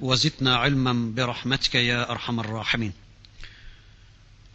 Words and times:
وزدنا 0.00 0.56
علما 0.56 1.12
برحمتك 1.16 1.74
يا 1.74 2.10
أرحم 2.10 2.40
الراحمين. 2.40 2.92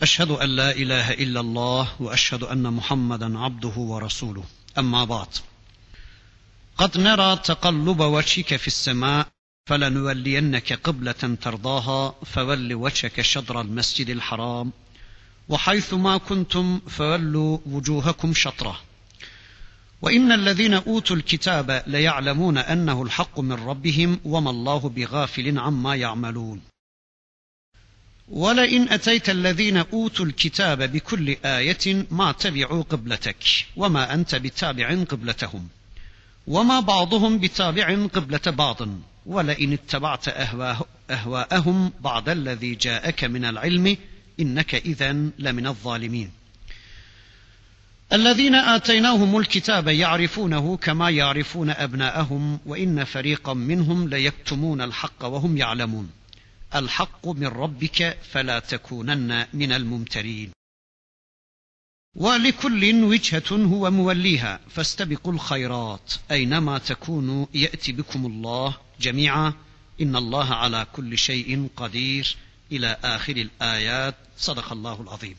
أشهد 0.01 0.31
أن 0.31 0.49
لا 0.49 0.71
إله 0.71 1.11
إلا 1.11 1.39
الله 1.39 1.89
وأشهد 1.99 2.43
أن 2.43 2.73
محمدا 2.73 3.39
عبده 3.39 3.73
ورسوله. 3.77 4.43
أما 4.77 5.03
بعد. 5.05 5.27
قد 6.77 6.97
نرى 6.97 7.35
تقلب 7.35 7.99
وجهك 7.99 8.55
في 8.55 8.67
السماء 8.67 9.27
فلنولينك 9.65 10.73
قبلة 10.73 11.37
ترضاها 11.41 12.15
فول 12.25 12.73
وجهك 12.73 13.21
شطر 13.21 13.61
المسجد 13.61 14.09
الحرام 14.09 14.71
وحيث 15.49 15.93
ما 15.93 16.17
كنتم 16.17 16.79
فولوا 16.79 17.57
وجوهكم 17.65 18.33
شطره. 18.33 18.79
وإن 20.03 20.31
الذين 20.31 20.73
أوتوا 20.73 21.15
الكتاب 21.15 21.83
ليعلمون 21.87 22.57
أنه 22.57 23.03
الحق 23.03 23.39
من 23.39 23.53
ربهم 23.53 24.19
وما 24.25 24.49
الله 24.49 24.89
بغافل 24.89 25.59
عما 25.59 25.95
يعملون. 25.95 26.61
ولئن 28.29 28.89
أتيت 28.89 29.29
الذين 29.29 29.77
أوتوا 29.77 30.25
الكتاب 30.25 30.91
بكل 30.91 31.35
آية 31.45 32.05
ما 32.11 32.31
تبعوا 32.31 32.83
قبلتك 32.83 33.43
وما 33.75 34.13
أنت 34.13 34.35
بتابع 34.35 35.03
قبلتهم 35.03 35.67
وما 36.47 36.79
بعضهم 36.79 37.37
بتابع 37.37 38.07
قبلة 38.07 38.41
بعض 38.47 38.77
ولئن 39.25 39.73
اتبعت 39.73 40.27
أهواءهم 41.09 41.91
بعد 42.01 42.29
الذي 42.29 42.75
جاءك 42.75 43.23
من 43.23 43.45
العلم 43.45 43.97
إنك 44.39 44.75
إذا 44.75 45.11
لمن 45.39 45.67
الظالمين. 45.67 46.42
الذين 48.13 48.55
آتيناهم 48.55 49.37
الكتاب 49.37 49.87
يعرفونه 49.87 50.77
كما 50.77 51.09
يعرفون 51.09 51.69
أبناءهم 51.69 52.59
وإن 52.65 53.03
فريقا 53.03 53.53
منهم 53.53 54.09
ليكتمون 54.09 54.81
الحق 54.81 55.25
وهم 55.25 55.57
يعلمون. 55.57 56.11
الحق 56.75 57.27
من 57.27 57.47
ربك 57.47 58.17
فلا 58.31 58.59
تكونن 58.59 59.45
من 59.53 59.71
الممترين. 59.71 60.51
ولكل 62.15 63.03
وجهة 63.03 63.51
هو 63.51 63.91
موليها 63.91 64.59
فاستبقوا 64.69 65.33
الخيرات. 65.33 66.13
أينما 66.31 66.77
تكونوا 66.77 67.45
يأتي 67.53 67.91
بكم 67.91 68.25
الله 68.25 68.77
جميعا. 69.01 69.53
إن 70.01 70.15
الله 70.15 70.53
على 70.53 70.87
كل 70.93 71.17
شيء 71.17 71.69
قدير. 71.75 72.35
إلى 72.71 72.97
آخر 73.03 73.35
الآيات. 73.35 74.15
صدق 74.37 74.71
الله 74.71 75.01
العظيم. 75.01 75.35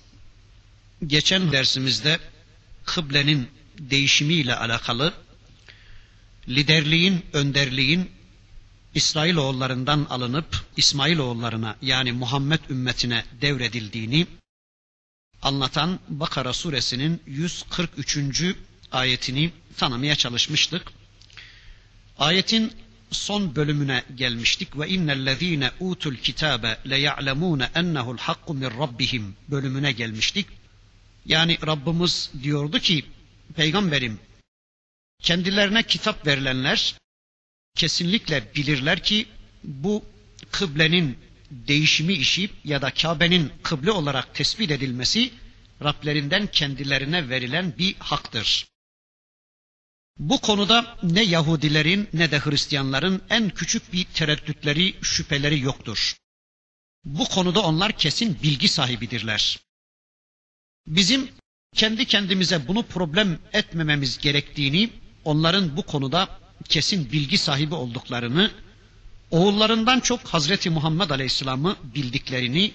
Geçen 1.07 1.53
dersimizde 1.53 2.19
kıblenin 2.85 3.49
değişimiyle 3.79 4.57
alakalı 4.57 5.15
liderliğin, 6.49 7.25
önderliğin 7.33 8.11
İsrailoğullarından 8.95 10.07
alınıp 10.11 10.65
İsmailoğullarına 10.77 11.77
yani 11.83 12.13
Muhammed 12.13 12.61
ümmetine 12.71 13.25
devredildiğini 13.41 14.27
anlatan 15.43 16.01
Bakara 16.09 16.53
suresinin 16.53 17.23
143. 17.27 18.19
ayetini 18.93 19.53
tanımaya 19.77 20.17
çalışmıştık. 20.17 20.93
Ayetin 22.19 22.73
son 23.11 23.57
bölümüne 23.57 24.03
gelmiştik 24.15 24.79
ve 24.79 24.89
innellezine 24.89 25.71
utul 25.81 26.15
kitabe 26.17 26.79
le 26.91 26.99
ya'lemune 26.99 27.71
ennehu'l 27.75 28.19
hakku 28.19 28.55
min 28.55 28.71
rabbihim 28.71 29.37
bölümüne 29.49 29.93
gelmiştik. 29.93 30.47
Yani 31.27 31.59
Rabbimiz 31.67 32.31
diyordu 32.43 32.79
ki 32.79 33.05
peygamberim 33.57 34.21
kendilerine 35.23 35.83
kitap 35.83 36.27
verilenler 36.27 36.95
kesinlikle 37.75 38.55
bilirler 38.55 39.03
ki 39.03 39.27
bu 39.65 40.05
kıblenin 40.51 41.19
değişimi 41.51 42.13
işi 42.13 42.51
ya 42.65 42.83
da 42.83 42.91
Kabe'nin 42.95 43.53
kıble 43.63 43.91
olarak 43.91 44.35
tespit 44.35 44.71
edilmesi 44.71 45.33
Rablerinden 45.83 46.47
kendilerine 46.47 47.29
verilen 47.29 47.79
bir 47.79 47.95
haktır. 47.99 48.67
Bu 50.19 50.41
konuda 50.41 50.99
ne 51.03 51.23
Yahudilerin 51.23 52.09
ne 52.13 52.31
de 52.31 52.39
Hristiyanların 52.39 53.23
en 53.31 53.51
küçük 53.51 53.93
bir 53.93 54.05
tereddütleri, 54.05 54.95
şüpheleri 55.03 55.61
yoktur. 55.61 56.17
Bu 57.05 57.25
konuda 57.29 57.63
onlar 57.63 57.99
kesin 57.99 58.43
bilgi 58.43 58.69
sahibidirler. 58.69 59.59
Bizim 60.87 61.29
kendi 61.75 62.05
kendimize 62.05 62.69
bunu 62.69 62.83
problem 62.83 63.39
etmememiz 63.53 64.19
gerektiğini, 64.19 64.91
onların 65.25 65.77
bu 65.77 65.83
konuda 65.83 66.29
kesin 66.69 67.13
bilgi 67.13 67.39
sahibi 67.39 67.75
olduklarını, 67.75 68.51
oğullarından 69.31 70.01
çok 70.01 70.21
Hazreti 70.21 70.71
Muhammed 70.71 71.11
Aleyhisselam'ı 71.11 71.77
bildiklerini, 71.95 72.73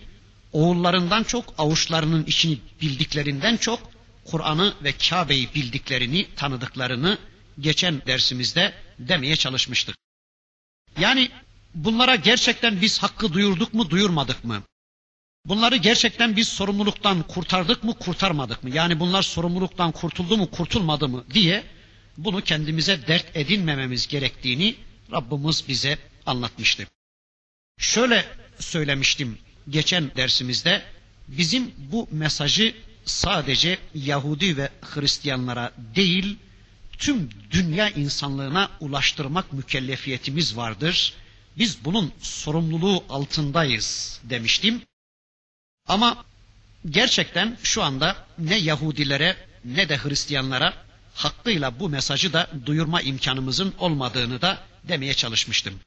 oğullarından 0.53 1.23
çok 1.23 1.53
avuçlarının 1.57 2.25
içini 2.25 2.57
bildiklerinden 2.81 3.57
çok 3.57 3.91
Kur'an'ı 4.25 4.73
ve 4.83 4.91
Kabe'yi 5.09 5.49
bildiklerini, 5.55 6.27
tanıdıklarını 6.35 7.17
geçen 7.59 8.01
dersimizde 8.07 8.73
demeye 8.99 9.35
çalışmıştık. 9.35 9.95
Yani 10.99 11.29
bunlara 11.75 12.15
gerçekten 12.15 12.81
biz 12.81 12.99
hakkı 13.03 13.33
duyurduk 13.33 13.73
mu, 13.73 13.89
duyurmadık 13.89 14.43
mı? 14.43 14.63
Bunları 15.45 15.75
gerçekten 15.75 16.35
biz 16.35 16.47
sorumluluktan 16.47 17.23
kurtardık 17.23 17.83
mı, 17.83 17.93
kurtarmadık 17.93 18.63
mı? 18.63 18.69
Yani 18.69 18.99
bunlar 18.99 19.21
sorumluluktan 19.21 19.91
kurtuldu 19.91 20.37
mu, 20.37 20.51
kurtulmadı 20.51 21.09
mı 21.09 21.25
diye 21.33 21.63
bunu 22.17 22.41
kendimize 22.41 23.07
dert 23.07 23.37
edinmememiz 23.37 24.07
gerektiğini 24.07 24.75
Rabbimiz 25.11 25.67
bize 25.67 25.97
anlatmıştı. 26.25 26.87
Şöyle 27.77 28.25
söylemiştim 28.59 29.37
geçen 29.69 30.11
dersimizde 30.15 30.83
bizim 31.27 31.71
bu 31.77 32.07
mesajı 32.11 32.75
sadece 33.05 33.77
Yahudi 33.95 34.57
ve 34.57 34.69
Hristiyanlara 34.81 35.71
değil 35.95 36.37
tüm 36.97 37.29
dünya 37.51 37.89
insanlığına 37.89 38.69
ulaştırmak 38.79 39.53
mükellefiyetimiz 39.53 40.57
vardır. 40.57 41.13
Biz 41.57 41.85
bunun 41.85 42.11
sorumluluğu 42.21 43.03
altındayız 43.09 44.19
demiştim. 44.23 44.81
Ama 45.89 46.25
gerçekten 46.89 47.57
şu 47.63 47.83
anda 47.83 48.15
ne 48.37 48.57
Yahudilere 48.57 49.37
ne 49.65 49.89
de 49.89 49.97
Hristiyanlara 49.97 50.73
hakkıyla 51.13 51.79
bu 51.79 51.89
mesajı 51.89 52.33
da 52.33 52.49
duyurma 52.65 53.01
imkanımızın 53.01 53.73
olmadığını 53.79 54.41
da 54.41 54.63
demeye 54.83 55.13
çalışmıştım. 55.13 55.79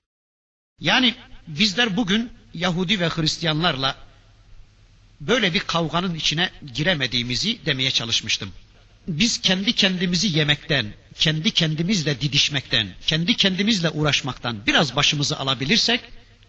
Yani 0.80 1.14
bizler 1.46 1.96
bugün 1.96 2.32
Yahudi 2.54 3.00
ve 3.00 3.08
Hristiyanlarla 3.08 3.96
böyle 5.20 5.54
bir 5.54 5.60
kavganın 5.60 6.14
içine 6.14 6.50
giremediğimizi 6.74 7.66
demeye 7.66 7.90
çalışmıştım. 7.90 8.52
Biz 9.08 9.40
kendi 9.40 9.72
kendimizi 9.72 10.38
yemekten, 10.38 10.94
kendi 11.18 11.50
kendimizle 11.50 12.20
didişmekten, 12.20 12.88
kendi 13.06 13.36
kendimizle 13.36 13.90
uğraşmaktan 13.90 14.66
biraz 14.66 14.96
başımızı 14.96 15.38
alabilirsek 15.38 16.00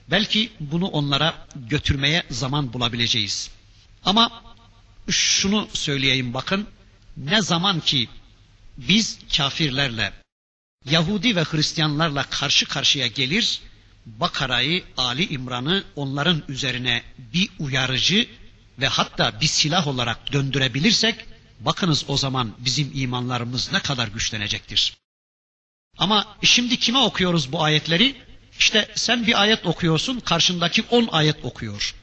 belki 0.07 0.51
bunu 0.59 0.87
onlara 0.87 1.47
götürmeye 1.55 2.23
zaman 2.29 2.73
bulabileceğiz. 2.73 3.49
Ama 4.05 4.43
şunu 5.09 5.67
söyleyeyim 5.73 6.33
bakın 6.33 6.67
ne 7.17 7.41
zaman 7.41 7.79
ki 7.79 8.09
biz 8.77 9.19
kafirlerle, 9.37 10.13
Yahudi 10.85 11.35
ve 11.35 11.43
Hristiyanlarla 11.43 12.23
karşı 12.23 12.65
karşıya 12.65 13.07
gelir, 13.07 13.61
Bakara'yı, 14.05 14.83
Ali 14.97 15.33
İmran'ı 15.33 15.83
onların 15.95 16.43
üzerine 16.47 17.03
bir 17.17 17.49
uyarıcı 17.59 18.27
ve 18.79 18.87
hatta 18.87 19.41
bir 19.41 19.47
silah 19.47 19.87
olarak 19.87 20.33
döndürebilirsek, 20.33 21.25
bakınız 21.59 22.05
o 22.07 22.17
zaman 22.17 22.53
bizim 22.57 22.91
imanlarımız 22.93 23.71
ne 23.71 23.79
kadar 23.79 24.07
güçlenecektir. 24.07 24.97
Ama 25.97 26.37
şimdi 26.43 26.79
kime 26.79 26.99
okuyoruz 26.99 27.51
bu 27.51 27.63
ayetleri? 27.63 28.15
İşte 28.59 28.91
sen 28.95 29.27
bir 29.27 29.41
ayet 29.41 29.65
okuyorsun, 29.65 30.19
karşındaki 30.19 30.83
on 30.89 31.09
ayet 31.11 31.45
okuyor. 31.45 31.95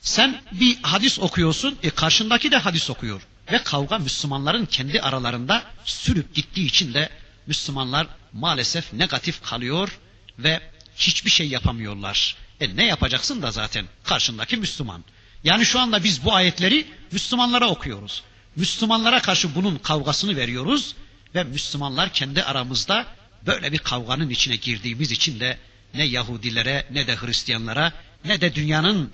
Sen 0.00 0.42
bir 0.52 0.76
hadis 0.82 1.18
okuyorsun, 1.18 1.78
e 1.82 1.90
karşındaki 1.90 2.50
de 2.50 2.56
hadis 2.56 2.90
okuyor. 2.90 3.22
Ve 3.52 3.62
kavga 3.62 3.98
Müslümanların 3.98 4.66
kendi 4.66 5.00
aralarında 5.00 5.62
sürüp 5.84 6.34
gittiği 6.34 6.66
için 6.66 6.94
de 6.94 7.08
Müslümanlar 7.46 8.06
maalesef 8.32 8.92
negatif 8.92 9.42
kalıyor 9.42 9.98
ve 10.38 10.60
hiçbir 10.96 11.30
şey 11.30 11.48
yapamıyorlar. 11.48 12.36
E 12.60 12.76
ne 12.76 12.84
yapacaksın 12.84 13.42
da 13.42 13.50
zaten 13.50 13.86
karşındaki 14.04 14.56
Müslüman. 14.56 15.04
Yani 15.44 15.66
şu 15.66 15.80
anda 15.80 16.04
biz 16.04 16.24
bu 16.24 16.34
ayetleri 16.34 16.86
Müslümanlara 17.12 17.68
okuyoruz. 17.68 18.22
Müslümanlara 18.56 19.22
karşı 19.22 19.54
bunun 19.54 19.76
kavgasını 19.76 20.36
veriyoruz 20.36 20.94
ve 21.34 21.44
Müslümanlar 21.44 22.12
kendi 22.12 22.44
aramızda 22.44 23.06
böyle 23.45 23.71
bir 23.71 23.77
kavganın 23.77 24.29
içine 24.29 24.55
girdiğimiz 24.55 25.11
için 25.11 25.39
de 25.39 25.57
ne 25.93 26.03
Yahudilere 26.03 26.87
ne 26.91 27.07
de 27.07 27.15
Hristiyanlara 27.15 27.93
ne 28.25 28.41
de 28.41 28.55
dünyanın 28.55 29.11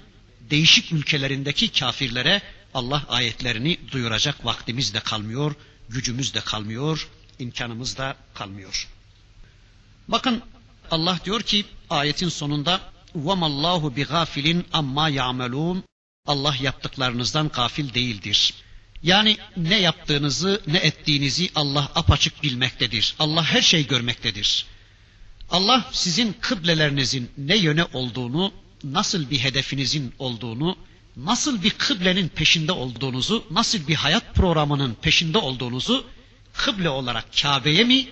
değişik 0.49 0.91
ülkelerindeki 0.91 1.71
kafirlere 1.71 2.41
Allah 2.73 3.05
ayetlerini 3.09 3.77
duyuracak 3.91 4.45
vaktimiz 4.45 4.93
de 4.93 4.99
kalmıyor, 4.99 5.55
gücümüz 5.89 6.33
de 6.33 6.39
kalmıyor, 6.39 7.09
imkanımız 7.39 7.97
da 7.97 8.15
kalmıyor. 8.33 8.87
Bakın 10.07 10.41
Allah 10.91 11.19
diyor 11.25 11.41
ki 11.41 11.65
ayetin 11.89 12.29
sonunda 12.29 12.81
وَمَا 13.15 13.47
اللّٰهُ 13.51 13.81
بِغَافِلٍ 13.95 14.63
amma 14.73 15.09
يَعْمَلُونَ 15.09 15.81
Allah 16.25 16.55
yaptıklarınızdan 16.61 17.49
gafil 17.49 17.93
değildir. 17.93 18.53
Yani 19.02 19.36
ne 19.56 19.80
yaptığınızı 19.80 20.62
ne 20.66 20.78
ettiğinizi 20.78 21.50
Allah 21.54 21.92
apaçık 21.94 22.42
bilmektedir. 22.42 23.14
Allah 23.18 23.44
her 23.44 23.62
şeyi 23.62 23.86
görmektedir. 23.86 24.66
Allah 25.50 25.88
sizin 25.92 26.32
kıblelerinizin 26.40 27.30
ne 27.38 27.56
yöne 27.56 27.84
olduğunu, 27.84 28.52
nasıl 28.84 29.30
bir 29.30 29.38
hedefinizin 29.38 30.14
olduğunu, 30.18 30.76
nasıl 31.16 31.62
bir 31.62 31.70
kıblenin 31.70 32.28
peşinde 32.28 32.72
olduğunuzu, 32.72 33.44
nasıl 33.50 33.88
bir 33.88 33.94
hayat 33.94 34.34
programının 34.34 34.94
peşinde 34.94 35.38
olduğunuzu 35.38 36.06
kıble 36.52 36.88
olarak 36.88 37.26
Kabe'ye 37.42 37.84
mi 37.84 38.08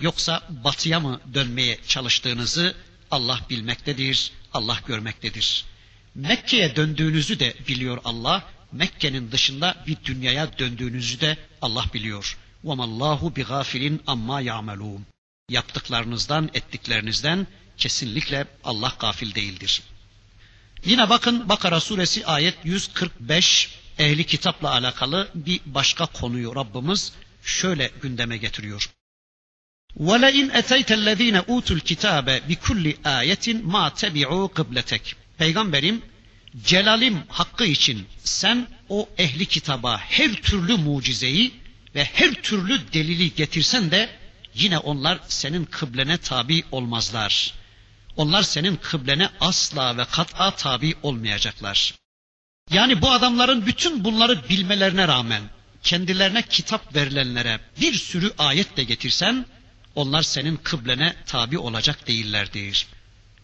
yoksa 0.00 0.42
batıya 0.64 1.00
mı 1.00 1.20
dönmeye 1.34 1.78
çalıştığınızı 1.88 2.74
Allah 3.10 3.40
bilmektedir, 3.50 4.32
Allah 4.52 4.78
görmektedir. 4.86 5.64
Mekke'ye 6.14 6.76
döndüğünüzü 6.76 7.40
de 7.40 7.54
biliyor 7.68 7.98
Allah. 8.04 8.44
Mekke'nin 8.71 9.31
dışında 9.31 9.83
bir 9.87 9.97
dünyaya 10.05 10.59
döndüğünüzü 10.59 11.21
de 11.21 11.37
Allah 11.61 11.85
biliyor. 11.93 12.37
وَمَا 12.65 12.85
اللّٰهُ 12.85 13.33
بِغَافِلٍ 13.33 13.99
amma 14.07 14.41
يَعْمَلُونَ 14.41 15.01
Yaptıklarınızdan, 15.49 16.49
ettiklerinizden 16.53 17.47
kesinlikle 17.77 18.45
Allah 18.63 18.93
gafil 18.99 19.35
değildir. 19.35 19.81
Yine 20.85 21.09
bakın 21.09 21.49
Bakara 21.49 21.79
suresi 21.79 22.25
ayet 22.25 22.55
145 22.63 23.69
ehli 23.99 24.23
kitapla 24.23 24.71
alakalı 24.71 25.31
bir 25.35 25.61
başka 25.65 26.05
konuyu 26.05 26.55
Rabbimiz 26.55 27.13
şöyle 27.43 27.91
gündeme 28.01 28.37
getiriyor. 28.37 28.89
وَلَاِنْ 29.99 30.51
اَتَيْتَ 30.51 30.89
الَّذ۪ينَ 30.99 31.37
اُوتُوا 31.37 31.75
الْكِتَابَ 31.79 32.27
بِكُلِّ 32.49 32.85
آيَةٍ 33.19 33.45
مَا 33.73 33.89
تَبِعُوا 33.89 34.47
قِبْلَتَكَ 34.57 35.15
Peygamberim 35.37 36.01
celalim 36.64 37.22
hakkı 37.28 37.64
için 37.64 38.06
sen 38.24 38.68
o 38.88 39.08
ehli 39.18 39.46
kitaba 39.46 39.98
her 39.98 40.32
türlü 40.32 40.76
mucizeyi 40.76 41.54
ve 41.94 42.04
her 42.04 42.32
türlü 42.34 42.92
delili 42.92 43.34
getirsen 43.34 43.90
de 43.90 44.10
yine 44.54 44.78
onlar 44.78 45.18
senin 45.28 45.64
kıblene 45.64 46.18
tabi 46.18 46.64
olmazlar. 46.72 47.54
Onlar 48.16 48.42
senin 48.42 48.76
kıblene 48.76 49.28
asla 49.40 49.96
ve 49.96 50.04
kat'a 50.04 50.50
tabi 50.56 50.94
olmayacaklar. 51.02 51.94
Yani 52.70 53.02
bu 53.02 53.10
adamların 53.10 53.66
bütün 53.66 54.04
bunları 54.04 54.48
bilmelerine 54.48 55.08
rağmen 55.08 55.42
kendilerine 55.82 56.42
kitap 56.42 56.94
verilenlere 56.94 57.60
bir 57.80 57.94
sürü 57.94 58.32
ayet 58.38 58.76
de 58.76 58.84
getirsen 58.84 59.46
onlar 59.94 60.22
senin 60.22 60.56
kıblene 60.56 61.14
tabi 61.26 61.58
olacak 61.58 62.06
değillerdir. 62.06 62.86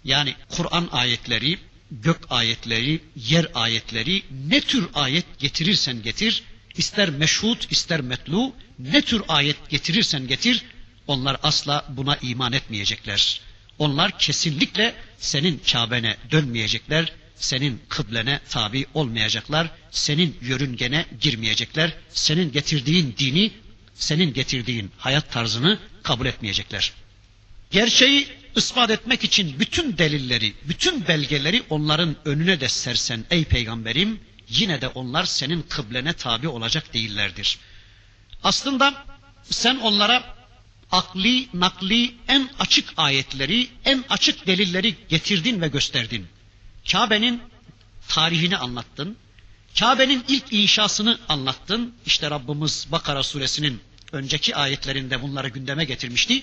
Yani 0.04 0.34
Kur'an 0.48 0.88
ayetleri, 0.92 1.58
gök 1.90 2.20
ayetleri, 2.30 3.00
yer 3.16 3.46
ayetleri 3.54 4.22
ne 4.48 4.60
tür 4.60 4.88
ayet 4.94 5.38
getirirsen 5.38 6.02
getir, 6.02 6.42
ister 6.76 7.10
meşhut 7.10 7.72
ister 7.72 8.00
metlu, 8.00 8.54
ne 8.78 9.02
tür 9.02 9.22
ayet 9.28 9.70
getirirsen 9.70 10.26
getir, 10.26 10.64
onlar 11.06 11.36
asla 11.42 11.86
buna 11.88 12.16
iman 12.16 12.52
etmeyecekler. 12.52 13.40
Onlar 13.78 14.18
kesinlikle 14.18 14.94
senin 15.18 15.62
Kabe'ne 15.72 16.16
dönmeyecekler, 16.30 17.12
senin 17.36 17.80
kıblene 17.88 18.40
tabi 18.48 18.86
olmayacaklar, 18.94 19.70
senin 19.90 20.36
yörüngene 20.40 21.06
girmeyecekler, 21.20 21.92
senin 22.08 22.52
getirdiğin 22.52 23.14
dini, 23.18 23.52
senin 23.94 24.32
getirdiğin 24.32 24.90
hayat 24.98 25.32
tarzını 25.32 25.78
kabul 26.02 26.26
etmeyecekler. 26.26 26.92
Gerçeği 27.70 28.28
ispat 28.56 28.90
etmek 28.90 29.24
için 29.24 29.60
bütün 29.60 29.98
delilleri, 29.98 30.54
bütün 30.64 31.08
belgeleri 31.08 31.62
onların 31.70 32.16
önüne 32.24 32.60
de 32.60 32.68
sersen 32.68 33.24
ey 33.30 33.44
peygamberim, 33.44 34.20
yine 34.48 34.80
de 34.80 34.88
onlar 34.88 35.24
senin 35.24 35.62
kıblene 35.62 36.12
tabi 36.12 36.48
olacak 36.48 36.94
değillerdir. 36.94 37.58
Aslında 38.42 39.06
sen 39.50 39.76
onlara 39.76 40.36
akli, 40.90 41.48
nakli 41.54 42.14
en 42.28 42.50
açık 42.58 42.92
ayetleri, 42.96 43.68
en 43.84 44.04
açık 44.08 44.46
delilleri 44.46 44.96
getirdin 45.08 45.60
ve 45.60 45.68
gösterdin. 45.68 46.26
Kabe'nin 46.92 47.42
tarihini 48.08 48.56
anlattın. 48.56 49.16
Kabe'nin 49.78 50.24
ilk 50.28 50.52
inşasını 50.52 51.18
anlattın. 51.28 51.94
İşte 52.06 52.30
Rabbimiz 52.30 52.86
Bakara 52.92 53.22
suresinin 53.22 53.80
önceki 54.12 54.56
ayetlerinde 54.56 55.22
bunları 55.22 55.48
gündeme 55.48 55.84
getirmişti. 55.84 56.42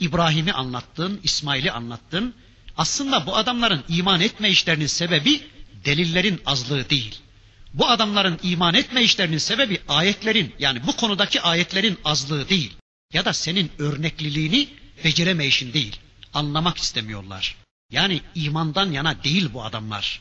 İbrahim'i 0.00 0.52
anlattın, 0.52 1.20
İsmail'i 1.22 1.72
anlattın. 1.72 2.34
Aslında 2.76 3.26
bu 3.26 3.36
adamların 3.36 3.84
iman 3.88 4.20
etme 4.20 4.50
işlerinin 4.50 4.86
sebebi 4.86 5.42
delillerin 5.84 6.42
azlığı 6.46 6.90
değil. 6.90 7.18
Bu 7.74 7.88
adamların 7.88 8.40
iman 8.42 8.74
etme 8.74 9.02
işlerinin 9.02 9.38
sebebi 9.38 9.80
ayetlerin 9.88 10.54
yani 10.58 10.86
bu 10.86 10.96
konudaki 10.96 11.40
ayetlerin 11.40 11.98
azlığı 12.04 12.48
değil. 12.48 12.72
Ya 13.12 13.24
da 13.24 13.32
senin 13.32 13.70
örnekliliğini 13.78 14.68
beceremeyişin 15.04 15.72
değil. 15.72 15.96
Anlamak 16.34 16.78
istemiyorlar. 16.78 17.56
Yani 17.90 18.20
imandan 18.34 18.92
yana 18.92 19.24
değil 19.24 19.48
bu 19.52 19.64
adamlar. 19.64 20.20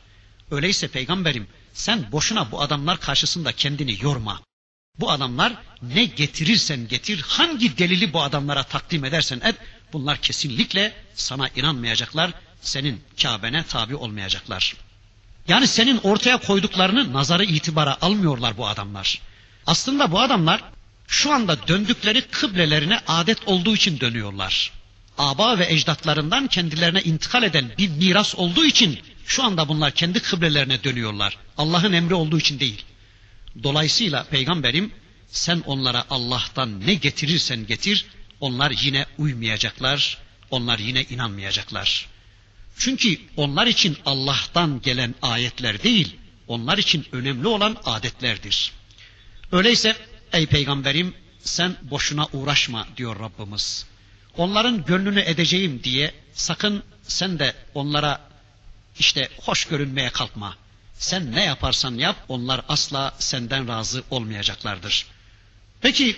Öyleyse 0.52 0.88
peygamberim 0.88 1.48
sen 1.74 2.12
boşuna 2.12 2.52
bu 2.52 2.62
adamlar 2.62 3.00
karşısında 3.00 3.52
kendini 3.52 3.98
yorma. 4.02 4.42
Bu 5.00 5.12
adamlar 5.12 5.54
ne 5.82 6.06
getirirsen 6.06 6.88
getir, 6.88 7.22
hangi 7.28 7.78
delili 7.78 8.14
bu 8.14 8.22
adamlara 8.22 8.64
takdim 8.64 9.06
edersen 9.06 9.42
et, 9.44 9.56
bunlar 9.94 10.18
kesinlikle 10.22 10.94
sana 11.16 11.48
inanmayacaklar, 11.56 12.32
senin 12.62 13.02
Kabe'ne 13.22 13.64
tabi 13.64 13.96
olmayacaklar. 13.96 14.76
Yani 15.48 15.68
senin 15.68 15.98
ortaya 16.04 16.38
koyduklarını 16.38 17.14
nazarı 17.14 17.44
itibara 17.44 17.98
almıyorlar 18.02 18.58
bu 18.58 18.68
adamlar. 18.68 19.22
Aslında 19.66 20.12
bu 20.12 20.20
adamlar 20.20 20.64
şu 21.08 21.34
anda 21.34 21.68
döndükleri 21.68 22.22
kıblelerine 22.22 23.00
adet 23.08 23.38
olduğu 23.48 23.76
için 23.76 24.00
dönüyorlar. 24.00 24.72
Aba 25.18 25.60
ve 25.60 25.74
ecdatlarından 25.74 26.48
kendilerine 26.48 27.02
intikal 27.02 27.44
eden 27.44 27.72
bir 27.78 27.90
miras 27.90 28.36
olduğu 28.36 28.66
için 28.66 29.00
şu 29.26 29.44
anda 29.44 29.68
bunlar 29.68 29.92
kendi 29.92 30.20
kıblelerine 30.20 30.84
dönüyorlar. 30.84 31.38
Allah'ın 31.58 31.94
emri 31.94 32.14
olduğu 32.14 32.38
için 32.40 32.60
değil. 32.60 32.86
Dolayısıyla 33.64 34.24
peygamberim 34.24 34.92
sen 35.32 35.64
onlara 35.66 36.06
Allah'tan 36.10 36.88
ne 36.88 36.94
getirirsen 36.94 37.68
getir 37.68 38.06
onlar 38.40 38.72
yine 38.82 39.06
uymayacaklar, 39.18 40.18
onlar 40.52 40.80
yine 40.80 41.04
inanmayacaklar. 41.04 42.08
Çünkü 42.78 43.18
onlar 43.38 43.68
için 43.68 43.98
Allah'tan 44.06 44.82
gelen 44.82 45.16
ayetler 45.22 45.84
değil, 45.84 46.16
onlar 46.48 46.78
için 46.78 47.06
önemli 47.12 47.48
olan 47.48 47.78
adetlerdir. 47.86 48.72
Öyleyse 49.52 49.98
ey 50.34 50.46
peygamberim 50.46 51.14
sen 51.42 51.78
boşuna 51.82 52.28
uğraşma 52.34 52.88
diyor 52.98 53.20
Rabbimiz. 53.20 53.86
Onların 54.38 54.86
gönlünü 54.86 55.20
edeceğim 55.20 55.82
diye 55.84 56.14
sakın 56.34 56.84
sen 57.04 57.40
de 57.40 57.56
onlara 57.74 58.30
işte 59.00 59.30
hoş 59.42 59.66
görünmeye 59.66 60.10
kalkma. 60.10 60.58
Sen 60.94 61.32
ne 61.32 61.44
yaparsan 61.44 61.96
yap 61.96 62.26
onlar 62.28 62.62
asla 62.70 63.16
senden 63.20 63.68
razı 63.68 64.04
olmayacaklardır. 64.10 65.06
Peki 65.82 66.16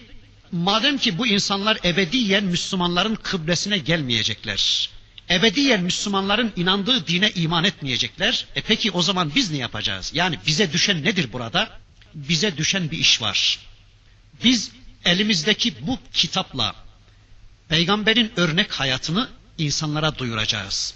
madem 0.52 0.98
ki 0.98 1.18
bu 1.18 1.28
insanlar 1.28 1.78
ebediyen 1.84 2.44
Müslümanların 2.44 3.16
kıblesine 3.16 3.78
gelmeyecekler. 3.78 4.90
Ebediyen 5.30 5.84
Müslümanların 5.84 6.54
inandığı 6.56 7.08
dine 7.08 7.32
iman 7.32 7.64
etmeyecekler. 7.64 8.46
E 8.56 8.62
peki 8.62 8.92
o 8.92 9.02
zaman 9.02 9.36
biz 9.36 9.52
ne 9.52 9.58
yapacağız? 9.58 10.12
Yani 10.14 10.40
bize 10.48 10.74
düşen 10.74 11.04
nedir 11.04 11.34
burada? 11.34 11.80
Bize 12.14 12.58
düşen 12.58 12.92
bir 12.92 12.98
iş 12.98 13.22
var. 13.22 13.60
Biz 14.44 14.72
elimizdeki 15.06 15.88
bu 15.88 16.00
kitapla 16.14 16.76
peygamberin 17.70 18.32
örnek 18.36 18.72
hayatını 18.72 19.30
insanlara 19.58 20.18
duyuracağız. 20.18 20.94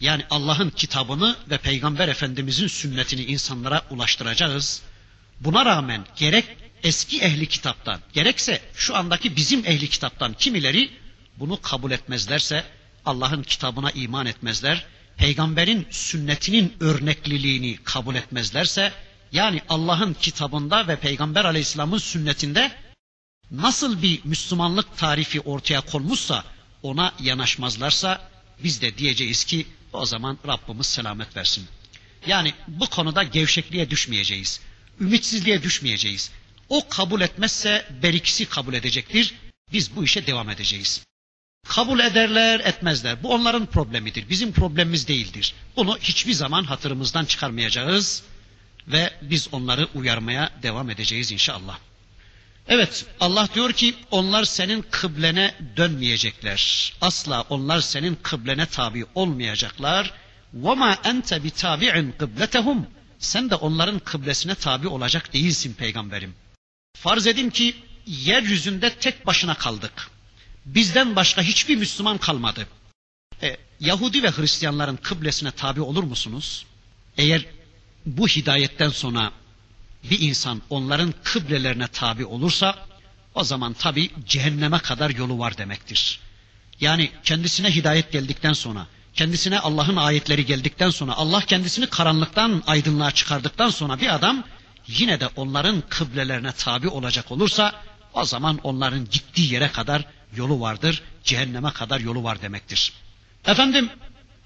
Yani 0.00 0.24
Allah'ın 0.30 0.70
kitabını 0.70 1.36
ve 1.50 1.58
Peygamber 1.58 2.08
Efendimizin 2.08 2.66
sünnetini 2.66 3.24
insanlara 3.24 3.82
ulaştıracağız. 3.90 4.82
Buna 5.40 5.64
rağmen 5.64 6.06
gerek 6.16 6.44
eski 6.84 7.20
ehli 7.20 7.46
kitaptan 7.46 8.00
gerekse 8.12 8.62
şu 8.74 8.96
andaki 8.96 9.36
bizim 9.36 9.66
ehli 9.66 9.88
kitaptan 9.88 10.34
kimileri 10.34 10.90
bunu 11.38 11.60
kabul 11.60 11.90
etmezlerse 11.90 12.64
Allah'ın 13.06 13.42
kitabına 13.42 13.90
iman 13.90 14.26
etmezler. 14.26 14.86
peygamberin 15.16 15.86
sünnetinin 15.90 16.76
örnekliliğini 16.80 17.78
kabul 17.84 18.14
etmezlerse 18.14 18.92
yani 19.32 19.62
Allah'ın 19.68 20.14
kitabında 20.14 20.88
ve 20.88 20.96
peygamber 20.96 21.44
aleyhisselamın 21.44 21.98
sünnetinde 21.98 22.72
nasıl 23.50 24.02
bir 24.02 24.20
Müslümanlık 24.24 24.98
tarifi 24.98 25.40
ortaya 25.40 25.80
konmuşsa 25.80 26.44
ona 26.82 27.12
yanaşmazlarsa 27.20 28.30
biz 28.64 28.82
de 28.82 28.98
diyeceğiz 28.98 29.44
ki 29.44 29.66
o 29.92 30.06
zaman 30.06 30.38
Rabbimiz 30.46 30.86
selamet 30.86 31.36
versin. 31.36 31.66
Yani 32.26 32.54
bu 32.68 32.86
konuda 32.86 33.22
gevşekliğe 33.22 33.90
düşmeyeceğiz. 33.90 34.60
Ümitsizliğe 35.00 35.62
düşmeyeceğiz. 35.62 36.30
O 36.69 36.89
kabul 36.89 37.21
etmezse 37.21 37.85
berikisi 38.03 38.45
kabul 38.45 38.73
edecektir. 38.73 39.35
Biz 39.73 39.95
bu 39.95 40.03
işe 40.03 40.27
devam 40.27 40.49
edeceğiz. 40.49 41.03
Kabul 41.67 41.99
ederler 41.99 42.59
etmezler. 42.59 43.23
Bu 43.23 43.33
onların 43.33 43.65
problemidir. 43.65 44.29
Bizim 44.29 44.51
problemimiz 44.51 45.07
değildir. 45.07 45.53
Bunu 45.75 45.97
hiçbir 45.97 46.33
zaman 46.33 46.63
hatırımızdan 46.63 47.25
çıkarmayacağız 47.25 48.23
ve 48.87 49.13
biz 49.21 49.47
onları 49.51 49.87
uyarmaya 49.95 50.51
devam 50.63 50.89
edeceğiz 50.89 51.31
inşallah. 51.31 51.79
Evet 52.67 53.05
Allah 53.19 53.49
diyor 53.55 53.71
ki 53.71 53.95
onlar 54.11 54.43
senin 54.43 54.85
kıblene 54.91 55.55
dönmeyecekler. 55.77 56.93
Asla 57.01 57.41
onlar 57.41 57.81
senin 57.81 58.17
kıblene 58.23 58.65
tabi 58.65 59.05
olmayacaklar. 59.15 60.13
وَمَا 60.57 60.95
أَنْتَ 60.95 61.29
بِتَابِعٍ 61.47 62.11
قِبْلَتَهُمْ 62.19 62.83
Sen 63.19 63.49
de 63.49 63.55
onların 63.55 63.99
kıblesine 63.99 64.55
tabi 64.55 64.87
olacak 64.87 65.33
değilsin 65.33 65.73
peygamberim. 65.73 66.35
Farz 66.94 67.26
edin 67.26 67.50
ki 67.50 67.76
yeryüzünde 68.06 68.94
tek 68.94 69.26
başına 69.26 69.54
kaldık. 69.54 70.10
Bizden 70.66 71.16
başka 71.16 71.42
hiçbir 71.42 71.76
Müslüman 71.76 72.18
kalmadı. 72.18 72.66
E, 73.42 73.56
Yahudi 73.80 74.22
ve 74.22 74.30
Hristiyanların 74.30 74.96
kıblesine 74.96 75.50
tabi 75.50 75.80
olur 75.80 76.02
musunuz? 76.02 76.66
Eğer 77.18 77.46
bu 78.06 78.28
hidayetten 78.28 78.88
sonra 78.88 79.32
bir 80.10 80.20
insan 80.20 80.62
onların 80.70 81.14
kıblelerine 81.24 81.86
tabi 81.88 82.24
olursa 82.24 82.86
o 83.34 83.44
zaman 83.44 83.72
tabi 83.72 84.10
cehenneme 84.26 84.78
kadar 84.78 85.10
yolu 85.10 85.38
var 85.38 85.58
demektir. 85.58 86.20
Yani 86.80 87.10
kendisine 87.24 87.74
hidayet 87.74 88.12
geldikten 88.12 88.52
sonra, 88.52 88.86
kendisine 89.14 89.58
Allah'ın 89.60 89.96
ayetleri 89.96 90.46
geldikten 90.46 90.90
sonra, 90.90 91.12
Allah 91.12 91.40
kendisini 91.40 91.86
karanlıktan 91.86 92.62
aydınlığa 92.66 93.10
çıkardıktan 93.10 93.70
sonra 93.70 94.00
bir 94.00 94.14
adam 94.14 94.44
yine 94.86 95.20
de 95.20 95.28
onların 95.36 95.82
kıblelerine 95.88 96.52
tabi 96.52 96.88
olacak 96.88 97.32
olursa 97.32 97.82
o 98.14 98.24
zaman 98.24 98.58
onların 98.62 99.04
gittiği 99.10 99.52
yere 99.52 99.72
kadar 99.72 100.04
yolu 100.36 100.60
vardır, 100.60 101.02
cehenneme 101.24 101.70
kadar 101.72 102.00
yolu 102.00 102.24
var 102.24 102.42
demektir. 102.42 102.92
Efendim 103.46 103.90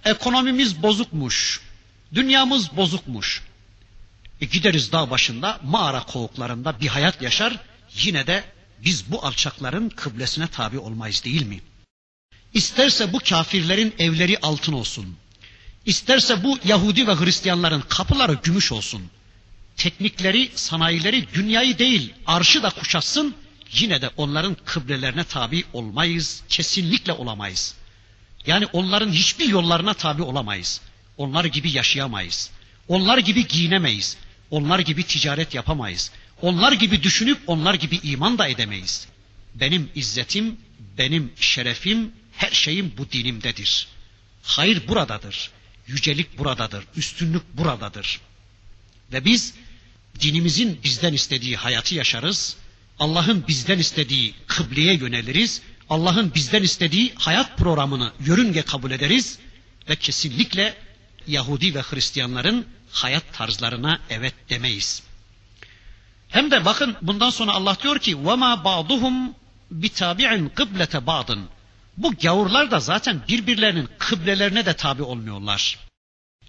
ekonomimiz 0.05 0.83
bozukmuş, 0.83 1.61
dünyamız 2.15 2.77
bozukmuş. 2.77 3.43
E 4.41 4.45
gideriz 4.47 4.93
dağ 4.93 5.11
başında 5.11 5.61
mağara 5.65 6.03
kovuklarında 6.03 6.81
bir 6.81 6.89
hayat 6.89 7.23
yaşar 7.23 7.57
yine 7.95 8.27
de 8.27 8.45
biz 8.85 9.13
bu 9.13 9.27
alçakların 9.27 9.89
kıblesine 9.89 10.47
tabi 10.47 10.79
olmayız 10.79 11.25
değil 11.25 11.47
mi? 11.47 11.61
İsterse 12.55 13.13
bu 13.13 13.19
kafirlerin 13.19 13.95
evleri 13.99 14.39
altın 14.43 14.73
olsun. 14.73 15.17
İsterse 15.87 16.45
bu 16.45 16.59
Yahudi 16.65 17.07
ve 17.07 17.15
Hristiyanların 17.15 17.81
kapıları 17.81 18.39
gümüş 18.43 18.73
olsun. 18.73 19.11
Teknikleri, 19.79 20.51
sanayileri 20.55 21.35
dünyayı 21.35 21.79
değil 21.79 22.15
arşı 22.27 22.63
da 22.63 22.71
kuşatsın 22.71 23.35
yine 23.73 24.03
de 24.03 24.11
onların 24.17 24.57
kıblelerine 24.65 25.25
tabi 25.25 25.65
olmayız. 25.73 26.43
Kesinlikle 26.49 27.13
olamayız. 27.13 27.75
Yani 28.47 28.67
onların 28.67 29.13
hiçbir 29.13 29.49
yollarına 29.49 29.95
tabi 29.95 30.23
olamayız. 30.23 30.81
Onlar 31.17 31.45
gibi 31.45 31.71
yaşayamayız. 31.71 32.51
Onlar 32.89 33.19
gibi 33.19 33.47
giyinemeyiz. 33.47 34.17
Onlar 34.51 34.79
gibi 34.79 35.03
ticaret 35.03 35.55
yapamayız. 35.55 36.11
Onlar 36.43 36.73
gibi 36.73 37.03
düşünüp 37.03 37.39
onlar 37.47 37.75
gibi 37.75 37.97
iman 38.03 38.39
da 38.39 38.49
edemeyiz. 38.49 39.09
Benim 39.55 39.91
izzetim, 39.95 40.57
benim 40.99 41.33
şerefim, 41.41 42.13
her 42.37 42.51
şeyim 42.51 42.93
bu 42.99 43.11
dinimdedir. 43.13 43.89
Hayır 44.43 44.89
buradadır. 44.89 45.51
Yücelik 45.87 46.39
buradadır. 46.39 46.85
Üstünlük 46.97 47.57
buradadır. 47.57 48.21
Ve 49.13 49.25
biz 49.25 49.55
dinimizin 50.22 50.80
bizden 50.84 51.14
istediği 51.14 51.56
hayatı 51.56 51.96
yaşarız. 51.96 52.58
Allah'ın 53.00 53.48
bizden 53.48 53.80
istediği 53.80 54.34
kıbleye 54.48 54.94
yöneliriz. 54.94 55.62
Allah'ın 55.90 56.34
bizden 56.36 56.64
istediği 56.64 57.14
hayat 57.16 57.58
programını 57.58 58.12
yörünge 58.26 58.62
kabul 58.62 58.92
ederiz 58.92 59.40
ve 59.90 59.96
kesinlikle 59.96 60.74
Yahudi 61.28 61.76
ve 61.76 61.82
Hristiyanların 61.82 62.66
hayat 62.92 63.34
tarzlarına 63.34 64.00
evet 64.10 64.34
demeyiz. 64.50 65.04
Hem 66.30 66.52
de 66.52 66.66
bakın 66.66 66.96
bundan 67.02 67.30
sonra 67.30 67.52
Allah 67.52 67.78
diyor 67.84 68.00
ki 68.00 68.12
وَمَا 68.16 68.64
بَعْضُهُمْ 68.64 69.34
بِتَابِعٍ 69.74 70.50
قِبْلَةَ 70.50 71.06
بَعْضٍ 71.06 71.44
Bu 71.98 72.14
gavurlar 72.16 72.72
da 72.72 72.80
zaten 72.80 73.22
birbirlerinin 73.28 73.90
kıblelerine 74.00 74.66
de 74.66 74.74
tabi 74.74 75.04
olmuyorlar. 75.04 75.80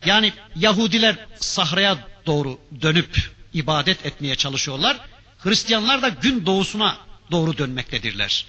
Yani 0.05 0.33
Yahudiler 0.57 1.27
sahraya 1.41 1.99
doğru 2.27 2.59
dönüp 2.83 3.31
ibadet 3.54 4.06
etmeye 4.06 4.36
çalışıyorlar. 4.36 4.98
Hristiyanlar 5.38 6.02
da 6.02 6.10
gün 6.10 6.46
doğusuna 6.46 6.98
doğru 7.32 7.58
dönmektedirler. 7.58 8.46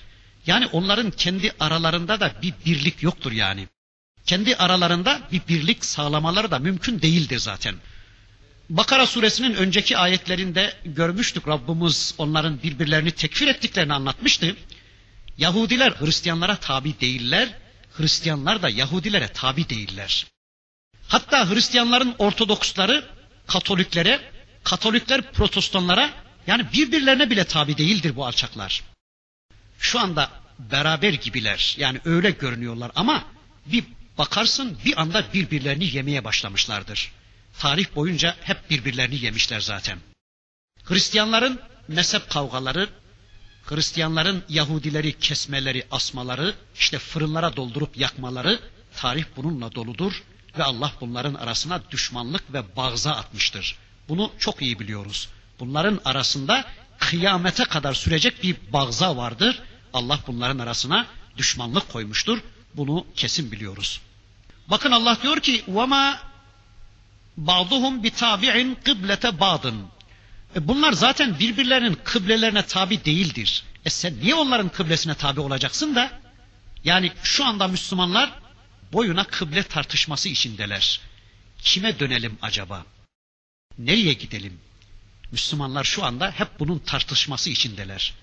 Yani 0.47 0.66
onların 0.66 1.11
kendi 1.11 1.52
aralarında 1.61 2.21
da 2.21 2.33
bir 2.42 2.54
birlik 2.66 3.02
yoktur 3.02 3.33
yani 3.33 3.69
kendi 4.26 4.57
aralarında 4.57 5.21
bir 5.33 5.40
birlik 5.49 5.85
sağlamaları 5.85 6.50
da 6.50 6.59
mümkün 6.59 7.02
değildir 7.02 7.38
zaten. 7.38 7.75
Bakara 8.71 9.07
suresinin 9.07 9.54
önceki 9.54 9.97
ayetlerinde 9.99 10.75
görmüştük 10.85 11.49
Rabbimiz 11.49 12.14
onların 12.19 12.62
birbirlerini 12.62 13.11
tekfir 13.11 13.47
ettiklerini 13.47 13.95
anlatmıştı. 13.95 14.57
Yahudiler 15.38 15.92
Hristiyanlara 15.92 16.57
tabi 16.57 17.00
değiller, 17.00 17.49
Hristiyanlar 17.92 18.62
da 18.62 18.69
Yahudilere 18.69 19.28
tabi 19.28 19.69
değiller. 19.69 20.26
Hatta 21.09 21.50
Hristiyanların 21.50 22.14
Ortodoksları 22.19 23.04
Katoliklere, 23.47 24.21
Katolikler 24.64 25.33
Protestanlara 25.33 26.11
yani 26.47 26.67
birbirlerine 26.73 27.31
bile 27.31 27.45
tabi 27.45 27.79
değildir 27.79 28.17
bu 28.17 28.26
alçaklar. 28.26 28.83
Şu 29.79 30.00
anda 30.00 30.31
beraber 30.59 31.12
gibiler 31.12 31.76
yani 31.79 32.00
öyle 32.05 32.31
görünüyorlar 32.31 32.93
ama 32.95 33.25
bir 33.67 33.85
Bakarsın 34.19 34.79
bir 34.85 35.00
anda 35.00 35.25
birbirlerini 35.35 35.97
yemeye 35.97 36.25
başlamışlardır. 36.25 37.12
Tarih 37.59 37.87
boyunca 37.95 38.37
hep 38.40 38.71
birbirlerini 38.71 39.25
yemişler 39.25 39.61
zaten. 39.61 39.99
Hristiyanların 40.85 41.61
mezhep 41.88 42.31
kavgaları, 42.31 42.88
Hristiyanların 43.64 44.45
Yahudileri 44.49 45.19
kesmeleri, 45.19 45.87
asmaları, 45.90 46.55
işte 46.75 46.99
fırınlara 46.99 47.57
doldurup 47.57 47.97
yakmaları 47.97 48.61
tarih 48.97 49.25
bununla 49.37 49.75
doludur 49.75 50.23
ve 50.59 50.64
Allah 50.64 50.93
bunların 51.00 51.35
arasına 51.35 51.90
düşmanlık 51.90 52.52
ve 52.52 52.76
bağza 52.76 53.12
atmıştır. 53.12 53.76
Bunu 54.10 54.31
çok 54.39 54.62
iyi 54.62 54.79
biliyoruz. 54.79 55.29
Bunların 55.60 56.01
arasında 56.05 56.65
kıyamete 57.00 57.63
kadar 57.63 57.93
sürecek 57.93 58.43
bir 58.43 58.55
bağza 58.74 59.17
vardır. 59.17 59.62
Allah 59.93 60.19
bunların 60.27 60.60
arasına 60.60 61.05
düşmanlık 61.38 61.89
koymuştur. 61.89 62.39
Bunu 62.74 63.05
kesin 63.15 63.51
biliyoruz. 63.51 64.01
Bakın 64.67 64.91
Allah 64.91 65.17
diyor 65.24 65.39
ki 65.39 65.63
وَمَا 65.67 66.15
بَعْضُهُمْ 67.41 68.03
بِتَابِعٍ 68.07 68.75
قِبْلَةَ 68.86 69.38
بَعْضٍ 69.38 69.74
e 70.55 70.67
Bunlar 70.67 70.93
zaten 70.93 71.39
birbirlerinin 71.39 71.98
kıblelerine 72.03 72.62
tabi 72.65 73.05
değildir. 73.05 73.63
E 73.86 73.89
sen 73.89 74.13
niye 74.22 74.36
onların 74.36 74.69
kıblesine 74.69 75.13
tabi 75.15 75.39
olacaksın 75.39 75.95
da? 75.95 76.12
Yani 76.84 77.12
şu 77.24 77.45
anda 77.45 77.67
Müslümanlar 77.67 78.31
boyuna 78.93 79.24
kıble 79.24 79.63
tartışması 79.63 80.29
içindeler. 80.29 81.00
Kime 81.57 82.00
dönelim 82.00 82.38
acaba? 82.41 82.86
Nereye 83.84 84.12
gidelim? 84.12 84.60
Müslümanlar 85.32 85.84
şu 85.84 86.04
anda 86.04 86.30
hep 86.30 86.49
bunun 86.58 86.78
tartışması 86.78 87.50
içindeler. 87.50 88.14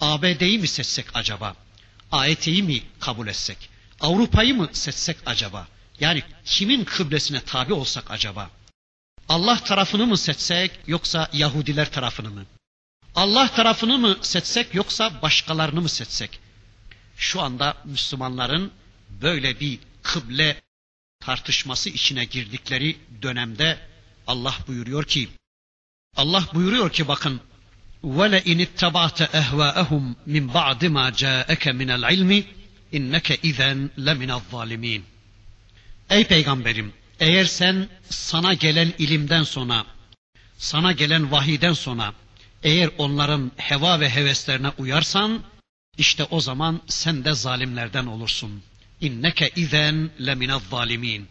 ABD'yi 0.00 0.58
mi 0.58 0.68
seçsek 0.68 1.06
acaba? 1.14 1.56
AET'yi 2.12 2.62
mi 2.62 2.82
kabul 3.00 3.26
etsek? 3.26 3.70
Avrupa'yı 4.00 4.54
mı 4.54 4.68
seçsek 4.72 5.16
acaba? 5.26 5.68
Yani 6.00 6.22
kimin 6.44 6.84
kıblesine 6.84 7.40
tabi 7.40 7.72
olsak 7.72 8.10
acaba? 8.10 8.50
Allah 9.28 9.64
tarafını 9.64 10.06
mı 10.06 10.18
seçsek 10.18 10.70
yoksa 10.86 11.30
Yahudiler 11.32 11.92
tarafını 11.92 12.30
mı? 12.30 12.46
Allah 13.14 13.48
tarafını 13.48 13.98
mı 13.98 14.16
seçsek 14.22 14.74
yoksa 14.74 15.22
başkalarını 15.22 15.80
mı 15.80 15.88
seçsek? 15.88 16.40
Şu 17.16 17.40
anda 17.40 17.76
Müslümanların 17.84 18.72
böyle 19.08 19.60
bir 19.60 19.78
kıble 20.02 20.60
tartışması 21.20 21.90
içine 21.90 22.24
girdikleri 22.24 22.96
dönemde 23.22 23.78
Allah 24.27 24.55
buyuruyor 24.67 25.03
ki 25.03 25.29
Allah 26.15 26.47
buyuruyor 26.53 26.91
ki 26.91 27.07
bakın 27.07 27.41
وَلَاِنِ 28.03 28.59
اتَّبَعْتَ 28.67 29.19
اَهْوَاءَهُمْ 29.41 30.15
مِنْ 30.27 30.53
بَعْدِ 30.53 30.81
مَا 30.97 31.05
جَاءَكَ 31.23 31.63
مِنَ 31.79 31.89
الْعِلْمِ 31.97 32.43
اِنَّكَ 32.93 33.27
اِذَنْ 33.49 33.89
لَمِنَ 33.97 34.31
الظَّالِمِينَ 34.39 35.01
Ey 36.09 36.23
peygamberim 36.27 36.93
eğer 37.19 37.45
sen 37.45 37.89
sana 38.09 38.53
gelen 38.53 38.93
ilimden 38.99 39.43
sonra 39.43 39.85
sana 40.57 40.91
gelen 40.91 41.31
vahiden 41.31 41.73
sonra 41.73 42.13
eğer 42.63 42.89
onların 42.97 43.51
heva 43.57 43.99
ve 43.99 44.09
heveslerine 44.09 44.69
uyarsan 44.77 45.43
işte 45.97 46.23
o 46.23 46.39
zaman 46.39 46.81
sen 46.87 47.25
de 47.25 47.33
zalimlerden 47.33 48.05
olursun. 48.05 48.63
İnneke 49.01 49.49
izen 49.55 50.09
leminez 50.25 50.61
zalimin. 50.71 51.27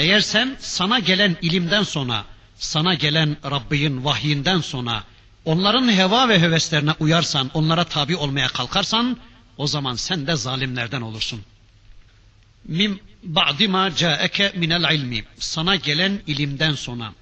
Eğer 0.00 0.20
sen 0.20 0.56
sana 0.60 0.98
gelen 0.98 1.36
ilimden 1.42 1.82
sonra, 1.82 2.24
sana 2.56 2.94
gelen 2.94 3.36
Rabbin 3.44 4.04
vahyinden 4.04 4.60
sonra 4.60 5.04
onların 5.44 5.92
heva 5.92 6.28
ve 6.28 6.40
heveslerine 6.40 6.92
uyarsan, 7.00 7.50
onlara 7.54 7.84
tabi 7.84 8.16
olmaya 8.16 8.48
kalkarsan 8.48 9.16
o 9.56 9.66
zaman 9.66 9.94
sen 9.94 10.26
de 10.26 10.36
zalimlerden 10.36 11.00
olursun. 11.00 11.40
Mim 12.64 13.00
ba'di 13.22 13.68
ma 13.68 13.94
ca'eke 13.94 14.52
minel 14.56 14.94
ilmi. 14.94 15.24
Sana 15.38 15.76
gelen 15.76 16.20
ilimden 16.26 16.74
sonra. 16.74 17.12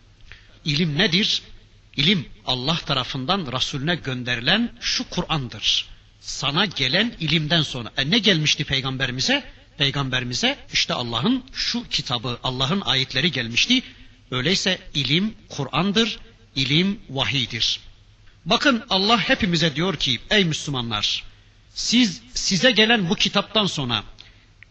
İlim 0.64 0.99
nedir? 0.99 1.42
İlim 1.97 2.28
Allah 2.47 2.76
tarafından 2.76 3.52
Resulüne 3.52 3.94
gönderilen 3.94 4.73
şu 4.80 5.11
Kur'an'dır. 5.11 5.87
Sana 6.20 6.64
gelen 6.64 7.12
ilimden 7.20 7.62
sonra. 7.62 7.92
E 7.97 8.11
ne 8.11 8.18
gelmişti 8.18 8.64
peygamberimize? 8.64 9.44
Peygamberimize 9.78 10.58
işte 10.73 10.94
Allah'ın 10.94 11.44
şu 11.52 11.88
kitabı, 11.88 12.38
Allah'ın 12.42 12.80
ayetleri 12.80 13.32
gelmişti. 13.32 13.82
Öyleyse 14.30 14.78
ilim 14.94 15.35
Kur'an'dır, 15.49 16.18
ilim 16.56 17.00
vahidir. 17.11 17.80
Bakın 18.44 18.85
Allah 18.90 19.18
hepimize 19.18 19.76
diyor 19.76 19.97
ki 19.97 20.20
ey 20.30 20.44
Müslümanlar 20.44 21.25
siz 21.75 22.23
size 22.35 22.70
gelen 22.70 23.11
bu 23.11 23.14
kitaptan 23.14 23.66
sonra 23.66 24.04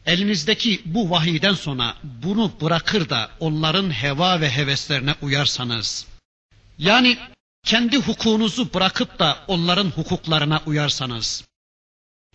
elinizdeki 0.05 0.81
bu 0.85 1.09
vahiyden 1.09 1.53
sonra 1.53 1.95
bunu 2.03 2.51
bırakır 2.61 3.09
da 3.09 3.29
onların 3.39 3.89
heva 3.89 4.41
ve 4.41 4.49
heveslerine 4.49 5.15
uyarsanız 5.21 6.05
yani 6.77 7.17
kendi 7.63 7.97
hukukunuzu 7.97 8.73
bırakıp 8.73 9.19
da 9.19 9.37
onların 9.47 9.89
hukuklarına 9.89 10.61
uyarsanız 10.65 11.43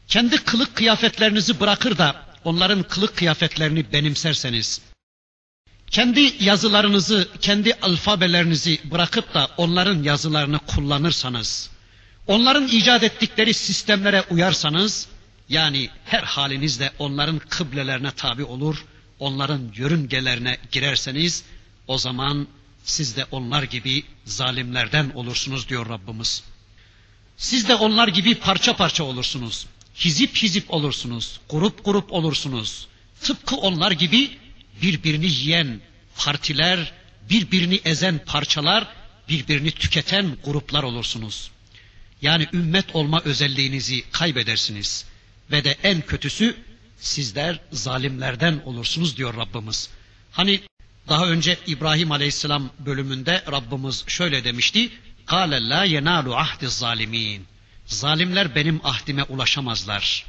kendi 0.08 0.36
kılık 0.36 0.76
kıyafetlerinizi 0.76 1.60
bırakır 1.60 1.98
da 1.98 2.31
onların 2.44 2.82
kılık 2.82 3.16
kıyafetlerini 3.16 3.92
benimserseniz 3.92 4.80
kendi 5.92 6.44
yazılarınızı, 6.44 7.28
kendi 7.40 7.74
alfabelerinizi 7.74 8.78
bırakıp 8.84 9.34
da 9.34 9.48
onların 9.56 10.02
yazılarını 10.02 10.58
kullanırsanız, 10.58 11.70
onların 12.26 12.68
icat 12.68 13.02
ettikleri 13.02 13.54
sistemlere 13.54 14.22
uyarsanız, 14.30 15.08
yani 15.48 15.90
her 16.04 16.22
halinizde 16.22 16.90
onların 16.98 17.38
kıblelerine 17.38 18.10
tabi 18.10 18.44
olur, 18.44 18.84
onların 19.18 19.72
yörüngelerine 19.76 20.58
girerseniz, 20.72 21.44
o 21.86 21.98
zaman 21.98 22.48
siz 22.84 23.16
de 23.16 23.24
onlar 23.30 23.62
gibi 23.62 24.04
zalimlerden 24.24 25.10
olursunuz 25.14 25.68
diyor 25.68 25.88
Rabbimiz. 25.88 26.42
Siz 27.36 27.68
de 27.68 27.74
onlar 27.74 28.08
gibi 28.08 28.34
parça 28.34 28.76
parça 28.76 29.04
olursunuz 29.04 29.66
Hizip 29.95 30.35
hizip 30.35 30.73
olursunuz. 30.73 31.39
Grup 31.49 31.85
grup 31.85 32.13
olursunuz. 32.13 32.87
Tıpkı 33.21 33.55
onlar 33.55 33.91
gibi 33.91 34.37
birbirini 34.81 35.25
yiyen 35.25 35.81
partiler, 36.15 36.93
birbirini 37.29 37.81
ezen 37.85 38.19
parçalar, 38.25 38.87
birbirini 39.29 39.71
tüketen 39.71 40.37
gruplar 40.45 40.83
olursunuz. 40.83 41.51
Yani 42.21 42.47
ümmet 42.53 42.95
olma 42.95 43.21
özelliğinizi 43.21 44.03
kaybedersiniz. 44.11 45.05
Ve 45.51 45.63
de 45.63 45.77
en 45.83 46.01
kötüsü 46.01 46.55
sizler 46.99 47.59
zalimlerden 47.71 48.61
olursunuz 48.65 49.17
diyor 49.17 49.37
Rabbimiz. 49.37 49.89
Hani 50.31 50.61
daha 51.09 51.27
önce 51.27 51.57
İbrahim 51.67 52.11
Aleyhisselam 52.11 52.69
bölümünde 52.79 53.43
Rabbimiz 53.51 54.03
şöyle 54.07 54.43
demişti. 54.43 54.89
قَالَ 55.27 55.51
لَا 55.71 55.87
يَنَالُ 55.87 56.27
عَهْدِ 56.43 56.65
الظَّالِم۪ينَ 56.65 57.39
Zalimler 57.92 58.54
benim 58.54 58.80
ahdime 58.84 59.22
ulaşamazlar. 59.22 60.24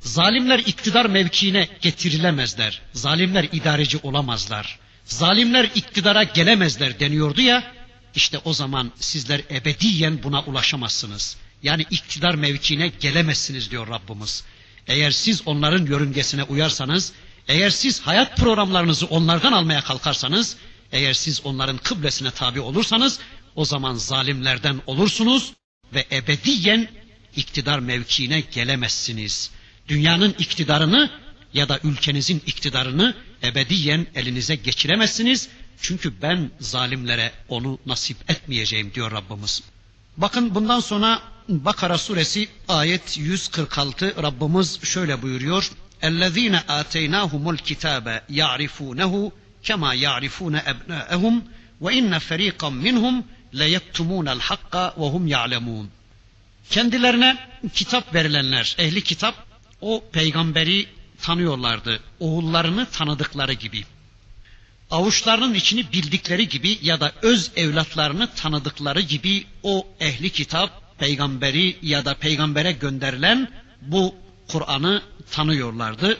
Zalimler 0.00 0.58
iktidar 0.58 1.06
mevkiine 1.06 1.68
getirilemezler. 1.80 2.80
Zalimler 2.92 3.44
idareci 3.52 3.98
olamazlar. 4.02 4.78
Zalimler 5.04 5.64
iktidara 5.74 6.22
gelemezler 6.22 7.00
deniyordu 7.00 7.40
ya. 7.40 7.72
İşte 8.14 8.38
o 8.44 8.52
zaman 8.52 8.92
sizler 9.00 9.40
ebediyen 9.50 10.22
buna 10.22 10.42
ulaşamazsınız. 10.42 11.36
Yani 11.62 11.86
iktidar 11.90 12.34
mevkiine 12.34 12.88
gelemezsiniz 12.88 13.70
diyor 13.70 13.88
Rabbimiz. 13.88 14.44
Eğer 14.86 15.10
siz 15.10 15.42
onların 15.46 15.86
yörüngesine 15.86 16.42
uyarsanız, 16.42 17.12
eğer 17.48 17.70
siz 17.70 18.00
hayat 18.00 18.36
programlarınızı 18.36 19.06
onlardan 19.06 19.52
almaya 19.52 19.80
kalkarsanız, 19.80 20.56
eğer 20.92 21.12
siz 21.12 21.40
onların 21.46 21.76
kıblesine 21.78 22.30
tabi 22.30 22.60
olursanız, 22.60 23.18
o 23.54 23.64
zaman 23.64 23.94
zalimlerden 23.94 24.80
olursunuz 24.86 25.52
ve 25.93 26.05
ebediyen 26.11 26.87
iktidar 27.35 27.79
mevkiine 27.79 28.39
gelemezsiniz. 28.39 29.51
Dünyanın 29.87 30.35
iktidarını 30.39 31.09
ya 31.53 31.69
da 31.69 31.79
ülkenizin 31.83 32.41
iktidarını 32.45 33.15
ebediyen 33.43 34.07
elinize 34.15 34.55
geçiremezsiniz. 34.55 35.49
Çünkü 35.81 36.21
ben 36.21 36.51
zalimlere 36.59 37.31
onu 37.49 37.79
nasip 37.85 38.31
etmeyeceğim 38.31 38.93
diyor 38.93 39.11
Rabbimiz. 39.11 39.63
Bakın 40.17 40.55
bundan 40.55 40.79
sonra 40.79 41.21
Bakara 41.49 41.97
suresi 41.97 42.47
ayet 42.67 43.17
146 43.17 44.15
Rabbimiz 44.23 44.83
şöyle 44.83 45.21
buyuruyor. 45.21 45.71
اَلَّذ۪ينَ 46.01 46.55
آتَيْنَاهُمُ 46.65 47.57
الْكِتَابَ 47.57 48.21
يَعْرِفُونَهُ 48.29 49.31
كَمَا 49.67 49.91
يَعْرِفُونَ 50.05 50.55
أَبْنَاءَهُمْ 50.71 51.41
وَاِنَّ 51.81 52.19
فَر۪يقًا 52.19 52.69
مِّنْهُمْ 52.85 53.23
لَيَكْتُمُونَ 53.55 54.27
الْحَقَّ 54.37 54.73
وَهُمْ 55.01 55.23
يَعْلَمُونَ 55.35 55.85
Kendilerine 56.69 57.37
kitap 57.73 58.13
verilenler, 58.13 58.75
ehli 58.79 59.03
kitap 59.03 59.35
o 59.81 60.03
peygamberi 60.11 60.87
tanıyorlardı. 61.21 61.99
Oğullarını 62.19 62.85
tanıdıkları 62.85 63.53
gibi. 63.53 63.85
Avuçlarının 64.91 65.53
içini 65.53 65.91
bildikleri 65.91 66.49
gibi 66.49 66.79
ya 66.81 66.99
da 66.99 67.11
öz 67.21 67.51
evlatlarını 67.55 68.27
tanıdıkları 68.35 69.01
gibi 69.01 69.45
o 69.63 69.87
ehli 69.99 70.29
kitap 70.29 70.99
peygamberi 70.99 71.77
ya 71.81 72.05
da 72.05 72.13
peygambere 72.13 72.71
gönderilen 72.71 73.49
bu 73.81 74.15
Kur'an'ı 74.47 75.01
tanıyorlardı. 75.31 76.17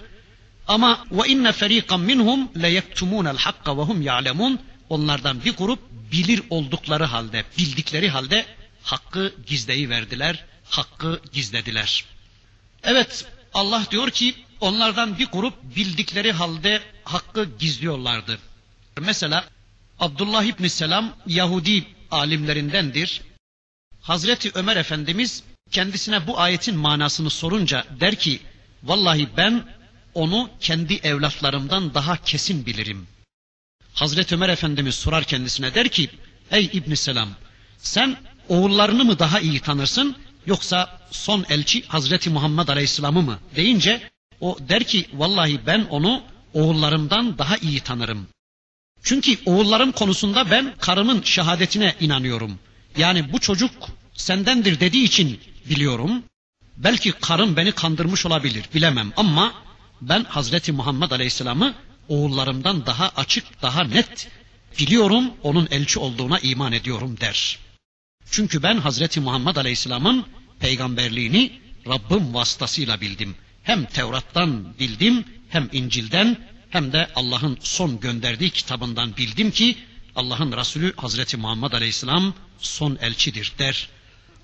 Ama 0.67 1.05
ve 1.11 1.27
inne 1.27 1.51
feriqan 1.51 1.99
minhum 1.99 2.49
le 2.61 2.69
yektumunel 2.69 3.37
hakka 3.37 3.77
ve 3.77 3.81
hum 3.81 4.01
ya'lemun. 4.01 4.59
Onlardan 4.88 5.44
bir 5.44 5.56
grup 5.56 5.78
bilir 6.12 6.42
oldukları 6.50 7.04
halde, 7.04 7.44
bildikleri 7.58 8.08
halde 8.08 8.46
hakkı 8.82 9.34
gizleyi 9.46 9.90
verdiler, 9.90 10.44
hakkı 10.64 11.20
gizlediler. 11.32 12.04
Evet, 12.82 13.24
Allah 13.54 13.86
diyor 13.90 14.10
ki 14.10 14.34
onlardan 14.60 15.18
bir 15.18 15.26
grup 15.26 15.76
bildikleri 15.76 16.32
halde 16.32 16.82
hakkı 17.04 17.48
gizliyorlardı. 17.58 18.38
Mesela 19.00 19.44
Abdullah 20.00 20.44
İbni 20.44 20.70
Selam 20.70 21.16
Yahudi 21.26 21.84
alimlerindendir. 22.10 23.22
Hazreti 24.02 24.50
Ömer 24.54 24.76
Efendimiz 24.76 25.42
kendisine 25.70 26.26
bu 26.26 26.40
ayetin 26.40 26.76
manasını 26.76 27.30
sorunca 27.30 27.84
der 28.00 28.14
ki 28.14 28.40
vallahi 28.82 29.28
ben 29.36 29.64
onu 30.14 30.50
kendi 30.60 30.94
evlatlarımdan 30.94 31.94
daha 31.94 32.16
kesin 32.16 32.66
bilirim. 32.66 33.06
Hazreti 33.96 34.34
Ömer 34.34 34.48
Efendimiz 34.48 34.94
sorar 34.94 35.24
kendisine 35.24 35.74
der 35.74 35.88
ki 35.88 36.10
ey 36.50 36.70
İbn 36.72 36.94
Selam 36.94 37.28
sen 37.78 38.16
oğullarını 38.48 39.04
mı 39.04 39.18
daha 39.18 39.40
iyi 39.40 39.60
tanırsın 39.60 40.16
yoksa 40.46 41.00
son 41.10 41.44
elçi 41.48 41.84
Hazreti 41.88 42.30
Muhammed 42.30 42.68
Aleyhisselam'ı 42.68 43.22
mı 43.22 43.38
deyince 43.56 44.10
o 44.40 44.58
der 44.68 44.84
ki 44.84 45.06
vallahi 45.12 45.60
ben 45.66 45.86
onu 45.90 46.22
oğullarımdan 46.54 47.38
daha 47.38 47.56
iyi 47.56 47.80
tanırım. 47.80 48.26
Çünkü 49.02 49.38
oğullarım 49.46 49.92
konusunda 49.92 50.50
ben 50.50 50.74
karımın 50.80 51.22
şehadetine 51.22 51.94
inanıyorum. 52.00 52.58
Yani 52.96 53.32
bu 53.32 53.40
çocuk 53.40 53.70
sendendir 54.14 54.80
dediği 54.80 55.04
için 55.04 55.40
biliyorum. 55.70 56.22
Belki 56.76 57.12
karım 57.12 57.56
beni 57.56 57.72
kandırmış 57.72 58.26
olabilir 58.26 58.64
bilemem 58.74 59.12
ama 59.16 59.52
ben 60.00 60.24
Hazreti 60.24 60.72
Muhammed 60.72 61.10
Aleyhisselam'ı 61.10 61.74
oğullarımdan 62.08 62.86
daha 62.86 63.08
açık, 63.08 63.62
daha 63.62 63.84
net 63.84 64.28
biliyorum, 64.78 65.30
onun 65.42 65.68
elçi 65.70 65.98
olduğuna 65.98 66.38
iman 66.38 66.72
ediyorum 66.72 67.20
der. 67.20 67.58
Çünkü 68.30 68.62
ben 68.62 68.76
Hazreti 68.76 69.20
Muhammed 69.20 69.56
Aleyhisselam'ın 69.56 70.26
peygamberliğini 70.60 71.52
Rabbim 71.88 72.34
vasıtasıyla 72.34 73.00
bildim. 73.00 73.34
Hem 73.62 73.84
Tevrat'tan 73.84 74.78
bildim, 74.78 75.24
hem 75.48 75.68
İncil'den, 75.72 76.38
hem 76.70 76.92
de 76.92 77.08
Allah'ın 77.14 77.58
son 77.60 78.00
gönderdiği 78.00 78.50
kitabından 78.50 79.16
bildim 79.16 79.50
ki 79.50 79.76
Allah'ın 80.16 80.52
Resulü 80.52 80.92
Hazreti 80.96 81.36
Muhammed 81.36 81.72
Aleyhisselam 81.72 82.34
son 82.58 82.98
elçidir 83.00 83.52
der. 83.58 83.88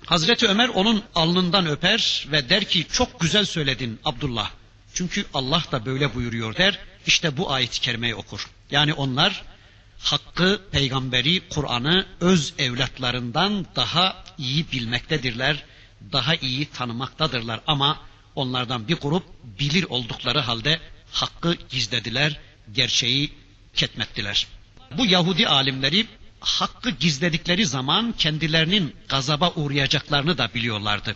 Hazreti 0.05 0.47
Ömer 0.47 0.67
onun 0.67 1.03
alnından 1.15 1.65
öper 1.65 2.27
ve 2.31 2.49
der 2.49 2.65
ki 2.65 2.85
çok 2.91 3.19
güzel 3.19 3.45
söyledin 3.45 3.99
Abdullah. 4.05 4.51
Çünkü 4.93 5.25
Allah 5.33 5.63
da 5.71 5.85
böyle 5.85 6.15
buyuruyor 6.15 6.55
der. 6.55 6.79
İşte 7.05 7.37
bu 7.37 7.51
ayet-i 7.51 7.81
kerimeyi 7.81 8.15
okur. 8.15 8.47
Yani 8.71 8.93
onlar 8.93 9.43
hakkı, 9.99 10.61
peygamberi, 10.71 11.49
Kur'an'ı 11.49 12.05
öz 12.21 12.53
evlatlarından 12.57 13.65
daha 13.75 14.23
iyi 14.37 14.71
bilmektedirler, 14.71 15.63
daha 16.11 16.35
iyi 16.35 16.65
tanımaktadırlar 16.65 17.61
ama 17.67 17.99
onlardan 18.35 18.87
bir 18.87 18.95
grup 18.95 19.23
bilir 19.59 19.85
oldukları 19.89 20.39
halde 20.39 20.79
hakkı 21.11 21.57
gizlediler, 21.69 22.39
gerçeği 22.71 23.33
ketmettiler. 23.75 24.47
Bu 24.97 25.05
Yahudi 25.05 25.47
alimleri 25.47 26.07
hakkı 26.39 26.89
gizledikleri 26.89 27.65
zaman 27.65 28.11
kendilerinin 28.11 28.95
gazaba 29.09 29.51
uğrayacaklarını 29.55 30.37
da 30.37 30.53
biliyorlardı. 30.53 31.15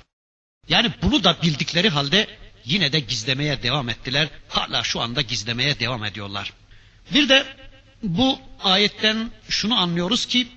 Yani 0.69 0.91
bunu 1.02 1.23
da 1.23 1.41
bildikleri 1.41 1.89
halde 1.89 2.28
yine 2.68 2.92
de 2.92 3.00
gizlemeye 3.00 3.64
devam 3.64 3.90
ettiler. 3.90 4.30
Hala 4.50 4.84
şu 4.84 5.02
anda 5.02 5.22
gizlemeye 5.22 5.80
devam 5.80 6.06
ediyorlar. 6.06 6.54
Bir 7.14 7.30
de 7.30 7.46
bu 8.04 8.40
ayetten 8.64 9.32
şunu 9.50 9.80
anlıyoruz 9.80 10.26
ki 10.26 10.48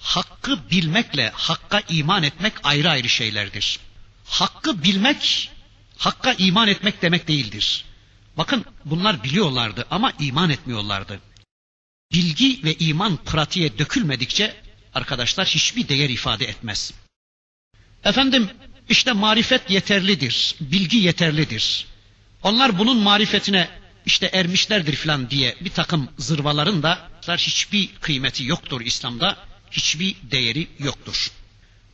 hakkı 0.00 0.70
bilmekle 0.70 1.30
hakka 1.34 1.82
iman 1.88 2.22
etmek 2.22 2.52
ayrı 2.62 2.90
ayrı 2.90 3.08
şeylerdir. 3.08 3.80
Hakkı 4.24 4.82
bilmek 4.82 5.50
hakka 5.96 6.32
iman 6.32 6.68
etmek 6.68 7.02
demek 7.02 7.28
değildir. 7.28 7.84
Bakın 8.36 8.64
bunlar 8.84 9.24
biliyorlardı 9.24 9.86
ama 9.90 10.12
iman 10.20 10.50
etmiyorlardı. 10.50 11.20
Bilgi 12.12 12.64
ve 12.64 12.74
iman 12.74 13.16
pratiğe 13.16 13.78
dökülmedikçe 13.78 14.56
arkadaşlar 14.94 15.46
hiçbir 15.46 15.88
değer 15.88 16.10
ifade 16.10 16.44
etmez. 16.44 16.92
Efendim 18.04 18.50
işte 18.88 19.12
marifet 19.12 19.70
yeterlidir, 19.70 20.54
bilgi 20.60 20.96
yeterlidir. 20.96 21.86
Onlar 22.42 22.78
bunun 22.78 22.96
marifetine 22.96 23.68
işte 24.06 24.26
ermişlerdir 24.32 24.96
filan 24.96 25.30
diye 25.30 25.56
bir 25.60 25.70
takım 25.70 26.08
zırvaların 26.18 26.82
da 26.82 27.08
hiçbir 27.28 27.88
kıymeti 28.00 28.44
yoktur 28.44 28.80
İslam'da, 28.80 29.36
hiçbir 29.70 30.16
değeri 30.30 30.66
yoktur. 30.78 31.30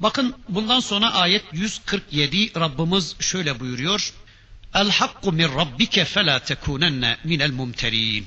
Bakın 0.01 0.35
bundan 0.49 0.81
sonra 0.81 1.15
ayet 1.15 1.45
147 1.53 2.61
Rabbimiz 2.61 3.17
şöyle 3.21 3.61
buyuruyor. 3.61 4.13
El 4.75 4.91
hakku 4.91 5.33
min 5.33 5.49
rabbike 5.55 6.05
fela 6.05 6.39
tekunenne 6.39 7.17
minel 7.25 7.51
mumterin. 7.51 8.27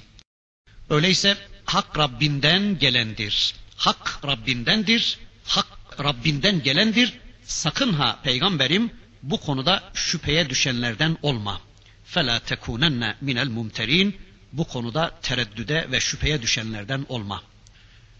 Öyleyse 0.89 1.37
hak 1.65 1.97
Rabbinden 1.97 2.79
gelendir. 2.79 3.53
Hak 3.75 4.19
Rabbindendir. 4.25 5.19
Hak 5.43 5.67
Rabbinden 5.99 6.63
gelendir. 6.63 7.13
Sakın 7.47 7.93
ha 7.93 8.19
peygamberim 8.23 8.91
bu 9.23 9.39
konuda 9.39 9.83
şüpheye 9.93 10.49
düşenlerden 10.49 11.17
olma. 11.21 11.61
Fela 12.05 12.39
tekunenne 12.39 13.15
minel 13.21 13.47
mumterin. 13.47 14.17
Bu 14.53 14.67
konuda 14.67 15.11
tereddüde 15.21 15.91
ve 15.91 15.99
şüpheye 15.99 16.41
düşenlerden 16.41 17.05
olma. 17.09 17.43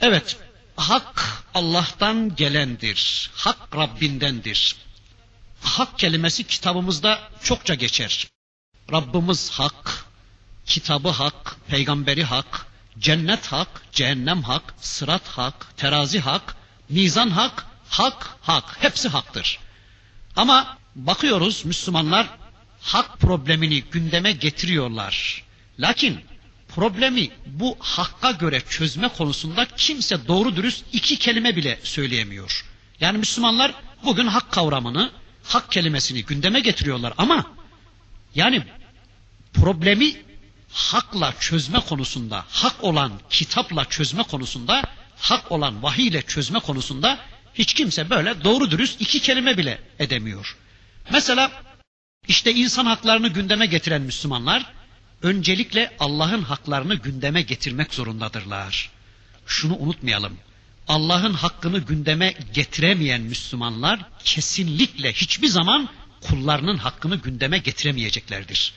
Evet, 0.02 0.38
hak 0.76 1.44
Allah'tan 1.54 2.36
gelendir. 2.36 3.32
Hak 3.34 3.76
Rabbindendir. 3.76 4.76
Hak 5.62 6.00
kelimesi 6.00 6.44
kitabımızda 6.44 7.20
çokça 7.44 7.74
geçer. 7.74 8.28
Rabbimiz 8.92 9.52
hak, 9.52 10.06
kitabı 10.66 11.10
hak, 11.10 11.56
peygamberi 11.68 12.24
hak, 12.24 12.68
cennet 13.00 13.48
hak, 13.48 13.82
cehennem 13.92 14.44
hak, 14.44 14.74
sırat 14.82 15.28
hak, 15.28 15.78
terazi 15.78 16.20
hak, 16.20 16.56
mizan 16.90 17.30
hak, 17.30 17.66
hak, 17.90 18.38
hak. 18.42 18.84
Hepsi 18.84 19.10
haktır. 19.10 19.60
Ama 20.36 20.78
bakıyoruz 20.96 21.66
Müslümanlar 21.66 22.28
hak 22.82 23.20
problemini 23.20 23.82
gündeme 23.82 24.32
getiriyorlar. 24.32 25.44
Lakin 25.80 26.20
problemi 26.76 27.30
bu 27.46 27.78
hakka 27.80 28.32
göre 28.32 28.62
çözme 28.70 29.08
konusunda 29.08 29.66
kimse 29.66 30.28
doğru 30.28 30.56
dürüst 30.56 30.86
iki 30.94 31.20
kelime 31.20 31.56
bile 31.56 31.80
söyleyemiyor. 31.84 32.66
Yani 33.00 33.18
Müslümanlar 33.18 33.74
bugün 34.04 34.28
hak 34.28 34.52
kavramını, 34.52 35.12
hak 35.44 35.72
kelimesini 35.72 36.26
gündeme 36.26 36.60
getiriyorlar 36.60 37.14
ama 37.18 37.46
yani 38.36 38.64
problemi 39.54 40.14
hakla 40.72 41.34
çözme 41.40 41.80
konusunda, 41.80 42.46
hak 42.50 42.84
olan 42.84 43.12
kitapla 43.30 43.86
çözme 43.86 44.24
konusunda, 44.24 44.84
hak 45.20 45.52
olan 45.52 45.84
vahiy 45.84 46.08
ile 46.08 46.22
çözme 46.22 46.60
konusunda 46.60 47.20
hiç 47.58 47.74
kimse 47.74 48.10
böyle 48.10 48.44
doğru 48.44 48.72
dürüst 48.72 49.02
iki 49.02 49.20
kelime 49.20 49.58
bile 49.58 49.80
edemiyor. 50.00 50.56
Mesela 51.12 51.52
işte 52.28 52.54
insan 52.54 52.86
haklarını 52.86 53.28
gündeme 53.28 53.66
getiren 53.66 54.02
Müslümanlar 54.02 54.66
öncelikle 55.22 55.96
Allah'ın 56.00 56.42
haklarını 56.42 56.96
gündeme 56.96 57.42
getirmek 57.42 57.94
zorundadırlar. 57.94 58.90
Şunu 59.46 59.76
unutmayalım. 59.78 60.38
Allah'ın 60.88 61.34
hakkını 61.34 61.80
gündeme 61.80 62.34
getiremeyen 62.54 63.22
Müslümanlar 63.22 64.00
kesinlikle 64.24 65.14
hiçbir 65.14 65.48
zaman 65.48 65.90
kullarının 66.22 66.78
hakkını 66.78 67.16
gündeme 67.16 67.58
getiremeyeceklerdir. 67.58 68.74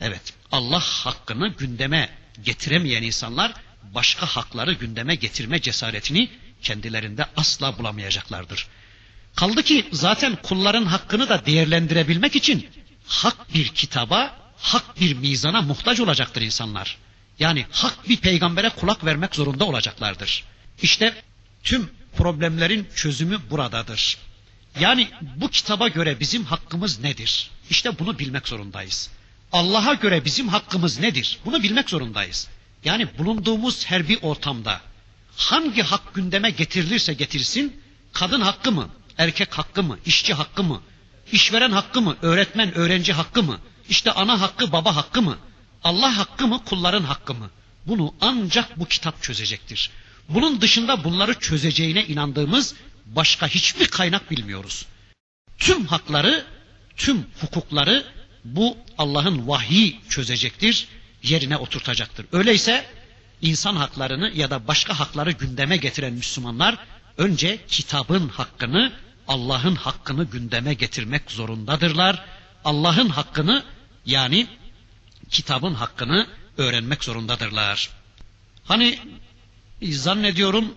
Evet, 0.00 0.34
Allah 0.52 0.80
hakkını 0.80 1.48
gündeme 1.48 2.08
getiremeyen 2.44 3.02
insanlar 3.02 3.52
başka 3.82 4.26
hakları 4.26 4.72
gündeme 4.72 5.14
getirme 5.14 5.60
cesaretini 5.60 6.30
kendilerinde 6.62 7.26
asla 7.36 7.78
bulamayacaklardır. 7.78 8.66
Kaldı 9.34 9.62
ki 9.62 9.86
zaten 9.92 10.36
kulların 10.42 10.84
hakkını 10.84 11.28
da 11.28 11.46
değerlendirebilmek 11.46 12.36
için 12.36 12.68
hak 13.06 13.54
bir 13.54 13.68
kitaba, 13.68 14.36
hak 14.56 15.00
bir 15.00 15.14
mizana 15.14 15.62
muhtaç 15.62 16.00
olacaktır 16.00 16.42
insanlar. 16.42 16.98
Yani 17.38 17.66
hak 17.70 18.08
bir 18.08 18.16
peygambere 18.16 18.68
kulak 18.68 19.04
vermek 19.04 19.34
zorunda 19.34 19.64
olacaklardır. 19.64 20.44
İşte 20.82 21.14
tüm 21.64 21.90
problemlerin 22.16 22.88
çözümü 22.94 23.38
buradadır. 23.50 24.18
Yani 24.80 25.08
bu 25.36 25.48
kitaba 25.48 25.88
göre 25.88 26.20
bizim 26.20 26.44
hakkımız 26.44 27.00
nedir? 27.00 27.50
İşte 27.70 27.98
bunu 27.98 28.18
bilmek 28.18 28.48
zorundayız. 28.48 29.10
Allah'a 29.52 29.94
göre 29.94 30.24
bizim 30.24 30.48
hakkımız 30.48 30.98
nedir? 30.98 31.38
Bunu 31.44 31.62
bilmek 31.62 31.90
zorundayız. 31.90 32.48
Yani 32.84 33.18
bulunduğumuz 33.18 33.86
her 33.86 34.08
bir 34.08 34.18
ortamda 34.22 34.80
hangi 35.36 35.82
hak 35.82 36.14
gündeme 36.14 36.50
getirilirse 36.50 37.14
getirsin, 37.14 37.80
kadın 38.12 38.40
hakkı 38.40 38.72
mı, 38.72 38.88
erkek 39.18 39.58
hakkı 39.58 39.82
mı, 39.82 39.98
işçi 40.06 40.34
hakkı 40.34 40.62
mı, 40.62 40.82
işveren 41.32 41.70
hakkı 41.70 42.02
mı, 42.02 42.16
öğretmen 42.22 42.74
öğrenci 42.74 43.12
hakkı 43.12 43.42
mı, 43.42 43.58
işte 43.88 44.12
ana 44.12 44.40
hakkı 44.40 44.72
baba 44.72 44.96
hakkı 44.96 45.22
mı, 45.22 45.38
Allah 45.84 46.18
hakkı 46.18 46.46
mı, 46.46 46.64
kulların 46.64 47.04
hakkı 47.04 47.34
mı? 47.34 47.50
Bunu 47.86 48.14
ancak 48.20 48.80
bu 48.80 48.86
kitap 48.86 49.22
çözecektir. 49.22 49.90
Bunun 50.28 50.60
dışında 50.60 51.04
bunları 51.04 51.34
çözeceğine 51.34 52.06
inandığımız 52.06 52.74
başka 53.06 53.46
hiçbir 53.48 53.86
kaynak 53.86 54.30
bilmiyoruz. 54.30 54.86
Tüm 55.58 55.86
hakları, 55.86 56.44
tüm 56.96 57.26
hukukları 57.40 58.04
bu 58.44 58.76
Allah'ın 58.98 59.48
vahyi 59.48 60.00
çözecektir, 60.08 60.88
yerine 61.22 61.56
oturtacaktır. 61.56 62.26
Öyleyse 62.32 62.86
insan 63.41 63.75
haklarını 63.75 64.31
ya 64.35 64.49
da 64.49 64.67
başka 64.67 64.99
hakları 64.99 65.31
gündeme 65.31 65.77
getiren 65.77 66.13
Müslümanlar 66.13 66.77
önce 67.17 67.59
kitabın 67.67 68.29
hakkını, 68.29 68.93
Allah'ın 69.27 69.75
hakkını 69.75 70.23
gündeme 70.23 70.73
getirmek 70.73 71.31
zorundadırlar. 71.31 72.25
Allah'ın 72.65 73.09
hakkını 73.09 73.63
yani 74.05 74.47
kitabın 75.29 75.73
hakkını 75.73 76.27
öğrenmek 76.57 77.03
zorundadırlar. 77.03 77.89
Hani 78.65 78.99
zannediyorum 79.83 80.73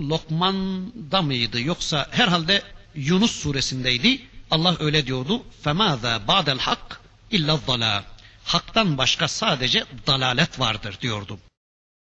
Lokman'da 0.00 1.22
mıydı 1.22 1.60
yoksa 1.60 2.06
herhalde 2.10 2.62
Yunus 2.94 3.30
suresindeydi. 3.30 4.22
Allah 4.50 4.76
öyle 4.80 5.06
diyordu. 5.06 5.42
فَمَاذَا 5.64 6.26
بَعْدَ 6.26 6.58
الْحَقِّ 6.58 6.96
اِلَّا 7.32 7.58
الضَّلَى 7.58 8.02
Haktan 8.44 8.98
başka 8.98 9.28
sadece 9.28 9.84
dalalet 10.06 10.60
vardır 10.60 10.98
diyordu. 11.00 11.38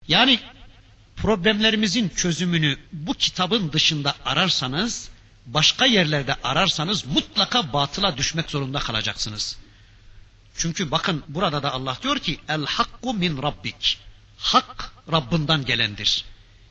Yani 0.09 0.41
problemlerimizin 1.17 2.09
çözümünü 2.09 2.79
bu 2.93 3.15
kitabın 3.15 3.73
dışında 3.73 4.15
ararsanız, 4.25 5.09
başka 5.47 5.87
yerlerde 5.87 6.35
ararsanız 6.45 7.07
mutlaka 7.07 7.73
batıla 7.73 8.17
düşmek 8.17 8.51
zorunda 8.51 8.79
kalacaksınız. 8.79 9.57
Çünkü 10.57 10.91
bakın 10.91 11.25
burada 11.29 11.63
da 11.63 11.73
Allah 11.73 11.99
diyor 12.03 12.19
ki 12.19 12.41
el 12.49 12.67
hakku 12.67 13.15
min 13.15 13.43
rabbik. 13.43 13.99
Hak 14.39 14.93
Rabbinden 15.13 15.65
gelendir. 15.65 16.25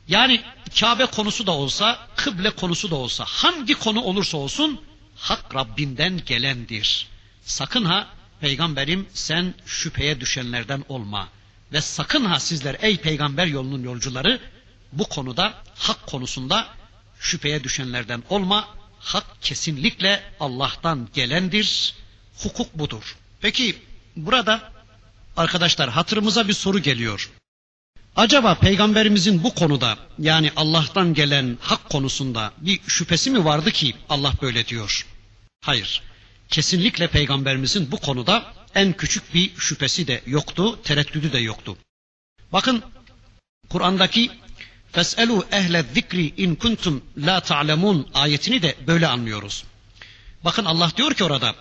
Yani 0.08 0.42
Kabe 0.80 1.06
konusu 1.06 1.46
da 1.46 1.52
olsa, 1.52 2.08
kıble 2.16 2.50
konusu 2.50 2.90
da 2.90 2.94
olsa, 2.94 3.24
hangi 3.24 3.74
konu 3.74 4.00
olursa 4.02 4.36
olsun 4.36 4.80
hak 5.16 5.54
Rabbinden 5.54 6.24
gelendir. 6.26 7.08
Sakın 7.42 7.84
ha 7.84 8.08
peygamberim 8.40 9.08
sen 9.14 9.54
şüpheye 9.66 10.20
düşenlerden 10.20 10.84
olma. 10.88 11.28
Ve 11.72 11.80
sakın 11.80 12.24
ha 12.24 12.40
sizler 12.40 12.76
ey 12.80 12.96
peygamber 12.96 13.46
yolunun 13.46 13.82
yolcuları 13.82 14.40
bu 14.92 15.04
konuda 15.04 15.54
hak 15.74 16.06
konusunda 16.06 16.68
şüpheye 17.20 17.64
düşenlerden 17.64 18.22
olma. 18.28 18.68
Hak 18.98 19.26
kesinlikle 19.40 20.22
Allah'tan 20.40 21.08
gelendir. 21.14 21.94
Hukuk 22.42 22.78
budur. 22.78 23.16
Peki 23.40 23.78
burada 24.16 24.72
arkadaşlar 25.36 25.90
hatırımıza 25.90 26.48
bir 26.48 26.52
soru 26.52 26.78
geliyor. 26.78 27.30
Acaba 28.16 28.54
peygamberimizin 28.54 29.42
bu 29.42 29.54
konuda 29.54 29.98
yani 30.18 30.52
Allah'tan 30.56 31.14
gelen 31.14 31.58
hak 31.60 31.90
konusunda 31.90 32.52
bir 32.58 32.80
şüphesi 32.86 33.30
mi 33.30 33.44
vardı 33.44 33.70
ki 33.70 33.94
Allah 34.08 34.32
böyle 34.42 34.66
diyor? 34.66 35.06
Hayır. 35.60 36.02
Kesinlikle 36.48 37.06
peygamberimizin 37.06 37.92
bu 37.92 37.96
konuda 37.96 38.54
en 38.74 38.92
küçük 38.92 39.34
bir 39.34 39.56
şüphesi 39.56 40.06
de 40.06 40.22
yoktu, 40.26 40.82
tereddüdü 40.82 41.32
de 41.32 41.38
yoktu. 41.38 41.76
Bakın 42.52 42.82
Kur'an'daki 43.68 44.30
Feselu 44.92 45.46
ehle 45.52 45.84
zikri 45.94 46.32
in 46.36 46.54
kuntum 46.54 47.02
la 47.16 47.40
ta'lemun 47.40 48.08
ayetini 48.14 48.62
de 48.62 48.76
böyle 48.86 49.06
anlıyoruz. 49.06 49.64
Bakın 50.44 50.64
Allah 50.64 50.90
diyor 50.96 51.14
ki 51.14 51.24
orada 51.24 51.54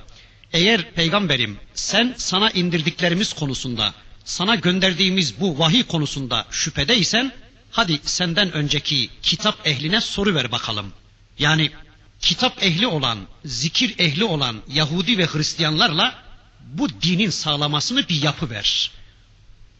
eğer 0.54 0.92
peygamberim 0.92 1.58
sen 1.74 2.14
sana 2.18 2.50
indirdiklerimiz 2.52 3.34
konusunda 3.34 3.94
sana 4.26 4.56
gönderdiğimiz 4.56 5.40
bu 5.40 5.60
vahiy 5.60 5.84
konusunda 5.84 6.46
şüphedeysen 6.52 7.32
hadi 7.72 8.00
senden 8.04 8.52
önceki 8.52 9.10
kitap 9.22 9.68
ehline 9.68 10.02
soru 10.02 10.36
ver 10.36 10.52
bakalım. 10.52 10.94
Yani 11.40 11.72
kitap 12.20 12.64
ehli 12.64 12.88
olan, 12.88 13.20
zikir 13.46 13.96
ehli 14.00 14.24
olan 14.24 14.62
Yahudi 14.68 15.18
ve 15.18 15.26
Hristiyanlarla 15.26 16.24
bu 16.66 17.02
dinin 17.02 17.30
sağlamasını 17.30 18.10
bir 18.10 18.22
yapı 18.22 18.50
ver. 18.50 18.92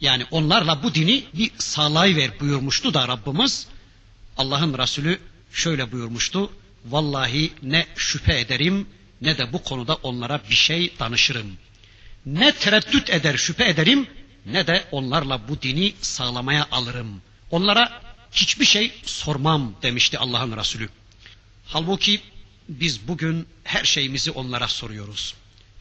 Yani 0.02 0.26
onlarla 0.32 0.84
bu 0.84 0.96
dini 0.96 1.24
bir 1.34 1.52
sağlayıver 1.58 2.40
buyurmuştu 2.40 2.94
da 2.94 3.08
Rabbimiz. 3.08 3.68
Allah'ın 4.38 4.78
Resulü 4.78 5.20
şöyle 5.52 5.92
buyurmuştu. 5.92 6.52
Vallahi 6.86 7.54
ne 7.64 7.88
şüphe 7.96 8.40
ederim 8.40 8.88
ne 9.22 9.38
de 9.38 9.54
bu 9.54 9.64
konuda 9.64 9.96
onlara 9.96 10.42
bir 10.50 10.56
şey 10.56 10.94
danışırım. 11.00 11.58
Ne 12.26 12.52
tereddüt 12.52 13.10
eder 13.10 13.38
şüphe 13.38 13.70
ederim 13.70 14.08
ne 14.46 14.68
de 14.68 14.88
onlarla 14.92 15.48
bu 15.48 15.62
dini 15.62 15.94
sağlamaya 16.02 16.68
alırım. 16.72 17.22
Onlara 17.52 18.02
hiçbir 18.32 18.66
şey 18.66 18.92
sormam 19.06 19.74
demişti 19.82 20.20
Allah'ın 20.20 20.58
Resulü. 20.58 20.90
Halbuki 21.66 22.22
biz 22.70 23.08
bugün 23.08 23.48
her 23.64 23.84
şeyimizi 23.84 24.32
onlara 24.32 24.68
soruyoruz. 24.68 25.36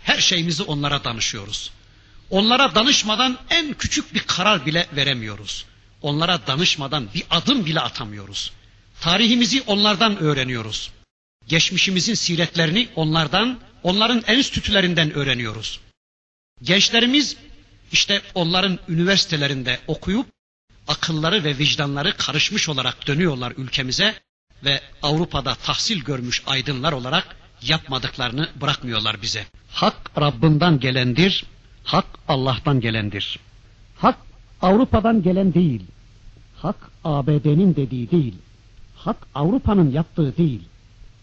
Her 0.04 0.18
şeyimizi 0.18 0.62
onlara 0.62 1.04
danışıyoruz. 1.04 1.70
Onlara 2.30 2.74
danışmadan 2.74 3.38
en 3.50 3.74
küçük 3.74 4.14
bir 4.14 4.20
karar 4.20 4.66
bile 4.66 4.86
veremiyoruz. 4.96 5.64
Onlara 6.02 6.46
danışmadan 6.46 7.08
bir 7.14 7.22
adım 7.30 7.66
bile 7.66 7.80
atamıyoruz. 7.80 8.52
Tarihimizi 9.00 9.62
onlardan 9.66 10.18
öğreniyoruz. 10.18 10.90
Geçmişimizin 11.48 12.14
siretlerini 12.14 12.88
onlardan, 12.96 13.58
onların 13.82 14.24
enstitülerinden 14.26 15.12
öğreniyoruz. 15.12 15.80
Gençlerimiz 16.62 17.36
işte 17.92 18.22
onların 18.34 18.78
üniversitelerinde 18.88 19.78
okuyup 19.86 20.26
akılları 20.88 21.44
ve 21.44 21.58
vicdanları 21.58 22.16
karışmış 22.16 22.68
olarak 22.68 23.06
dönüyorlar 23.06 23.52
ülkemize 23.56 24.20
ve 24.64 24.80
Avrupa'da 25.02 25.54
tahsil 25.54 26.00
görmüş 26.00 26.42
aydınlar 26.46 26.92
olarak 26.92 27.36
yapmadıklarını 27.62 28.48
bırakmıyorlar 28.60 29.22
bize. 29.22 29.46
Hak 29.68 30.10
Rabbinden 30.20 30.80
gelendir, 30.80 31.44
hak 31.84 32.06
Allah'tan 32.28 32.80
gelendir. 32.80 33.38
Hak 33.96 34.16
Avrupa'dan 34.62 35.22
gelen 35.22 35.54
değil, 35.54 35.82
hak 36.56 36.90
ABD'nin 37.04 37.76
dediği 37.76 38.10
değil, 38.10 38.34
hak 38.94 39.16
Avrupa'nın 39.34 39.90
yaptığı 39.90 40.36
değil, 40.36 40.62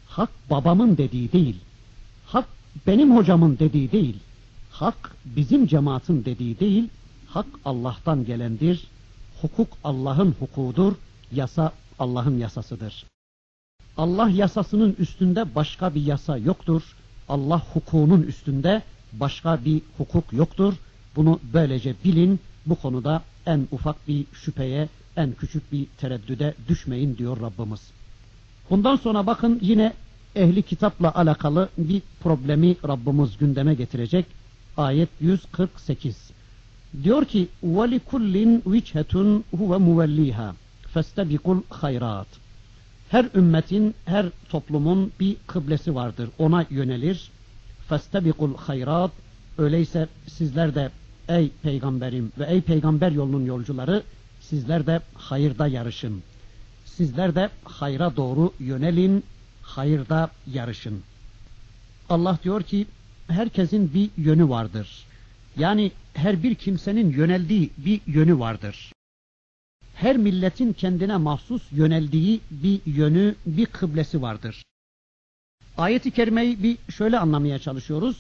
hak 0.08 0.30
babamın 0.50 0.98
dediği 0.98 1.32
değil, 1.32 1.56
hak 2.26 2.46
benim 2.88 3.16
hocamın 3.16 3.60
dediği 3.60 3.92
değil, 3.92 4.16
hak 4.72 5.16
bizim 5.26 5.68
cemaatin 5.68 6.26
dediği 6.26 6.60
değil, 6.60 6.90
hak 7.28 7.48
Allah'tan 7.66 8.26
gelendir, 8.26 8.88
hukuk 9.42 9.68
Allah'ın 9.84 10.36
hukudur, 10.40 10.94
yasa 11.32 11.72
Allah'ın 12.00 12.38
yasasıdır. 12.38 13.06
Allah 13.98 14.30
yasasının 14.30 14.96
üstünde 15.00 15.56
başka 15.56 15.96
bir 15.96 16.02
yasa 16.02 16.38
yoktur. 16.38 16.82
Allah 17.30 17.62
hukukunun 17.74 18.22
üstünde 18.22 18.82
başka 19.14 19.66
bir 19.66 19.82
hukuk 19.98 20.34
yoktur. 20.34 20.74
Bunu 21.16 21.40
böylece 21.54 21.96
bilin. 22.04 22.40
Bu 22.66 22.76
konuda 22.76 23.24
en 23.46 23.68
ufak 23.72 24.08
bir 24.08 24.26
şüpheye, 24.34 24.90
en 25.18 25.32
küçük 25.32 25.72
bir 25.72 25.86
tereddüde 25.98 26.54
düşmeyin 26.68 27.18
diyor 27.18 27.42
Rabbimiz. 27.42 27.82
Bundan 28.70 28.96
sonra 28.96 29.28
bakın 29.28 29.60
yine 29.62 29.94
ehli 30.36 30.64
kitapla 30.64 31.16
alakalı 31.16 31.70
bir 31.78 32.02
problemi 32.24 32.76
Rabbimiz 32.88 33.38
gündeme 33.38 33.74
getirecek. 33.74 34.26
Ayet 34.78 35.10
148. 35.22 36.32
Diyor 37.04 37.26
ki: 37.26 37.48
"Ve 37.64 38.00
vichhetun 38.68 39.44
huve 39.52 39.78
muvelliha. 39.78 40.56
Festabiqul 40.94 41.62
hayrat." 41.70 42.47
Her 43.10 43.26
ümmetin, 43.36 43.96
her 44.06 44.26
toplumun 44.50 45.12
bir 45.20 45.36
kıblesi 45.48 45.96
vardır. 45.96 46.30
Ona 46.38 46.66
yönelir. 46.70 47.32
Festabikul 47.90 48.56
hayrat. 48.56 49.12
Öyleyse 49.58 50.08
sizler 50.28 50.76
de 50.76 50.92
ey 51.30 51.52
peygamberim 51.64 52.32
ve 52.40 52.46
ey 52.46 52.62
peygamber 52.62 53.12
yolunun 53.12 53.46
yolcuları 53.46 54.04
sizler 54.40 54.88
de 54.88 55.00
hayırda 55.14 55.68
yarışın. 55.68 56.24
Sizler 56.86 57.36
de 57.36 57.50
hayra 57.64 58.16
doğru 58.16 58.54
yönelin, 58.60 59.24
hayırda 59.62 60.30
yarışın. 60.54 61.04
Allah 62.10 62.38
diyor 62.44 62.64
ki 62.64 62.86
herkesin 63.28 63.94
bir 63.94 64.10
yönü 64.18 64.50
vardır. 64.50 65.06
Yani 65.58 65.92
her 66.14 66.44
bir 66.44 66.56
kimsenin 66.56 67.12
yöneldiği 67.12 67.70
bir 67.78 68.02
yönü 68.08 68.40
vardır 68.40 68.92
her 70.02 70.18
milletin 70.18 70.74
kendine 70.74 71.18
mahsus 71.18 71.62
yöneldiği 71.72 72.40
bir 72.52 72.80
yönü, 72.86 73.36
bir 73.46 73.66
kıblesi 73.66 74.22
vardır. 74.22 74.64
Ayet-i 75.78 76.12
kerimeyi 76.12 76.64
bir 76.64 76.78
şöyle 76.98 77.20
anlamaya 77.20 77.60
çalışıyoruz. 77.60 78.18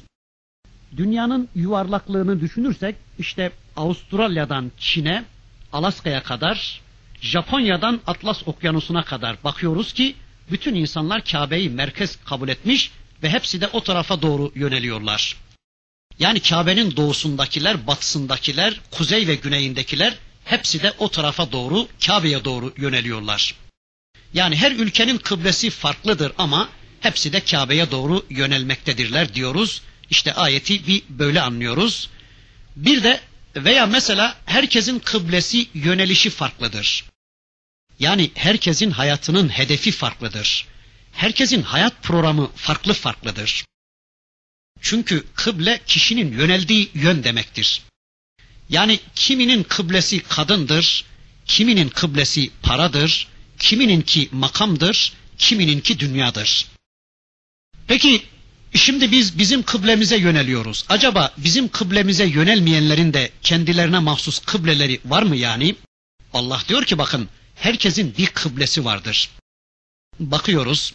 Dünyanın 0.98 1.50
yuvarlaklığını 1.56 2.42
düşünürsek 2.42 2.96
işte 3.20 3.52
Avustralya'dan 3.76 4.72
Çin'e, 4.78 5.26
Alaska'ya 5.74 6.24
kadar, 6.24 6.82
Japonya'dan 7.22 8.00
Atlas 8.08 8.48
Okyanusu'na 8.48 9.04
kadar 9.04 9.44
bakıyoruz 9.44 9.94
ki 9.94 10.16
bütün 10.52 10.76
insanlar 10.76 11.24
Kabe'yi 11.24 11.70
merkez 11.70 12.16
kabul 12.26 12.50
etmiş 12.50 12.92
ve 13.24 13.30
hepsi 13.30 13.62
de 13.62 13.68
o 13.68 13.84
tarafa 13.84 14.22
doğru 14.22 14.52
yöneliyorlar. 14.56 15.38
Yani 16.20 16.40
Kabe'nin 16.40 16.96
doğusundakiler, 16.96 17.88
batısındakiler, 17.88 18.82
kuzey 18.92 19.28
ve 19.28 19.36
güneyindekiler 19.36 20.18
hepsi 20.48 20.84
de 20.84 20.94
o 20.98 21.10
tarafa 21.10 21.52
doğru, 21.52 21.88
Kabe'ye 22.06 22.46
doğru 22.46 22.74
yöneliyorlar. 22.78 23.56
Yani 24.34 24.56
her 24.56 24.72
ülkenin 24.72 25.18
kıblesi 25.18 25.70
farklıdır 25.70 26.32
ama 26.38 26.70
hepsi 27.00 27.34
de 27.34 27.40
Kabe'ye 27.40 27.92
doğru 27.92 28.26
yönelmektedirler 28.30 29.34
diyoruz. 29.34 29.82
İşte 30.10 30.34
ayeti 30.34 30.88
bir 30.88 31.04
böyle 31.10 31.42
anlıyoruz. 31.42 32.10
Bir 32.76 33.04
de 33.04 33.22
veya 33.56 33.86
mesela 33.86 34.38
herkesin 34.46 35.00
kıblesi 35.00 35.68
yönelişi 35.74 36.30
farklıdır. 36.30 37.06
Yani 38.00 38.32
herkesin 38.36 38.92
hayatının 38.92 39.50
hedefi 39.50 39.92
farklıdır. 39.92 40.68
Herkesin 41.12 41.62
hayat 41.62 42.04
programı 42.04 42.52
farklı 42.56 42.94
farklıdır. 42.94 43.66
Çünkü 44.82 45.24
kıble 45.36 45.82
kişinin 45.88 46.32
yöneldiği 46.32 46.90
yön 46.94 47.24
demektir. 47.24 47.82
Yani 48.69 48.99
kiminin 49.15 49.63
kıblesi 49.63 50.19
kadındır, 50.19 51.06
kiminin 51.45 51.89
kıblesi 51.89 52.51
paradır, 52.62 53.27
kimininki 53.60 54.30
makamdır, 54.32 55.13
kimininki 55.38 55.99
dünyadır. 55.99 56.65
Peki 57.88 58.23
şimdi 58.73 59.12
biz 59.12 59.38
bizim 59.38 59.63
kıblemize 59.63 60.17
yöneliyoruz. 60.17 60.86
Acaba 60.89 61.34
bizim 61.38 61.67
kıblemize 61.67 62.25
yönelmeyenlerin 62.25 63.13
de 63.13 63.32
kendilerine 63.41 63.99
mahsus 63.99 64.39
kıbleleri 64.39 64.99
var 65.06 65.23
mı 65.23 65.36
yani? 65.36 65.75
Allah 66.34 66.62
diyor 66.67 66.84
ki 66.84 66.97
bakın 66.97 67.30
herkesin 67.56 68.15
bir 68.17 68.27
kıblesi 68.27 68.86
vardır. 68.86 69.30
Bakıyoruz 70.19 70.93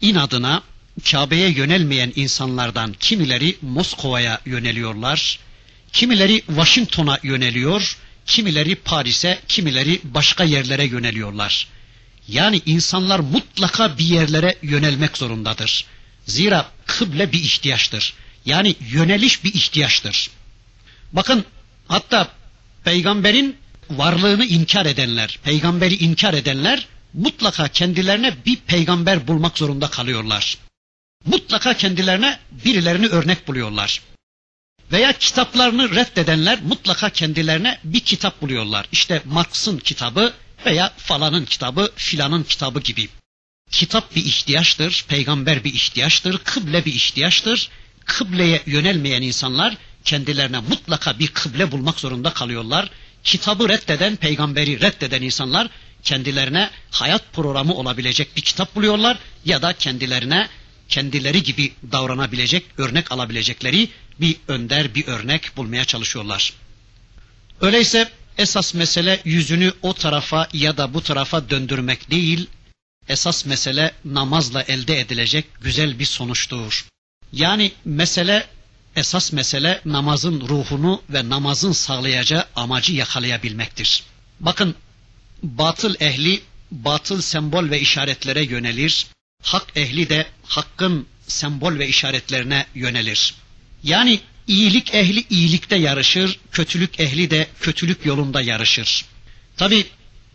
inadına 0.00 0.62
Kabe'ye 1.10 1.50
yönelmeyen 1.50 2.12
insanlardan 2.16 2.92
kimileri 2.92 3.56
Moskova'ya 3.62 4.40
yöneliyorlar, 4.46 5.38
Kimileri 5.92 6.42
Washington'a 6.46 7.18
yöneliyor, 7.22 7.96
kimileri 8.26 8.74
Paris'e, 8.74 9.38
kimileri 9.48 10.00
başka 10.04 10.44
yerlere 10.44 10.84
yöneliyorlar. 10.84 11.66
Yani 12.28 12.60
insanlar 12.66 13.18
mutlaka 13.18 13.98
bir 13.98 14.04
yerlere 14.04 14.58
yönelmek 14.62 15.18
zorundadır. 15.18 15.84
Zira 16.26 16.70
kıble 16.86 17.32
bir 17.32 17.40
ihtiyaçtır. 17.42 18.14
Yani 18.44 18.74
yöneliş 18.90 19.44
bir 19.44 19.54
ihtiyaçtır. 19.54 20.30
Bakın 21.12 21.44
hatta 21.88 22.28
peygamberin 22.84 23.56
varlığını 23.90 24.44
inkar 24.44 24.86
edenler, 24.86 25.38
peygamberi 25.44 25.94
inkar 25.94 26.34
edenler 26.34 26.86
mutlaka 27.14 27.68
kendilerine 27.68 28.36
bir 28.46 28.56
peygamber 28.56 29.28
bulmak 29.28 29.58
zorunda 29.58 29.90
kalıyorlar. 29.90 30.58
Mutlaka 31.26 31.74
kendilerine 31.74 32.38
birilerini 32.64 33.06
örnek 33.06 33.48
buluyorlar. 33.48 34.02
Veya 34.92 35.12
kitaplarını 35.12 35.94
reddedenler 35.94 36.58
mutlaka 36.62 37.10
kendilerine 37.10 37.78
bir 37.84 38.00
kitap 38.00 38.42
buluyorlar. 38.42 38.86
İşte 38.92 39.22
Marx'ın 39.24 39.78
kitabı 39.78 40.32
veya 40.66 40.92
falanın 40.96 41.44
kitabı, 41.44 41.92
filanın 41.96 42.42
kitabı 42.42 42.80
gibi. 42.80 43.08
Kitap 43.70 44.16
bir 44.16 44.24
ihtiyaçtır, 44.24 45.04
peygamber 45.08 45.64
bir 45.64 45.74
ihtiyaçtır, 45.74 46.38
kıble 46.38 46.84
bir 46.84 46.94
ihtiyaçtır. 46.94 47.68
Kıbleye 48.04 48.62
yönelmeyen 48.66 49.22
insanlar 49.22 49.76
kendilerine 50.04 50.58
mutlaka 50.60 51.18
bir 51.18 51.28
kıble 51.28 51.72
bulmak 51.72 52.00
zorunda 52.00 52.32
kalıyorlar. 52.32 52.90
Kitabı 53.24 53.68
reddeden, 53.68 54.16
peygamberi 54.16 54.80
reddeden 54.80 55.22
insanlar 55.22 55.68
kendilerine 56.02 56.70
hayat 56.90 57.32
programı 57.32 57.74
olabilecek 57.74 58.36
bir 58.36 58.42
kitap 58.42 58.74
buluyorlar 58.74 59.18
ya 59.44 59.62
da 59.62 59.72
kendilerine 59.72 60.48
kendileri 60.88 61.42
gibi 61.42 61.72
davranabilecek, 61.92 62.64
örnek 62.78 63.12
alabilecekleri 63.12 63.88
bir 64.20 64.36
önder, 64.48 64.94
bir 64.94 65.06
örnek 65.06 65.56
bulmaya 65.56 65.84
çalışıyorlar. 65.84 66.52
Öyleyse 67.60 68.10
esas 68.38 68.74
mesele 68.74 69.20
yüzünü 69.24 69.72
o 69.82 69.94
tarafa 69.94 70.48
ya 70.52 70.76
da 70.76 70.94
bu 70.94 71.02
tarafa 71.02 71.50
döndürmek 71.50 72.10
değil, 72.10 72.46
esas 73.08 73.46
mesele 73.46 73.92
namazla 74.04 74.62
elde 74.62 75.00
edilecek 75.00 75.44
güzel 75.60 75.98
bir 75.98 76.04
sonuçtur. 76.04 76.86
Yani 77.32 77.72
mesele, 77.84 78.46
esas 78.96 79.32
mesele 79.32 79.80
namazın 79.84 80.40
ruhunu 80.40 81.02
ve 81.10 81.28
namazın 81.28 81.72
sağlayacağı 81.72 82.46
amacı 82.56 82.92
yakalayabilmektir. 82.92 84.02
Bakın 84.40 84.74
batıl 85.42 85.94
ehli 86.00 86.42
batıl 86.70 87.20
sembol 87.20 87.70
ve 87.70 87.80
işaretlere 87.80 88.44
yönelir, 88.44 89.06
hak 89.42 89.76
ehli 89.76 90.08
de 90.08 90.26
hakkın 90.44 91.06
sembol 91.26 91.78
ve 91.78 91.88
işaretlerine 91.88 92.66
yönelir. 92.74 93.34
Yani 93.82 94.20
iyilik 94.46 94.94
ehli 94.94 95.24
iyilikte 95.30 95.76
yarışır, 95.76 96.40
kötülük 96.52 97.00
ehli 97.00 97.30
de 97.30 97.46
kötülük 97.60 98.06
yolunda 98.06 98.40
yarışır. 98.40 99.04
Tabi 99.56 99.86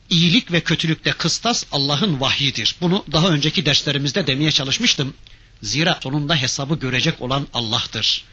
iyilik 0.09 0.51
ve 0.51 0.61
kötülükte 0.61 1.11
kıstas 1.11 1.65
Allah'ın 1.71 2.19
vahyidir. 2.19 2.75
Bunu 2.81 3.05
daha 3.11 3.29
önceki 3.29 3.65
derslerimizde 3.65 4.27
demeye 4.27 4.51
çalışmıştım. 4.51 5.13
Zira 5.61 5.99
sonunda 6.03 6.35
hesabı 6.35 6.75
görecek 6.75 7.21
olan 7.21 7.47
Allah'tır. 7.53 8.23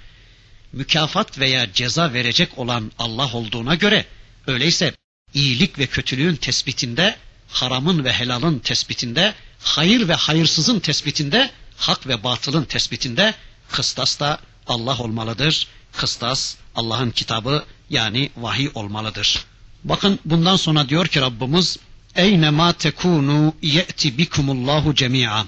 Mükafat 0.73 1.39
veya 1.39 1.73
ceza 1.73 2.13
verecek 2.13 2.59
olan 2.59 2.93
Allah 2.99 3.33
olduğuna 3.33 3.75
göre 3.75 4.07
öyleyse 4.47 4.95
iyilik 5.35 5.79
ve 5.79 5.87
kötülüğün 5.87 6.37
tespitinde, 6.37 7.17
haramın 7.49 8.05
ve 8.05 8.13
helalın 8.13 8.59
tespitinde, 8.59 9.35
hayır 9.63 10.09
ve 10.09 10.15
hayırsızın 10.15 10.81
tespitinde, 10.81 11.51
hak 11.77 12.07
ve 12.07 12.25
batılın 12.25 12.65
tespitinde 12.65 13.35
kıstas 13.71 14.21
da 14.21 14.41
Allah 14.67 14.99
olmalıdır. 14.99 15.67
Kıstas 15.93 16.57
Allah'ın 16.75 17.11
kitabı 17.11 17.65
yani 17.91 18.31
vahiy 18.37 18.71
olmalıdır. 18.75 19.45
Bakın 19.85 20.19
bundan 20.25 20.57
sonra 20.57 20.89
diyor 20.89 21.07
ki 21.07 21.21
Rabbimiz 21.21 21.79
Eyne 22.17 22.51
ma 22.51 22.73
tekunu 22.73 23.55
ye'ti 23.63 24.19
bikumullahu 24.19 24.95
cemi'a. 24.95 25.47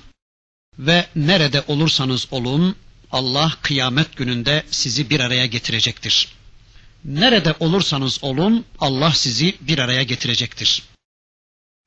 Ve 0.78 1.06
nerede 1.16 1.64
olursanız 1.66 2.26
olun 2.30 2.76
Allah 3.12 3.52
kıyamet 3.62 4.16
gününde 4.16 4.64
sizi 4.70 5.10
bir 5.10 5.20
araya 5.20 5.46
getirecektir. 5.46 6.28
Nerede 7.04 7.54
olursanız 7.60 8.24
olun 8.24 8.64
Allah 8.78 9.12
sizi 9.12 9.56
bir 9.60 9.78
araya 9.78 10.02
getirecektir. 10.02 10.82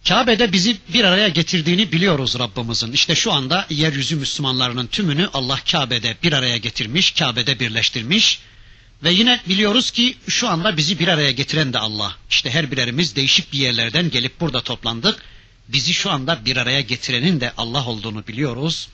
Kabe'de 0.08 0.54
bizi 0.54 0.78
bir 0.94 1.04
araya 1.04 1.28
getirdiğini 1.28 1.92
biliyoruz 1.92 2.40
Rabbimizin. 2.40 2.92
İşte 2.92 3.16
şu 3.16 3.34
anda 3.34 3.66
yeryüzü 3.70 4.16
Müslümanlarının 4.16 4.88
tümünü 4.88 5.30
Allah 5.34 5.60
Kabe'de 5.72 6.16
bir 6.24 6.34
araya 6.34 6.58
getirmiş, 6.58 7.12
Kabe'de 7.12 7.60
birleştirmiş. 7.60 8.40
Ve 9.04 9.12
yine 9.12 9.42
biliyoruz 9.50 9.92
ki 9.92 10.18
şu 10.28 10.50
anda 10.50 10.78
bizi 10.78 11.00
bir 11.00 11.08
araya 11.08 11.32
getiren 11.32 11.74
de 11.74 11.80
Allah. 11.80 12.16
İşte 12.30 12.50
her 12.50 12.72
birerimiz 12.72 13.16
değişik 13.16 13.54
bir 13.54 13.60
yerlerden 13.60 14.10
gelip 14.10 14.40
burada 14.40 14.62
toplandık. 14.62 15.24
Bizi 15.68 15.94
şu 15.94 16.12
anda 16.12 16.46
bir 16.46 16.58
araya 16.58 16.82
getirenin 16.82 17.42
de 17.42 17.54
Allah 17.58 17.86
olduğunu 17.86 18.28
biliyoruz. 18.28 18.88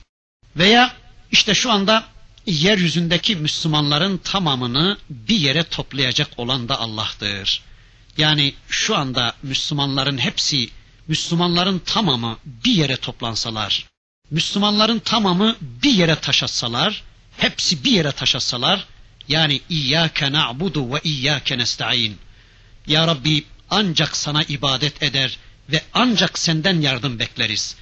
Veya 0.56 0.94
işte 1.32 1.54
şu 1.54 1.72
anda 1.72 2.04
yeryüzündeki 2.46 3.36
Müslümanların 3.36 4.18
tamamını 4.18 4.98
bir 5.10 5.36
yere 5.36 5.62
toplayacak 5.62 6.28
olan 6.36 6.68
da 6.68 6.80
Allah'tır. 6.80 7.62
Yani 8.18 8.54
şu 8.68 8.96
anda 8.96 9.34
Müslümanların 9.42 10.18
hepsi, 10.18 10.68
Müslümanların 11.08 11.78
tamamı 11.78 12.38
bir 12.44 12.72
yere 12.72 12.96
toplansalar, 12.96 13.86
Müslümanların 14.30 14.98
tamamı 14.98 15.56
bir 15.60 15.92
yere 15.92 16.14
taşatsalar, 16.14 17.02
hepsi 17.36 17.84
bir 17.84 17.90
yere 17.90 18.12
taşatsalar, 18.12 18.86
yani 19.28 19.60
İyyâke 19.68 20.32
na'budu 20.32 20.94
ve 20.94 21.00
İyyâke 21.04 21.58
nesta'in. 21.58 22.18
Ya 22.86 23.06
Rabbi 23.06 23.44
ancak 23.70 24.16
sana 24.16 24.42
ibadet 24.42 25.02
eder 25.02 25.38
ve 25.68 25.82
ancak 25.94 26.38
senden 26.38 26.80
yardım 26.80 27.18
bekleriz. 27.18 27.76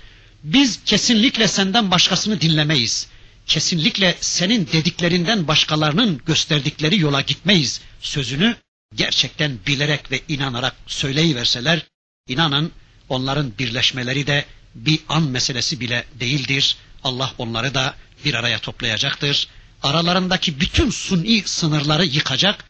Biz 0.45 0.85
kesinlikle 0.85 1.49
senden 1.49 1.91
başkasını 1.91 2.41
dinlemeyiz. 2.41 3.09
Kesinlikle 3.47 4.17
senin 4.21 4.67
dediklerinden 4.67 5.49
başkalarının 5.49 6.21
gösterdikleri 6.27 7.01
yola 7.01 7.21
gitmeyiz. 7.21 7.81
Sözünü 8.01 8.57
gerçekten 8.95 9.59
bilerek 9.67 10.11
ve 10.11 10.21
inanarak 10.29 10.75
söyleyiverseler, 10.87 11.87
inanın 12.29 12.73
onların 13.11 13.53
birleşmeleri 13.59 14.27
de 14.27 14.45
bir 14.75 15.01
an 15.09 15.23
meselesi 15.23 15.81
bile 15.81 16.05
değildir. 16.21 16.77
Allah 17.05 17.33
onları 17.39 17.75
da 17.75 17.95
bir 18.25 18.35
araya 18.35 18.59
toplayacaktır 18.59 19.49
aralarındaki 19.83 20.61
bütün 20.61 20.91
suni 20.91 21.43
sınırları 21.47 22.05
yıkacak, 22.07 22.65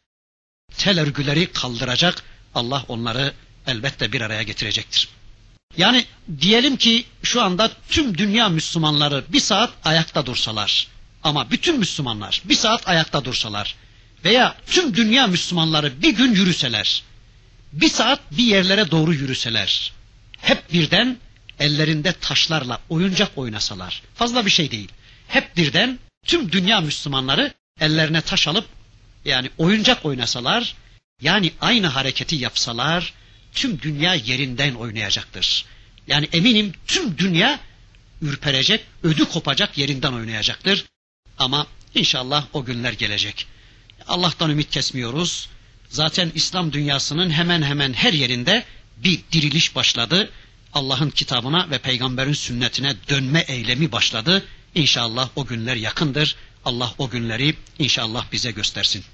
tel 0.76 1.00
örgüleri 1.00 1.53
kaldıracak, 1.53 2.22
Allah 2.55 2.85
onları 2.88 3.35
elbette 3.66 4.12
bir 4.12 4.20
araya 4.20 4.42
getirecektir. 4.42 5.09
Yani 5.76 6.07
diyelim 6.40 6.76
ki 6.76 7.05
şu 7.22 7.42
anda 7.42 7.70
tüm 7.88 8.18
dünya 8.18 8.48
Müslümanları 8.48 9.24
bir 9.29 9.40
saat 9.40 9.70
ayakta 9.85 10.26
dursalar 10.26 10.87
ama 11.22 11.50
bütün 11.50 11.79
Müslümanlar 11.79 12.42
bir 12.44 12.55
saat 12.55 12.88
ayakta 12.88 13.24
dursalar 13.24 13.76
veya 14.24 14.57
tüm 14.66 14.96
dünya 14.96 15.26
Müslümanları 15.26 16.03
bir 16.03 16.16
gün 16.16 16.35
yürüseler, 16.35 17.03
bir 17.72 17.88
saat 17.88 18.20
bir 18.31 18.44
yerlere 18.44 18.90
doğru 18.90 19.14
yürüseler, 19.14 19.92
hep 20.40 20.72
birden 20.72 21.18
ellerinde 21.59 22.12
taşlarla 22.12 22.81
oyuncak 22.88 23.38
oynasalar, 23.38 24.03
fazla 24.14 24.46
bir 24.46 24.50
şey 24.50 24.70
değil. 24.70 24.88
Hep 25.29 25.57
birden 25.57 25.98
tüm 26.26 26.53
dünya 26.53 26.81
Müslümanları 26.81 27.55
ellerine 27.81 28.20
taş 28.20 28.48
alıp 28.48 28.64
yani 29.24 29.50
oyuncak 29.59 30.05
oynasalar 30.05 30.74
yani 31.22 31.53
aynı 31.61 31.87
hareketi 31.87 32.37
yapsalar 32.37 33.12
tüm 33.55 33.83
dünya 33.83 34.14
yerinden 34.14 34.74
oynayacaktır. 34.74 35.64
Yani 36.07 36.29
eminim 36.33 36.72
tüm 36.87 37.18
dünya 37.18 37.61
ürperecek, 38.22 38.85
ödü 39.03 39.24
kopacak 39.24 39.79
yerinden 39.79 40.12
oynayacaktır. 40.12 40.85
Ama 41.38 41.66
inşallah 41.94 42.46
o 42.53 42.64
günler 42.64 42.92
gelecek. 42.92 43.46
Allah'tan 44.09 44.50
ümit 44.50 44.70
kesmiyoruz. 44.70 45.48
Zaten 45.88 46.33
İslam 46.35 46.72
dünyasının 46.72 47.31
hemen 47.31 47.62
hemen 47.62 47.92
her 47.92 48.12
yerinde 48.12 48.64
bir 49.04 49.20
diriliş 49.32 49.74
başladı. 49.76 50.30
Allah'ın 50.72 51.10
kitabına 51.10 51.70
ve 51.70 51.78
peygamberin 51.78 52.32
sünnetine 52.32 52.96
dönme 53.08 53.40
eylemi 53.40 53.92
başladı. 53.92 54.44
İnşallah 54.74 55.28
o 55.36 55.46
günler 55.46 55.76
yakındır. 55.76 56.36
Allah 56.64 56.94
o 56.98 57.10
günleri 57.10 57.54
inşallah 57.78 58.32
bize 58.32 58.50
göstersin. 58.50 59.04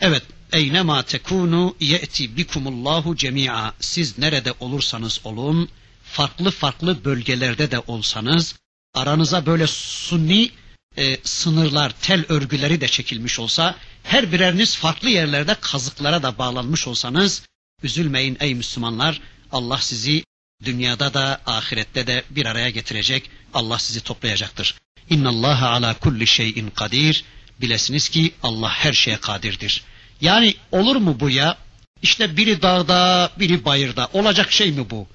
Evet, 0.00 0.22
eynema 0.52 1.02
tekunu 1.02 1.76
ye'ti 1.80 2.36
bikumullahu 2.36 3.16
cemi'a. 3.16 3.74
Siz 3.80 4.18
nerede 4.18 4.52
olursanız 4.60 5.20
olun, 5.24 5.68
farklı 6.04 6.50
farklı 6.50 7.04
bölgelerde 7.04 7.70
de 7.70 7.78
olsanız, 7.78 8.54
aranıza 8.94 9.46
böyle 9.46 9.66
sunni 9.66 10.50
e, 10.96 11.18
sınırlar, 11.24 11.92
tel 12.02 12.24
örgüleri 12.28 12.80
de 12.80 12.88
çekilmiş 12.88 13.38
olsa, 13.38 13.76
her 14.02 14.32
bireriniz 14.32 14.76
farklı 14.76 15.08
yerlerde 15.08 15.56
kazıklara 15.60 16.22
da 16.22 16.38
bağlanmış 16.38 16.86
olsanız, 16.88 17.42
üzülmeyin 17.84 18.36
ey 18.40 18.54
Müslümanlar, 18.54 19.20
Allah 19.52 19.78
sizi 19.78 20.24
dünyada 20.64 21.14
da 21.14 21.40
ahirette 21.46 22.06
de 22.06 22.24
bir 22.30 22.46
araya 22.46 22.70
getirecek, 22.70 23.30
Allah 23.54 23.78
sizi 23.78 24.00
toplayacaktır. 24.00 24.74
İnna 25.10 25.28
Allah 25.28 25.68
ala 25.70 25.94
kulli 25.94 26.26
şeyin 26.26 26.70
kadir. 26.70 27.24
Bilesiniz 27.60 28.08
ki 28.08 28.32
Allah 28.42 28.70
her 28.70 28.92
şeye 28.92 29.16
kadirdir. 29.16 29.82
Yani 30.20 30.54
olur 30.72 30.96
mu 30.96 31.16
bu 31.20 31.30
ya? 31.30 31.56
İşte 32.02 32.36
biri 32.36 32.62
dağda, 32.62 33.30
biri 33.38 33.64
bayırda. 33.64 34.08
Olacak 34.12 34.52
şey 34.52 34.72
mi 34.72 34.90
bu? 34.90 35.06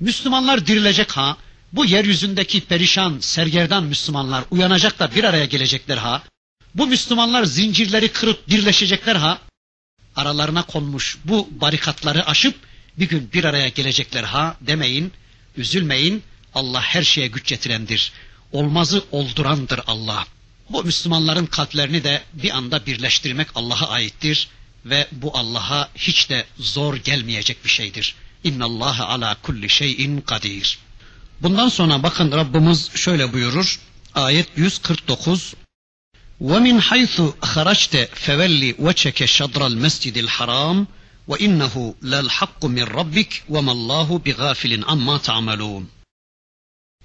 Müslümanlar 0.00 0.66
dirilecek 0.66 1.12
ha. 1.12 1.36
Bu 1.72 1.84
yeryüzündeki 1.84 2.60
perişan, 2.60 3.18
sergerdan 3.20 3.84
Müslümanlar 3.84 4.44
uyanacak 4.50 4.98
da 4.98 5.14
bir 5.14 5.24
araya 5.24 5.44
gelecekler 5.44 5.96
ha. 5.96 6.22
Bu 6.74 6.86
Müslümanlar 6.86 7.44
zincirleri 7.44 8.08
kırıp 8.08 8.48
dirleşecekler 8.50 9.16
ha. 9.16 9.38
Aralarına 10.16 10.62
konmuş 10.62 11.18
bu 11.24 11.48
barikatları 11.50 12.26
aşıp 12.26 12.54
bir 12.98 13.08
gün 13.08 13.30
bir 13.32 13.44
araya 13.44 13.68
gelecekler 13.68 14.24
ha 14.24 14.56
demeyin, 14.60 15.12
üzülmeyin. 15.56 16.22
Allah 16.54 16.82
her 16.82 17.02
şeye 17.02 17.26
güç 17.26 17.46
getirendir 17.48 18.12
olmazı 18.52 19.04
oldurandır 19.10 19.80
Allah. 19.86 20.24
Bu 20.70 20.84
Müslümanların 20.84 21.46
kalplerini 21.46 22.04
de 22.04 22.22
bir 22.32 22.56
anda 22.56 22.86
birleştirmek 22.86 23.48
Allah'a 23.54 23.88
aittir 23.88 24.48
ve 24.84 25.08
bu 25.12 25.38
Allah'a 25.38 25.88
hiç 25.94 26.30
de 26.30 26.44
zor 26.58 26.96
gelmeyecek 26.96 27.64
bir 27.64 27.70
şeydir. 27.70 28.14
İnna 28.44 28.64
Allah 28.64 29.08
ala 29.08 29.36
kulli 29.42 29.68
şeyin 29.68 30.20
kadir. 30.20 30.78
Bundan 31.40 31.68
sonra 31.68 32.02
bakın 32.02 32.32
Rabbimiz 32.32 32.90
şöyle 32.94 33.32
buyurur. 33.32 33.80
Ayet 34.14 34.48
149 34.56 35.54
وَمِنْ 36.41 36.81
حَيْثُ 36.81 37.15
خَرَجْتَ 37.51 38.09
فَوَلِّ 38.25 38.75
وَجْهَكَ 38.79 39.25
شَطْرَ 39.25 39.61
الْمَسْجِدِ 39.71 40.15
الْحَرَامِ 40.25 40.85
وَإِنَّهُ 41.27 41.95
لَلْحَقُّ 42.03 42.61
مِنْ 42.65 42.85
رَبِّكَ 42.99 43.31
وَمَا 43.49 43.71
اللّٰهُ 43.77 44.07
بِغَافِلٍ 44.25 44.83
عَمَّا 44.83 45.17
تَعْمَلُونَ 45.17 45.83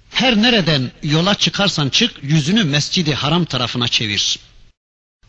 Her 0.09 0.41
nereden 0.41 0.91
yola 1.03 1.35
çıkarsan 1.35 1.89
çık 1.89 2.11
yüzünü 2.23 2.63
Mescidi 2.63 3.13
Haram 3.13 3.45
tarafına 3.45 3.87
çevir. 3.87 4.39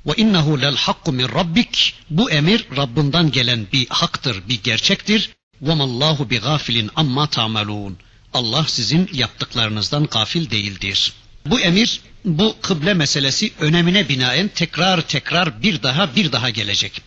Ve 0.06 0.12
innehu 0.16 0.62
lel 0.62 0.76
hakku 0.76 1.12
min 1.12 1.28
rabbik. 1.28 1.94
Bu 2.10 2.30
emir 2.30 2.66
Rabbinden 2.76 3.30
gelen 3.30 3.66
bir 3.72 3.86
haktır, 3.88 4.48
bir 4.48 4.62
gerçektir. 4.62 5.30
Ve 5.62 5.74
mallahu 5.74 6.30
bi 6.30 6.38
gafilin 6.38 6.90
amma 6.96 7.26
ta'malun. 7.26 7.98
Allah 8.34 8.64
sizin 8.68 9.10
yaptıklarınızdan 9.12 10.06
gafil 10.06 10.50
değildir. 10.50 11.12
Bu 11.46 11.60
emir, 11.60 12.00
bu 12.25 12.55
kıble 12.61 12.93
meselesi 12.93 13.51
önemine 13.59 14.09
binaen 14.09 14.47
tekrar 14.47 15.01
tekrar 15.01 15.63
bir 15.63 15.83
daha 15.83 16.15
bir 16.15 16.31
daha 16.31 16.49
gelecek. 16.49 17.01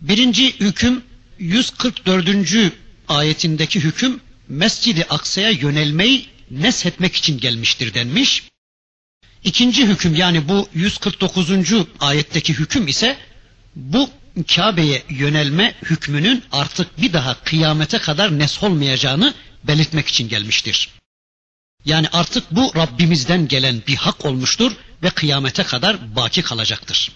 Birinci 0.00 0.60
hüküm 0.60 1.02
144. 1.38 2.72
ayetindeki 3.08 3.80
hüküm 3.80 4.20
Mescid-i 4.48 5.04
Aksa'ya 5.04 5.50
yönelmeyi 5.50 6.28
neshetmek 6.50 7.16
için 7.16 7.38
gelmiştir 7.38 7.94
denmiş. 7.94 8.42
İkinci 9.44 9.86
hüküm 9.86 10.14
yani 10.14 10.48
bu 10.48 10.68
149. 10.74 11.50
ayetteki 12.00 12.54
hüküm 12.54 12.88
ise 12.88 13.16
bu 13.76 14.10
Kabe'ye 14.54 15.02
yönelme 15.08 15.74
hükmünün 15.82 16.44
artık 16.52 17.00
bir 17.00 17.12
daha 17.12 17.44
kıyamete 17.44 17.98
kadar 17.98 18.38
nesholmayacağını 18.38 19.34
belirtmek 19.64 20.08
için 20.08 20.28
gelmiştir. 20.28 20.88
Yani 21.84 22.08
artık 22.12 22.50
bu 22.50 22.72
Rabbimizden 22.76 23.48
gelen 23.48 23.82
bir 23.86 23.96
hak 23.96 24.24
olmuştur 24.24 24.72
ve 25.02 25.10
kıyamete 25.10 25.62
kadar 25.62 26.16
baki 26.16 26.42
kalacaktır. 26.42 27.12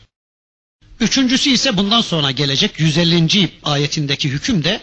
Üçüncüsü 1.01 1.51
ise 1.51 1.77
bundan 1.77 2.01
sonra 2.01 2.31
gelecek 2.31 2.81
150. 2.81 3.51
ayetindeki 3.63 4.29
hüküm 4.31 4.65
de 4.65 4.81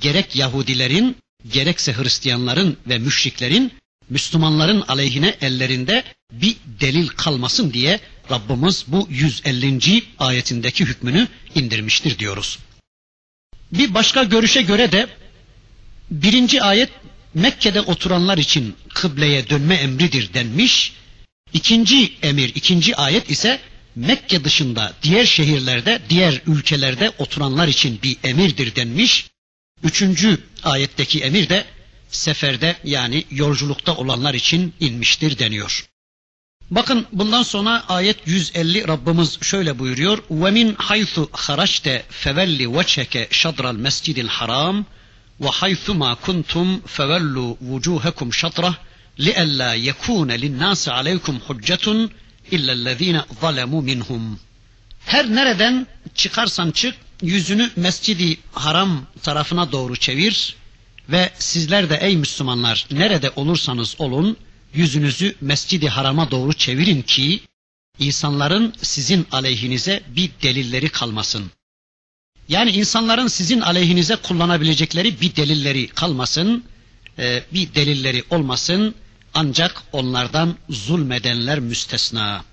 gerek 0.00 0.36
Yahudilerin 0.36 1.16
gerekse 1.52 1.92
Hristiyanların 1.92 2.76
ve 2.86 2.98
müşriklerin 2.98 3.72
Müslümanların 4.10 4.84
aleyhine 4.88 5.36
ellerinde 5.40 6.04
bir 6.32 6.56
delil 6.80 7.08
kalmasın 7.08 7.72
diye 7.72 8.00
Rabbimiz 8.30 8.84
bu 8.88 9.06
150. 9.10 10.02
ayetindeki 10.18 10.84
hükmünü 10.84 11.28
indirmiştir 11.54 12.18
diyoruz. 12.18 12.58
Bir 13.72 13.94
başka 13.94 14.22
görüşe 14.22 14.62
göre 14.62 14.92
de 14.92 15.08
birinci 16.10 16.62
ayet 16.62 16.90
Mekke'de 17.34 17.80
oturanlar 17.80 18.38
için 18.38 18.76
kıbleye 18.94 19.48
dönme 19.48 19.74
emridir 19.74 20.34
denmiş. 20.34 20.92
İkinci 21.52 22.12
emir, 22.22 22.52
ikinci 22.54 22.96
ayet 22.96 23.30
ise 23.30 23.60
Mekke 23.96 24.44
dışında 24.44 24.92
diğer 25.02 25.24
şehirlerde, 25.24 26.02
diğer 26.08 26.42
ülkelerde 26.46 27.10
oturanlar 27.18 27.68
için 27.68 28.00
bir 28.02 28.16
emirdir 28.24 28.76
denmiş. 28.76 29.30
Üçüncü 29.82 30.38
ayetteki 30.64 31.20
emir 31.20 31.48
de 31.48 31.64
seferde 32.08 32.76
yani 32.84 33.24
yolculukta 33.30 33.96
olanlar 33.96 34.34
için 34.34 34.74
inmiştir 34.80 35.38
deniyor. 35.38 35.86
Bakın 36.70 37.06
bundan 37.12 37.42
sonra 37.42 37.84
ayet 37.88 38.16
150 38.26 38.88
Rabbimiz 38.88 39.38
şöyle 39.42 39.78
buyuruyor. 39.78 40.18
Ve 40.30 40.50
min 40.50 40.74
haythu 40.78 41.28
haraçte 41.32 42.02
fevelli 42.10 42.78
veçheke 42.78 43.28
şadral 43.30 43.74
mescidil 43.74 44.28
haram.'' 44.28 44.86
مَا 46.01 46.13
كُنْتُمْ 46.25 46.81
فَوَلُّوا 46.95 47.55
وُجُوهَكُمْ 47.69 48.31
شَطْرَهُ 48.31 48.73
لِأَلَّا 49.25 49.69
يَكُونَ 49.89 50.29
لِلنَّاسِ 50.43 50.89
عَلَيْكُمْ 50.97 51.35
حُجَّةٌ 51.47 52.09
إِلَّا 52.55 52.73
الَّذ۪ينَ 52.73 53.17
ظَلَمُوا 53.41 53.81
مِنْهُمْ 53.89 54.37
Her 55.05 55.35
nereden 55.35 55.87
çıkarsan 56.15 56.71
çık, 56.71 56.95
yüzünü 57.21 57.71
Mescidi 57.75 58.37
Haram 58.51 59.05
tarafına 59.23 59.71
doğru 59.71 59.95
çevir 59.95 60.55
ve 61.09 61.29
sizler 61.39 61.89
de 61.89 61.99
ey 62.01 62.17
Müslümanlar 62.17 62.87
nerede 62.91 63.31
olursanız 63.35 63.95
olun, 63.99 64.37
yüzünüzü 64.73 65.35
Mescidi 65.41 65.89
Haram'a 65.89 66.31
doğru 66.31 66.53
çevirin 66.53 67.01
ki 67.01 67.39
insanların 67.99 68.73
sizin 68.81 69.27
aleyhinize 69.31 70.03
bir 70.15 70.29
delilleri 70.43 70.89
kalmasın. 70.89 71.51
Yani 72.48 72.70
insanların 72.70 73.26
sizin 73.26 73.60
aleyhinize 73.60 74.16
kullanabilecekleri 74.16 75.20
bir 75.20 75.36
delilleri 75.36 75.88
kalmasın, 75.88 76.64
e, 77.18 77.42
bir 77.52 77.74
delilleri 77.74 78.24
olmasın 78.30 78.94
ancak 79.34 79.82
onlardan 79.92 80.56
zulmedenler 80.68 81.60
müstesna. 81.60 82.44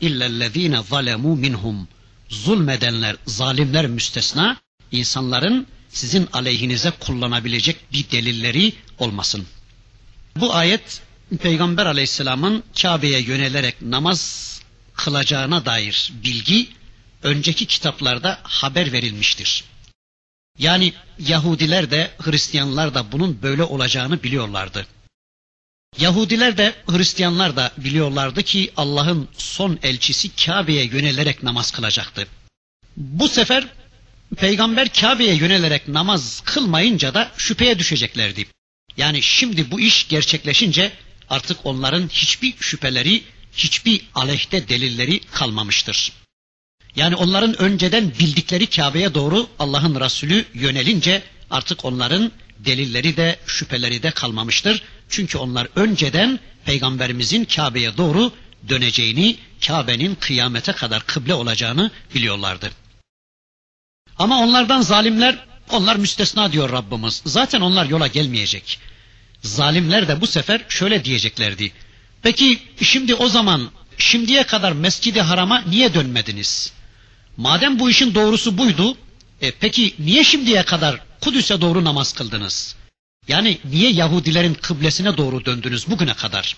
İllellezine 0.00 0.82
zalemu 0.82 1.36
minhum. 1.36 1.88
Zulmedenler, 2.28 3.16
zalimler 3.26 3.86
müstesna, 3.86 4.56
insanların 4.92 5.66
sizin 5.88 6.28
aleyhinize 6.32 6.90
kullanabilecek 6.90 7.76
bir 7.92 8.10
delilleri 8.10 8.72
olmasın. 8.98 9.46
Bu 10.36 10.54
ayet 10.54 11.02
Peygamber 11.42 11.86
aleyhisselamın 11.86 12.62
Kabe'ye 12.82 13.20
yönelerek 13.20 13.82
namaz 13.82 14.60
kılacağına 14.94 15.64
dair 15.64 16.12
bilgi 16.24 16.68
önceki 17.22 17.66
kitaplarda 17.66 18.40
haber 18.42 18.92
verilmiştir. 18.92 19.64
Yani 20.58 20.92
Yahudiler 21.18 21.90
de 21.90 22.10
Hristiyanlar 22.18 22.94
da 22.94 23.12
bunun 23.12 23.42
böyle 23.42 23.62
olacağını 23.62 24.22
biliyorlardı. 24.22 24.86
Yahudiler 25.98 26.58
de 26.58 26.74
Hristiyanlar 26.86 27.56
da 27.56 27.72
biliyorlardı 27.76 28.42
ki 28.42 28.72
Allah'ın 28.76 29.28
son 29.36 29.78
elçisi 29.82 30.36
Kabe'ye 30.36 30.84
yönelerek 30.84 31.42
namaz 31.42 31.70
kılacaktı. 31.70 32.26
Bu 32.96 33.28
sefer 33.28 33.66
Peygamber 34.36 34.92
Kabe'ye 34.92 35.34
yönelerek 35.34 35.88
namaz 35.88 36.40
kılmayınca 36.44 37.14
da 37.14 37.32
şüpheye 37.36 37.78
düşeceklerdi. 37.78 38.46
Yani 38.96 39.22
şimdi 39.22 39.70
bu 39.70 39.80
iş 39.80 40.08
gerçekleşince 40.08 40.92
artık 41.30 41.66
onların 41.66 42.08
hiçbir 42.08 42.54
şüpheleri, 42.60 43.22
hiçbir 43.52 44.00
aleyhte 44.14 44.68
delilleri 44.68 45.20
kalmamıştır. 45.20 46.12
Yani 46.96 47.16
onların 47.16 47.62
önceden 47.62 48.12
bildikleri 48.18 48.66
Kabe'ye 48.66 49.14
doğru 49.14 49.48
Allah'ın 49.58 50.00
Resulü 50.00 50.44
yönelince 50.54 51.22
artık 51.50 51.84
onların 51.84 52.32
delilleri 52.58 53.16
de 53.16 53.36
şüpheleri 53.46 54.02
de 54.02 54.10
kalmamıştır. 54.10 54.82
Çünkü 55.08 55.38
onlar 55.38 55.68
önceden 55.76 56.40
peygamberimizin 56.64 57.44
Kabe'ye 57.44 57.96
doğru 57.96 58.32
döneceğini, 58.68 59.36
Kabe'nin 59.66 60.14
kıyamete 60.14 60.72
kadar 60.72 61.06
kıble 61.06 61.34
olacağını 61.34 61.90
biliyorlardı. 62.14 62.70
Ama 64.18 64.38
onlardan 64.38 64.80
zalimler, 64.80 65.38
onlar 65.70 65.96
müstesna 65.96 66.52
diyor 66.52 66.72
Rabbimiz. 66.72 67.22
Zaten 67.26 67.60
onlar 67.60 67.86
yola 67.86 68.06
gelmeyecek. 68.06 68.78
Zalimler 69.42 70.08
de 70.08 70.20
bu 70.20 70.26
sefer 70.26 70.64
şöyle 70.68 71.04
diyeceklerdi. 71.04 71.72
Peki 72.22 72.58
şimdi 72.82 73.14
o 73.14 73.28
zaman 73.28 73.70
şimdiye 73.98 74.42
kadar 74.42 74.72
Mescid-i 74.72 75.20
Haram'a 75.20 75.60
niye 75.60 75.94
dönmediniz? 75.94 76.72
Madem 77.36 77.78
bu 77.78 77.90
işin 77.90 78.14
doğrusu 78.14 78.58
buydu, 78.58 78.96
e 79.40 79.50
peki 79.50 79.94
niye 79.98 80.24
şimdiye 80.24 80.62
kadar 80.62 81.00
Kudüs'e 81.20 81.60
doğru 81.60 81.84
namaz 81.84 82.12
kıldınız? 82.12 82.76
Yani 83.28 83.58
niye 83.64 83.90
Yahudilerin 83.90 84.54
kıblesine 84.54 85.16
doğru 85.16 85.44
döndünüz 85.44 85.90
bugüne 85.90 86.14
kadar? 86.14 86.56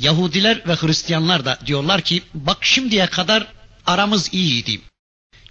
Yahudiler 0.00 0.68
ve 0.68 0.74
Hristiyanlar 0.74 1.44
da 1.44 1.58
diyorlar 1.66 2.02
ki 2.02 2.22
bak 2.34 2.58
şimdiye 2.64 3.06
kadar 3.06 3.46
aramız 3.86 4.34
iyiydi. 4.34 4.80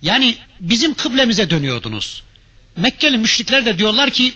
Yani 0.02 0.38
bizim 0.60 0.94
kıblemize 0.94 1.50
dönüyordunuz. 1.50 2.24
Mekkeli 2.76 3.18
müşrikler 3.18 3.66
de 3.66 3.78
diyorlar 3.78 4.12
ki 4.12 4.34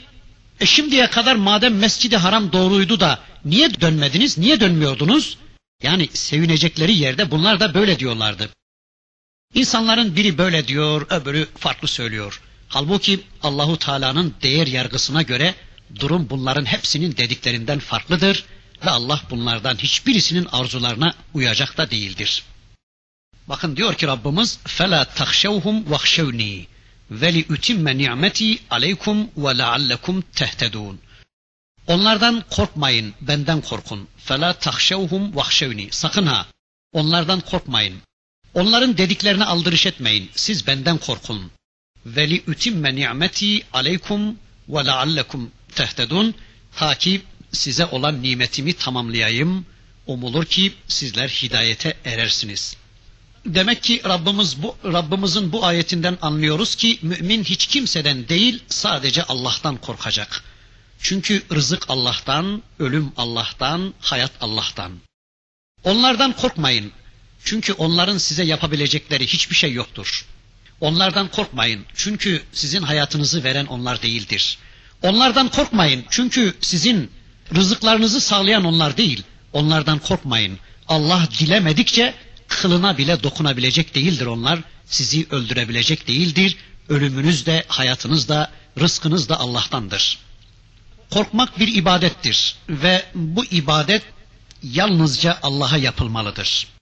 e 0.59 0.66
şimdiye 0.66 1.09
kadar 1.09 1.36
madem 1.36 1.78
Mescid-i 1.78 2.18
Haram 2.18 2.51
doğruydu 2.51 2.99
da 2.99 3.20
niye 3.45 3.82
dönmediniz, 3.82 4.38
niye 4.38 4.59
dönmüyordunuz? 4.59 5.38
Yani 5.84 6.09
sevinecekleri 6.14 6.93
yerde 6.93 7.32
bunlar 7.32 7.59
da 7.59 7.74
böyle 7.74 7.99
diyorlardı. 7.99 8.49
İnsanların 9.55 10.16
biri 10.16 10.39
böyle 10.39 10.68
diyor, 10.68 11.07
öbürü 11.11 11.49
farklı 11.57 11.89
söylüyor. 11.89 12.41
Halbuki 12.68 13.20
Allahu 13.43 13.79
Teala'nın 13.79 14.35
değer 14.43 14.66
yargısına 14.66 15.22
göre 15.22 15.55
durum 16.01 16.31
bunların 16.31 16.64
hepsinin 16.64 17.16
dediklerinden 17.16 17.79
farklıdır 17.79 18.45
ve 18.85 18.91
Allah 18.91 19.20
bunlardan 19.31 19.76
hiçbirisinin 19.76 20.49
arzularına 20.53 21.14
uyacak 21.35 21.76
da 21.76 21.91
değildir. 21.91 22.43
Bakın 23.49 23.76
diyor 23.76 23.95
ki 23.95 24.07
Rabbimiz 24.07 24.59
فَلَا 24.66 25.05
تَخْشَوْهُمْ 25.05 25.85
وَخْشَوْنِي 25.85 26.64
وَلِيُتِمَّ 27.12 27.85
نِعْمَتِي 28.03 28.59
عَلَيْكُمْ 28.70 29.26
وَلَعَلَّكُمْ 29.37 30.22
تَهْتَدُونَ 30.35 30.97
Onlardan 31.87 32.45
korkmayın, 32.51 33.14
benden 33.20 33.61
korkun. 33.61 34.09
فَلَا 34.26 34.53
تَخْشَوْهُمْ 34.53 35.33
وَخْشَوْنِي 35.33 35.93
Sakın 35.93 36.26
ha, 36.26 36.47
Onlardan 36.93 37.41
korkmayın. 37.41 38.03
Onların 38.54 38.97
dediklerine 38.97 39.45
aldırış 39.45 39.86
etmeyin. 39.86 40.32
Siz 40.36 40.68
benden 40.68 40.97
korkun. 40.97 41.51
Veli 42.06 42.43
utimme 42.47 42.95
ni'meti 42.95 43.64
aleykum 43.74 44.38
ve 44.70 44.86
leallekum 44.86 45.51
tehtedun. 45.76 46.36
Ta 46.76 46.95
ki 46.95 47.22
size 47.51 47.86
olan 47.86 48.24
nimetimi 48.24 48.74
tamamlayayım. 48.74 49.66
Umulur 50.08 50.45
ki 50.45 50.74
sizler 50.88 51.30
hidayete 51.30 51.97
erersiniz. 52.06 52.78
Demek 53.45 53.84
ki 53.84 54.01
Rabbimiz 54.06 54.64
bu 54.64 54.76
Rabbimizin 54.84 55.51
bu 55.51 55.66
ayetinden 55.66 56.18
anlıyoruz 56.22 56.76
ki 56.76 56.99
mümin 57.01 57.43
hiç 57.43 57.68
kimseden 57.68 58.28
değil 58.28 58.64
sadece 58.68 59.24
Allah'tan 59.24 59.78
korkacak. 59.78 60.43
Çünkü 60.99 61.43
rızık 61.51 61.89
Allah'tan, 61.89 62.64
ölüm 62.80 63.12
Allah'tan, 63.18 63.93
hayat 63.99 64.32
Allah'tan. 64.41 64.91
Onlardan 65.84 66.34
korkmayın. 66.36 66.91
Çünkü 67.46 67.74
onların 67.74 68.18
size 68.18 68.44
yapabilecekleri 68.44 69.28
hiçbir 69.28 69.56
şey 69.56 69.74
yoktur. 69.74 70.26
Onlardan 70.82 71.28
korkmayın. 71.28 71.86
Çünkü 71.96 72.44
sizin 72.54 72.82
hayatınızı 72.82 73.44
veren 73.44 73.66
onlar 73.66 74.02
değildir. 74.02 74.58
Onlardan 75.02 75.50
korkmayın. 75.50 76.06
Çünkü 76.10 76.54
sizin 76.62 77.12
rızıklarınızı 77.56 78.22
sağlayan 78.22 78.64
onlar 78.64 78.98
değil. 78.98 79.24
Onlardan 79.54 80.00
korkmayın. 80.00 80.60
Allah 80.88 81.28
dilemedikçe 81.39 82.14
kılına 82.48 82.98
bile 82.98 83.24
dokunabilecek 83.24 83.96
değildir 83.96 84.26
onlar. 84.26 84.60
Sizi 84.86 85.28
öldürebilecek 85.32 86.08
değildir. 86.08 86.56
Ölümünüz 86.89 87.46
de, 87.46 87.66
hayatınız 87.68 88.30
da, 88.30 88.52
rızkınız 88.80 89.30
da 89.30 89.39
Allah'tandır. 89.39 90.20
Korkmak 91.10 91.60
bir 91.60 91.76
ibadettir 91.76 92.56
ve 92.70 93.06
bu 93.16 93.46
ibadet 93.46 94.04
yalnızca 94.64 95.39
Allah'a 95.44 95.78
yapılmalıdır. 95.78 96.72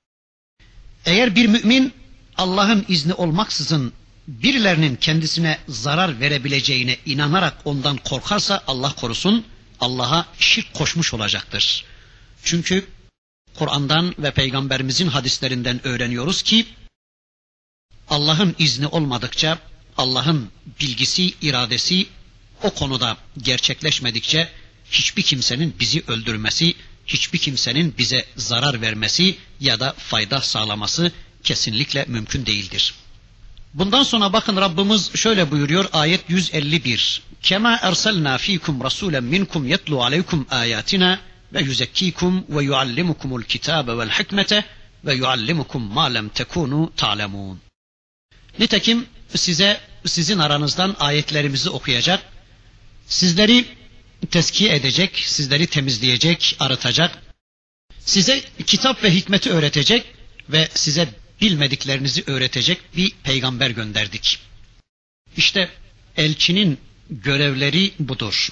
Eğer 1.05 1.35
bir 1.35 1.45
mümin 1.45 1.93
Allah'ın 2.37 2.85
izni 2.87 3.13
olmaksızın 3.13 3.93
birilerinin 4.27 4.95
kendisine 4.95 5.57
zarar 5.67 6.19
verebileceğine 6.19 6.97
inanarak 7.05 7.57
ondan 7.65 7.97
korkarsa 7.97 8.63
Allah 8.67 8.95
korusun 8.95 9.45
Allah'a 9.79 10.25
şirk 10.39 10.73
koşmuş 10.73 11.13
olacaktır. 11.13 11.85
Çünkü 12.43 12.85
Kur'an'dan 13.55 14.15
ve 14.17 14.31
peygamberimizin 14.31 15.07
hadislerinden 15.07 15.87
öğreniyoruz 15.87 16.41
ki 16.41 16.65
Allah'ın 18.09 18.55
izni 18.59 18.87
olmadıkça 18.87 19.59
Allah'ın 19.97 20.49
bilgisi, 20.81 21.33
iradesi 21.41 22.07
o 22.63 22.73
konuda 22.73 23.17
gerçekleşmedikçe 23.37 24.49
hiçbir 24.91 25.21
kimsenin 25.21 25.75
bizi 25.79 26.03
öldürmesi, 26.07 26.73
hiçbir 27.13 27.39
kimsenin 27.39 27.95
bize 27.97 28.25
zarar 28.37 28.81
vermesi 28.81 29.35
ya 29.59 29.79
da 29.79 29.93
fayda 29.97 30.41
sağlaması 30.41 31.11
kesinlikle 31.43 32.05
mümkün 32.07 32.45
değildir. 32.45 32.93
Bundan 33.73 34.03
sonra 34.03 34.33
bakın 34.33 34.57
Rabbimiz 34.57 35.15
şöyle 35.15 35.51
buyuruyor 35.51 35.85
ayet 35.93 36.29
151. 36.29 37.21
Kema 37.41 37.79
erselna 37.81 38.37
fikum 38.37 38.83
rasulen 38.83 39.23
minkum 39.23 39.67
yetlu 39.67 40.03
aleykum 40.03 40.45
ayatina 40.49 41.19
ve 41.53 41.61
yuzekkikum 41.61 42.45
ve 42.49 42.63
yuallimukumul 42.63 43.43
kitabe 43.43 43.97
vel 43.97 44.09
hikmete 44.09 44.65
ve 45.05 45.13
yuallimukum 45.13 45.83
ma 45.93 46.05
lem 46.05 46.29
tekunu 46.29 46.91
ta'lemun. 46.97 47.59
Nitekim 48.59 49.05
size 49.35 49.79
sizin 50.05 50.39
aranızdan 50.39 50.95
ayetlerimizi 50.99 51.69
okuyacak, 51.69 52.23
sizleri 53.07 53.65
tezkiye 54.31 54.75
edecek, 54.75 55.23
sizleri 55.25 55.67
temizleyecek, 55.67 56.55
arıtacak, 56.59 57.17
size 57.99 58.43
kitap 58.65 59.03
ve 59.03 59.13
hikmeti 59.13 59.51
öğretecek 59.51 60.05
ve 60.49 60.69
size 60.73 61.09
bilmediklerinizi 61.41 62.23
öğretecek 62.27 62.79
bir 62.97 63.11
peygamber 63.23 63.69
gönderdik. 63.69 64.39
İşte 65.37 65.69
elçinin 66.17 66.77
görevleri 67.09 67.91
budur. 67.99 68.49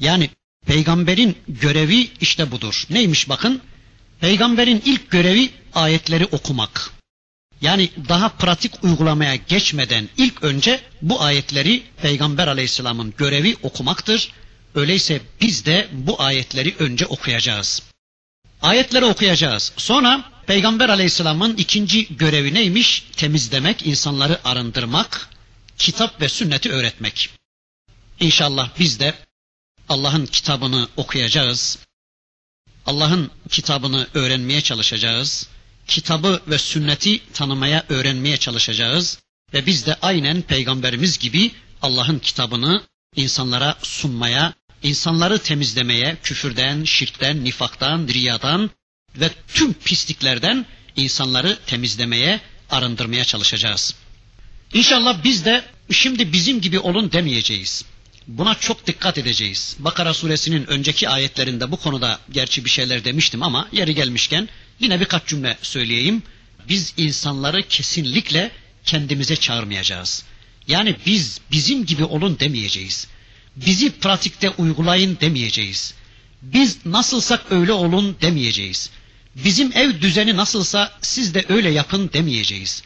Yani 0.00 0.30
peygamberin 0.66 1.36
görevi 1.48 2.08
işte 2.20 2.50
budur. 2.50 2.84
Neymiş 2.90 3.28
bakın? 3.28 3.62
Peygamberin 4.20 4.82
ilk 4.84 5.10
görevi 5.10 5.50
ayetleri 5.74 6.26
okumak. 6.26 6.90
Yani 7.60 7.90
daha 8.08 8.28
pratik 8.28 8.84
uygulamaya 8.84 9.36
geçmeden 9.36 10.08
ilk 10.16 10.42
önce 10.42 10.80
bu 11.02 11.22
ayetleri 11.22 11.82
Peygamber 12.02 12.46
Aleyhisselam'ın 12.48 13.14
görevi 13.18 13.56
okumaktır. 13.62 14.32
Öyleyse 14.76 15.20
biz 15.40 15.66
de 15.66 15.88
bu 15.92 16.22
ayetleri 16.22 16.76
önce 16.78 17.06
okuyacağız. 17.06 17.82
Ayetleri 18.62 19.04
okuyacağız. 19.04 19.72
Sonra 19.76 20.32
Peygamber 20.46 20.88
Aleyhisselam'ın 20.88 21.56
ikinci 21.56 22.16
görevi 22.16 22.54
neymiş? 22.54 23.04
Temizlemek, 23.16 23.86
insanları 23.86 24.48
arındırmak, 24.48 25.28
kitap 25.78 26.20
ve 26.20 26.28
sünneti 26.28 26.72
öğretmek. 26.72 27.30
İnşallah 28.20 28.70
biz 28.78 29.00
de 29.00 29.14
Allah'ın 29.88 30.26
kitabını 30.26 30.88
okuyacağız. 30.96 31.78
Allah'ın 32.86 33.30
kitabını 33.50 34.06
öğrenmeye 34.14 34.60
çalışacağız. 34.60 35.48
Kitabı 35.86 36.42
ve 36.46 36.58
sünneti 36.58 37.32
tanımaya, 37.32 37.84
öğrenmeye 37.88 38.36
çalışacağız. 38.36 39.18
Ve 39.52 39.66
biz 39.66 39.86
de 39.86 39.96
aynen 40.02 40.42
peygamberimiz 40.42 41.18
gibi 41.18 41.52
Allah'ın 41.82 42.18
kitabını 42.18 42.82
insanlara 43.16 43.76
sunmaya, 43.82 44.54
insanları 44.82 45.38
temizlemeye, 45.38 46.16
küfürden, 46.22 46.84
şirkten, 46.84 47.44
nifaktan, 47.44 48.08
riyadan 48.08 48.70
ve 49.16 49.30
tüm 49.54 49.72
pisliklerden 49.72 50.66
insanları 50.96 51.58
temizlemeye, 51.66 52.40
arındırmaya 52.70 53.24
çalışacağız. 53.24 53.94
İnşallah 54.74 55.24
biz 55.24 55.44
de 55.44 55.64
şimdi 55.90 56.32
bizim 56.32 56.60
gibi 56.60 56.78
olun 56.78 57.12
demeyeceğiz. 57.12 57.84
Buna 58.26 58.54
çok 58.54 58.86
dikkat 58.86 59.18
edeceğiz. 59.18 59.76
Bakara 59.78 60.14
suresinin 60.14 60.66
önceki 60.66 61.08
ayetlerinde 61.08 61.72
bu 61.72 61.76
konuda 61.76 62.20
gerçi 62.32 62.64
bir 62.64 62.70
şeyler 62.70 63.04
demiştim 63.04 63.42
ama 63.42 63.68
yeri 63.72 63.94
gelmişken 63.94 64.48
yine 64.80 65.00
birkaç 65.00 65.26
cümle 65.26 65.58
söyleyeyim. 65.62 66.22
Biz 66.68 66.94
insanları 66.96 67.62
kesinlikle 67.68 68.50
kendimize 68.84 69.36
çağırmayacağız. 69.36 70.24
Yani 70.68 70.96
biz 71.06 71.40
bizim 71.50 71.86
gibi 71.86 72.04
olun 72.04 72.38
demeyeceğiz. 72.38 73.08
Bizi 73.56 73.92
pratikte 73.92 74.50
uygulayın 74.50 75.18
demeyeceğiz. 75.20 75.94
Biz 76.42 76.86
nasılsak 76.86 77.52
öyle 77.52 77.72
olun 77.72 78.16
demeyeceğiz. 78.20 78.90
Bizim 79.44 79.72
ev 79.74 80.00
düzeni 80.00 80.36
nasılsa 80.36 80.92
siz 81.02 81.34
de 81.34 81.44
öyle 81.48 81.70
yapın 81.70 82.10
demeyeceğiz. 82.12 82.82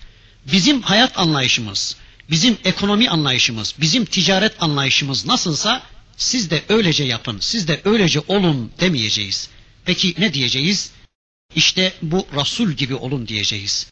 Bizim 0.52 0.82
hayat 0.82 1.18
anlayışımız, 1.18 1.96
bizim 2.30 2.58
ekonomi 2.64 3.10
anlayışımız, 3.10 3.74
bizim 3.80 4.04
ticaret 4.04 4.62
anlayışımız 4.62 5.26
nasılsa 5.26 5.82
siz 6.16 6.50
de 6.50 6.62
öylece 6.68 7.04
yapın, 7.04 7.38
siz 7.40 7.68
de 7.68 7.80
öylece 7.84 8.20
olun 8.28 8.72
demeyeceğiz. 8.80 9.48
Peki 9.84 10.14
ne 10.18 10.34
diyeceğiz? 10.34 10.90
İşte 11.54 11.92
bu 12.02 12.26
Resul 12.36 12.70
gibi 12.70 12.94
olun 12.94 13.28
diyeceğiz. 13.28 13.86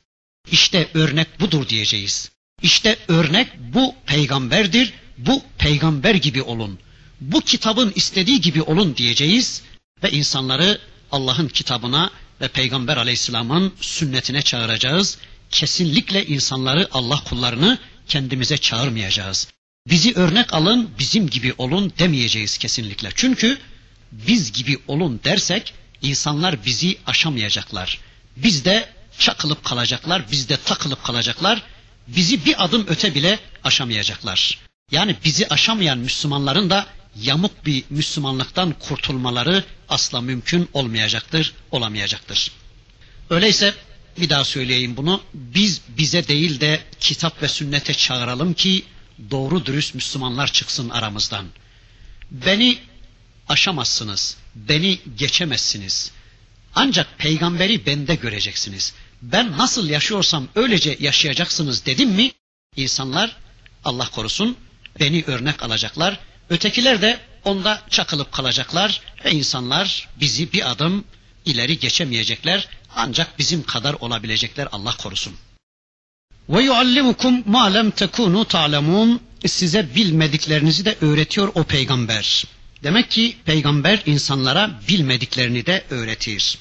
İşte 0.53 0.89
örnek 0.95 1.41
budur 1.41 1.69
diyeceğiz. 1.69 2.31
İşte 2.63 2.97
örnek 3.09 3.49
bu 3.59 3.95
peygamberdir, 4.07 4.93
bu 5.19 5.43
peygamber 5.59 6.15
gibi 6.15 6.43
olun. 6.43 6.79
Bu 7.21 7.41
kitabın 7.41 7.93
istediği 7.95 8.41
gibi 8.41 8.63
olun 8.63 8.97
diyeceğiz 8.97 9.63
ve 10.03 10.11
insanları 10.11 10.81
Allah'ın 11.13 11.49
kitabına 11.49 12.11
ve 12.41 12.49
Peygamber 12.49 12.97
Aleyhisselam'ın 12.97 13.73
sünnetine 13.81 14.43
çağıracağız. 14.43 15.19
Kesinlikle 15.51 16.27
insanları 16.27 16.89
Allah 16.93 17.25
kullarını 17.25 17.79
kendimize 18.09 18.59
çağırmayacağız. 18.59 19.49
Bizi 19.87 20.15
örnek 20.15 20.55
alın, 20.55 20.91
bizim 20.99 21.31
gibi 21.31 21.55
olun 21.59 21.93
demeyeceğiz 21.99 22.59
kesinlikle. 22.59 23.09
Çünkü 23.15 23.59
biz 24.13 24.53
gibi 24.53 24.79
olun 24.89 25.21
dersek 25.25 25.75
insanlar 26.03 26.65
bizi 26.65 26.97
aşamayacaklar. 27.07 27.99
Biz 28.37 28.65
de 28.65 28.89
çakılıp 29.19 29.65
kalacaklar, 29.65 30.31
biz 30.33 30.49
de 30.49 30.57
takılıp 30.57 31.05
kalacaklar. 31.05 31.63
Bizi 32.09 32.45
bir 32.45 32.65
adım 32.65 32.87
öte 32.89 33.15
bile 33.15 33.39
aşamayacaklar. 33.65 34.68
Yani 34.91 35.17
bizi 35.25 35.49
aşamayan 35.49 35.99
Müslümanların 35.99 36.71
da 36.71 36.87
yamuk 37.17 37.67
bir 37.67 37.85
Müslümanlıktan 37.91 38.73
kurtulmaları 38.73 39.65
asla 39.89 40.21
mümkün 40.21 40.69
olmayacaktır, 40.73 41.55
olamayacaktır. 41.71 42.53
Öyleyse 43.31 43.75
bir 44.19 44.31
daha 44.31 44.45
söyleyeyim 44.45 44.97
bunu. 44.97 45.23
Biz 45.35 45.81
bize 45.89 46.29
değil 46.29 46.61
de 46.61 46.81
kitap 47.01 47.43
ve 47.43 47.49
sünnete 47.49 47.95
çağıralım 47.95 48.55
ki 48.55 48.85
doğru 49.31 49.67
dürüst 49.67 49.95
Müslümanlar 49.95 50.53
çıksın 50.53 50.91
aramızdan. 50.91 51.47
Beni 52.31 52.79
aşamazsınız, 53.49 54.37
beni 54.55 54.99
geçemezsiniz. 55.17 56.13
Ancak 56.75 57.19
peygamberi 57.19 57.87
bende 57.87 58.15
göreceksiniz. 58.15 58.95
Ben 59.23 59.59
nasıl 59.59 59.89
yaşıyorsam 59.89 60.49
öylece 60.55 60.97
yaşayacaksınız 61.01 61.87
dedim 61.87 62.11
mi? 62.11 62.33
İnsanlar 62.77 63.37
Allah 63.85 64.11
korusun 64.11 64.57
beni 65.01 65.25
örnek 65.27 65.63
alacaklar. 65.63 66.19
Ötekiler 66.51 67.03
de 67.03 67.21
onda 67.45 67.83
çakılıp 67.91 68.33
kalacaklar 68.33 69.01
ve 69.25 69.31
insanlar 69.31 70.09
bizi 70.21 70.53
bir 70.53 70.71
adım 70.71 71.05
ileri 71.45 71.79
geçemeyecekler. 71.79 72.69
Ancak 72.97 73.39
bizim 73.39 73.63
kadar 73.63 73.95
olabilecekler 74.01 74.69
Allah 74.73 74.97
korusun. 74.97 75.35
Ve 76.49 76.63
yuallimukum 76.63 77.43
ma 77.47 77.65
lem 77.65 77.91
tekunu 77.91 78.45
ta'lemun. 78.45 79.21
Size 79.47 79.95
bilmediklerinizi 79.95 80.85
de 80.85 80.97
öğretiyor 81.01 81.53
o 81.55 81.65
peygamber. 81.65 82.45
Demek 82.83 83.11
ki 83.11 83.37
peygamber 83.45 84.03
insanlara 84.07 84.81
bilmediklerini 84.89 85.67
de 85.67 85.85
öğretir. 85.91 86.59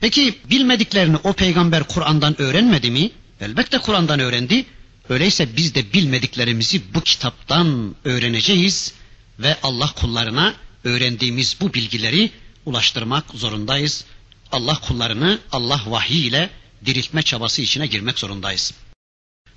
Peki 0.00 0.38
bilmediklerini 0.50 1.16
o 1.16 1.32
peygamber 1.32 1.82
Kur'an'dan 1.82 2.40
öğrenmedi 2.40 2.90
mi? 2.90 3.10
Elbette 3.40 3.78
Kur'an'dan 3.78 4.20
öğrendi. 4.20 4.66
Öyleyse 5.08 5.56
biz 5.56 5.74
de 5.74 5.92
bilmediklerimizi 5.92 6.94
bu 6.94 7.00
kitaptan 7.00 7.96
öğreneceğiz 8.04 8.94
ve 9.38 9.56
Allah 9.62 9.92
kullarına 9.92 10.54
öğrendiğimiz 10.84 11.56
bu 11.60 11.74
bilgileri 11.74 12.30
ulaştırmak 12.66 13.24
zorundayız. 13.34 14.04
Allah 14.52 14.80
kullarını 14.80 15.38
Allah 15.52 15.80
vahiy 15.86 16.26
ile 16.26 16.50
diriltme 16.86 17.22
çabası 17.22 17.62
içine 17.62 17.86
girmek 17.86 18.18
zorundayız. 18.18 18.74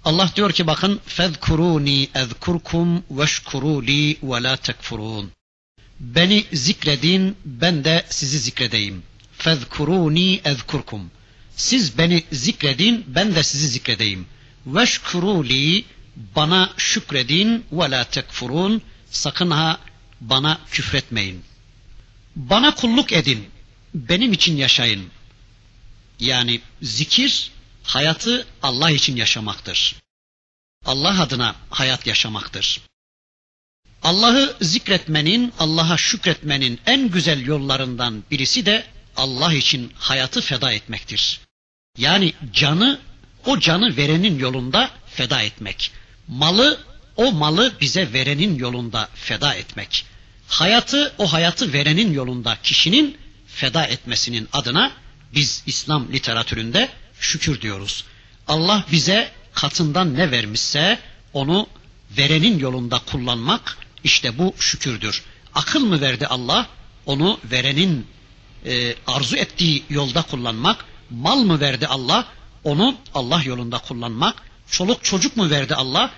Allah 0.06 0.32
diyor 0.36 0.52
ki 0.52 0.68
bakın 0.68 1.00
fezkuruni 1.06 2.10
ezkurkum 2.16 3.04
veşkuruli 3.12 4.18
ve 4.24 4.44
la 4.44 4.58
tekfurun. 4.58 5.32
Beni 6.00 6.46
zikredin 6.54 7.38
ben 7.46 7.84
de 7.84 8.06
sizi 8.10 8.40
zikredeyim. 8.40 9.04
Fezkuruni 9.38 10.42
ezkurkum. 10.46 11.12
Siz 11.56 11.98
beni 11.98 12.24
zikredin 12.32 13.06
ben 13.08 13.36
de 13.36 13.44
sizi 13.44 13.68
zikredeyim. 13.68 14.26
Veşkuruli 14.66 15.86
bana 16.16 16.74
şükredin 16.78 17.66
ve 17.72 17.92
la 17.92 18.04
tekfurun. 18.04 18.82
Sakın 19.12 19.52
ha 19.52 19.80
bana 20.22 20.60
küfretmeyin. 20.72 21.44
Bana 22.36 22.76
kulluk 22.76 23.12
edin. 23.14 23.50
Benim 23.94 24.34
için 24.34 24.58
yaşayın. 24.58 25.10
Yani 26.20 26.62
zikir 26.82 27.52
hayatı 27.84 28.48
Allah 28.64 28.92
için 28.92 29.16
yaşamaktır. 29.16 29.96
Allah 30.86 31.22
adına 31.22 31.56
hayat 31.70 32.08
yaşamaktır. 32.08 32.82
Allah'ı 34.04 34.56
zikretmenin, 34.62 35.54
Allah'a 35.60 35.98
şükretmenin 35.98 36.80
en 36.86 37.10
güzel 37.10 37.46
yollarından 37.46 38.24
birisi 38.32 38.66
de 38.66 38.86
Allah 39.18 39.54
için 39.54 39.92
hayatı 39.96 40.42
feda 40.42 40.72
etmektir. 40.72 41.40
Yani 41.98 42.34
canı 42.54 43.00
o 43.46 43.60
canı 43.60 43.98
verenin 43.98 44.40
yolunda 44.40 44.90
feda 45.06 45.42
etmek. 45.42 45.92
Malı 46.28 46.80
o 47.16 47.32
malı 47.32 47.74
bize 47.82 48.14
verenin 48.14 48.60
yolunda 48.60 49.10
feda 49.14 49.54
etmek. 49.54 50.06
Hayatı 50.48 51.14
o 51.18 51.34
hayatı 51.34 51.74
verenin 51.74 52.14
yolunda 52.14 52.58
kişinin 52.64 53.18
feda 53.48 53.86
etmesinin 53.86 54.50
adına 54.54 54.92
biz 55.36 55.64
İslam 55.66 56.14
literatüründe 56.14 56.90
şükür 57.20 57.62
diyoruz. 57.62 58.04
Allah 58.48 58.86
bize 58.92 59.32
katından 59.54 60.16
ne 60.16 60.32
vermişse 60.32 61.00
onu 61.34 61.68
verenin 62.18 62.60
yolunda 62.60 63.00
kullanmak 63.00 63.78
işte 64.04 64.38
bu 64.38 64.54
şükürdür. 64.60 65.24
Akıl 65.56 65.86
mı 65.86 66.02
verdi 66.02 66.28
Allah? 66.28 66.68
Onu 67.06 67.40
verenin 67.52 68.08
e, 68.66 68.96
arzu 69.08 69.36
ettiği 69.36 69.84
yolda 69.90 70.22
kullanmak. 70.22 70.86
Mal 71.10 71.38
mı 71.38 71.60
verdi 71.60 71.88
Allah? 71.88 72.26
Onu 72.64 72.96
Allah 73.14 73.42
yolunda 73.44 73.78
kullanmak. 73.78 74.36
Çoluk 74.72 75.04
çocuk 75.04 75.38
mu 75.38 75.50
verdi 75.50 75.76
Allah? 75.76 76.12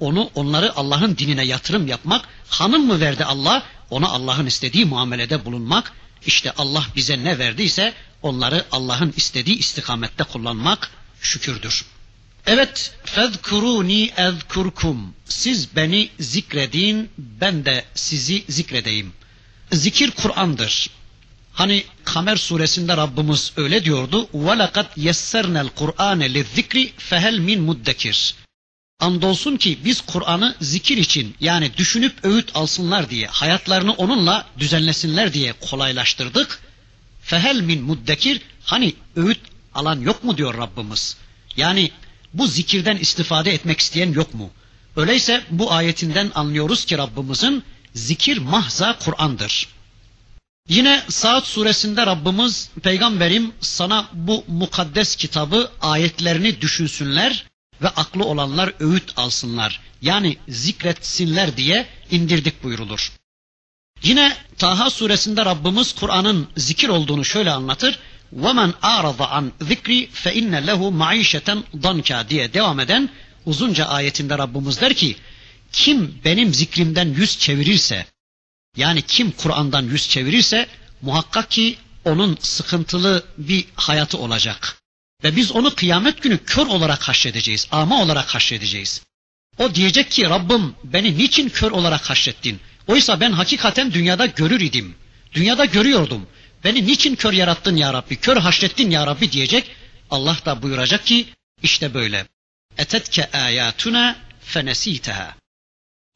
Onu 0.00 0.30
onları 0.34 0.76
Allah'ın 0.76 1.16
dinine 1.16 1.44
yatırım 1.44 1.86
yapmak. 1.86 2.28
Hanım 2.48 2.86
mı 2.86 3.00
verdi 3.00 3.24
Allah? 3.24 3.62
Ona 3.90 4.08
Allah'ın 4.08 4.46
istediği 4.46 4.84
muamelede 4.84 5.44
bulunmak. 5.44 5.92
İşte 6.26 6.52
Allah 6.58 6.86
bize 6.96 7.24
ne 7.24 7.38
verdiyse 7.38 7.94
onları 8.22 8.64
Allah'ın 8.72 9.14
istediği 9.16 9.58
istikamette 9.58 10.24
kullanmak 10.24 10.90
şükürdür. 11.20 11.84
Evet, 12.46 12.94
fezkuruni 13.04 14.10
ezkurkum. 14.16 15.14
Siz 15.24 15.76
beni 15.76 16.10
zikredin, 16.20 17.10
ben 17.18 17.64
de 17.64 17.84
sizi 17.94 18.44
zikredeyim. 18.48 19.12
Zikir 19.72 20.10
Kur'an'dır. 20.10 20.90
Hani 21.53 21.83
Kamer 22.03 22.35
suresinde 22.35 22.97
Rabbimiz 22.97 23.51
öyle 23.57 23.83
diyordu. 23.83 24.29
وَلَقَدْ 24.33 24.85
يَسَّرْنَا 24.97 25.69
الْقُرْآنَ 25.69 26.23
لِلذِّكْرِ 26.23 26.89
فَهَلْ 27.09 27.35
مِنْ 27.39 27.59
مُدَّكِرٍ 27.67 28.33
Andolsun 28.99 29.57
ki 29.57 29.79
biz 29.85 30.01
Kur'an'ı 30.01 30.55
zikir 30.61 30.97
için 30.97 31.35
yani 31.39 31.77
düşünüp 31.77 32.25
öğüt 32.25 32.55
alsınlar 32.55 33.09
diye, 33.09 33.27
hayatlarını 33.27 33.93
onunla 33.93 34.45
düzenlesinler 34.59 35.33
diye 35.33 35.53
kolaylaştırdık. 35.53 36.59
Fehel 37.21 37.61
min 37.61 37.83
muddekir 37.83 38.41
hani 38.63 38.93
öğüt 39.15 39.39
alan 39.73 39.99
yok 40.01 40.23
mu 40.23 40.37
diyor 40.37 40.57
Rabbimiz. 40.57 41.17
Yani 41.57 41.91
bu 42.33 42.47
zikirden 42.47 42.97
istifade 42.97 43.53
etmek 43.53 43.79
isteyen 43.79 44.13
yok 44.13 44.33
mu? 44.33 44.51
Öyleyse 44.95 45.43
bu 45.49 45.71
ayetinden 45.71 46.31
anlıyoruz 46.35 46.85
ki 46.85 46.97
Rabbimizin 46.97 47.63
zikir 47.93 48.37
mahza 48.37 48.99
Kur'an'dır. 48.99 49.67
Yine 50.69 51.03
Saat 51.09 51.47
suresinde 51.47 52.05
Rabbimiz 52.05 52.69
peygamberim 52.83 53.51
sana 53.61 54.09
bu 54.13 54.43
mukaddes 54.47 55.15
kitabı 55.15 55.71
ayetlerini 55.81 56.61
düşünsünler 56.61 57.45
ve 57.81 57.87
aklı 57.87 58.25
olanlar 58.25 58.73
öğüt 58.79 59.13
alsınlar. 59.17 59.79
Yani 60.01 60.37
zikretsinler 60.47 61.57
diye 61.57 61.87
indirdik 62.11 62.63
buyurulur. 62.63 63.11
Yine 64.03 64.37
Taha 64.57 64.89
suresinde 64.89 65.45
Rabbimiz 65.45 65.95
Kur'an'ın 65.95 66.47
zikir 66.57 66.89
olduğunu 66.89 67.25
şöyle 67.25 67.51
anlatır. 67.51 67.99
وَمَنْ 68.35 68.71
اَعْرَضَ 68.73 69.21
عَنْ 69.33 69.51
ذِكْرِ 69.61 70.07
فَاِنَّ 70.23 70.53
لَهُ 70.69 70.81
مَعِيشَةً 71.03 71.63
ضَنْكَ 71.75 72.29
diye 72.29 72.53
devam 72.53 72.79
eden 72.79 73.09
uzunca 73.45 73.85
ayetinde 73.85 74.37
Rabbimiz 74.37 74.81
der 74.81 74.93
ki 74.93 75.15
kim 75.71 76.19
benim 76.25 76.53
zikrimden 76.53 77.13
yüz 77.13 77.39
çevirirse 77.39 78.05
yani 78.76 79.02
kim 79.02 79.30
Kur'an'dan 79.30 79.82
yüz 79.82 80.08
çevirirse 80.08 80.66
muhakkak 81.02 81.50
ki 81.50 81.76
onun 82.04 82.38
sıkıntılı 82.40 83.24
bir 83.38 83.64
hayatı 83.74 84.18
olacak. 84.18 84.76
Ve 85.24 85.36
biz 85.36 85.52
onu 85.52 85.74
kıyamet 85.74 86.22
günü 86.22 86.38
kör 86.38 86.66
olarak 86.66 87.08
haşredeceğiz, 87.08 87.68
ama 87.70 88.02
olarak 88.02 88.34
haşredeceğiz. 88.34 89.02
O 89.58 89.74
diyecek 89.74 90.10
ki 90.10 90.24
Rabbim 90.24 90.74
beni 90.84 91.18
niçin 91.18 91.48
kör 91.48 91.70
olarak 91.70 92.10
haşrettin? 92.10 92.60
Oysa 92.86 93.20
ben 93.20 93.32
hakikaten 93.32 93.92
dünyada 93.92 94.26
görür 94.26 94.60
idim. 94.60 94.94
Dünyada 95.34 95.64
görüyordum. 95.64 96.26
Beni 96.64 96.86
niçin 96.86 97.14
kör 97.14 97.32
yarattın 97.32 97.76
ya 97.76 97.92
Rabbi, 97.92 98.16
kör 98.16 98.36
haşrettin 98.36 98.90
ya 98.90 99.06
Rabbi 99.06 99.32
diyecek. 99.32 99.70
Allah 100.10 100.36
da 100.44 100.62
buyuracak 100.62 101.06
ki 101.06 101.26
işte 101.62 101.94
böyle. 101.94 102.26
Etetke 102.78 103.30
ayatuna 103.30 104.16
fenesiteha. 104.40 105.34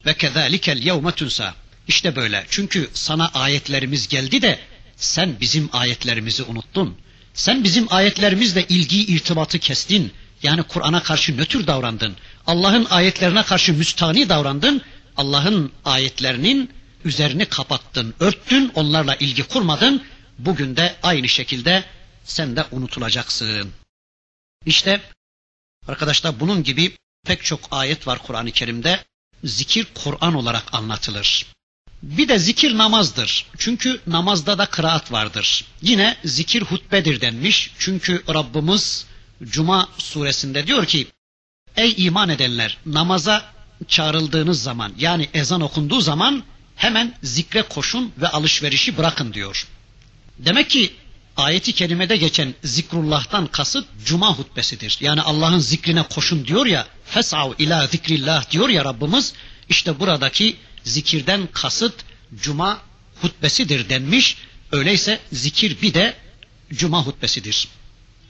Ve 0.05 0.13
kezalikel 0.13 0.77
yevme 0.77 1.11
tunsa. 1.11 1.55
İşte 1.87 2.15
böyle. 2.15 2.45
Çünkü 2.49 2.89
sana 2.93 3.29
ayetlerimiz 3.33 4.07
geldi 4.07 4.41
de 4.41 4.59
sen 4.95 5.39
bizim 5.39 5.69
ayetlerimizi 5.73 6.43
unuttun. 6.43 6.97
Sen 7.33 7.63
bizim 7.63 7.93
ayetlerimizle 7.93 8.65
ilgi 8.69 9.05
irtibatı 9.05 9.59
kestin. 9.59 10.13
Yani 10.43 10.63
Kur'an'a 10.63 11.03
karşı 11.03 11.37
nötr 11.37 11.67
davrandın. 11.67 12.15
Allah'ın 12.47 12.85
ayetlerine 12.85 13.43
karşı 13.43 13.73
müstani 13.73 14.29
davrandın. 14.29 14.81
Allah'ın 15.17 15.71
ayetlerinin 15.85 16.69
üzerini 17.05 17.45
kapattın, 17.45 18.13
örttün, 18.19 18.71
onlarla 18.75 19.15
ilgi 19.15 19.43
kurmadın. 19.43 20.03
Bugün 20.39 20.75
de 20.75 20.95
aynı 21.03 21.29
şekilde 21.29 21.83
sen 22.23 22.55
de 22.55 22.65
unutulacaksın. 22.71 23.71
İşte 24.65 25.01
arkadaşlar 25.87 26.39
bunun 26.39 26.63
gibi 26.63 26.97
pek 27.25 27.43
çok 27.43 27.59
ayet 27.71 28.07
var 28.07 28.19
Kur'an-ı 28.19 28.51
Kerim'de. 28.51 29.03
Zikir 29.43 29.87
Kur'an 29.95 30.33
olarak 30.33 30.73
anlatılır. 30.73 31.56
Bir 32.03 32.27
de 32.27 32.39
zikir 32.39 32.77
namazdır. 32.77 33.45
Çünkü 33.57 34.01
namazda 34.07 34.57
da 34.57 34.65
kıraat 34.65 35.11
vardır. 35.11 35.65
Yine 35.81 36.17
zikir 36.25 36.61
hutbedir 36.61 37.21
denmiş. 37.21 37.71
Çünkü 37.79 38.23
Rabbimiz 38.29 39.05
Cuma 39.43 39.89
suresinde 39.97 40.67
diyor 40.67 40.85
ki 40.85 41.07
Ey 41.77 41.93
iman 41.97 42.29
edenler 42.29 42.77
namaza 42.85 43.45
çağrıldığınız 43.87 44.63
zaman 44.63 44.93
yani 44.99 45.29
ezan 45.33 45.61
okunduğu 45.61 46.01
zaman 46.01 46.43
hemen 46.75 47.13
zikre 47.23 47.61
koşun 47.61 48.11
ve 48.17 48.27
alışverişi 48.27 48.97
bırakın 48.97 49.33
diyor. 49.33 49.67
Demek 50.39 50.69
ki 50.69 50.93
ayeti 51.37 51.73
kerimede 51.73 52.17
geçen 52.17 52.53
zikrullah'tan 52.63 53.47
kasıt 53.47 53.85
cuma 54.05 54.37
hutbesidir. 54.37 54.97
Yani 55.01 55.21
Allah'ın 55.21 55.59
zikrine 55.59 56.03
koşun 56.03 56.47
diyor 56.47 56.65
ya 56.65 56.87
fes'av 57.05 57.53
ila 57.59 57.87
zikrillah 57.87 58.51
diyor 58.51 58.69
ya 58.69 58.85
Rabbimiz 58.85 59.33
işte 59.69 59.99
buradaki 59.99 60.55
zikirden 60.87 61.47
kasıt 61.53 61.93
cuma 62.35 62.81
hutbesidir 63.21 63.89
denmiş. 63.89 64.37
Öyleyse 64.71 65.19
zikir 65.31 65.81
bir 65.81 65.93
de 65.93 66.17
cuma 66.73 67.05
hutbesidir. 67.05 67.67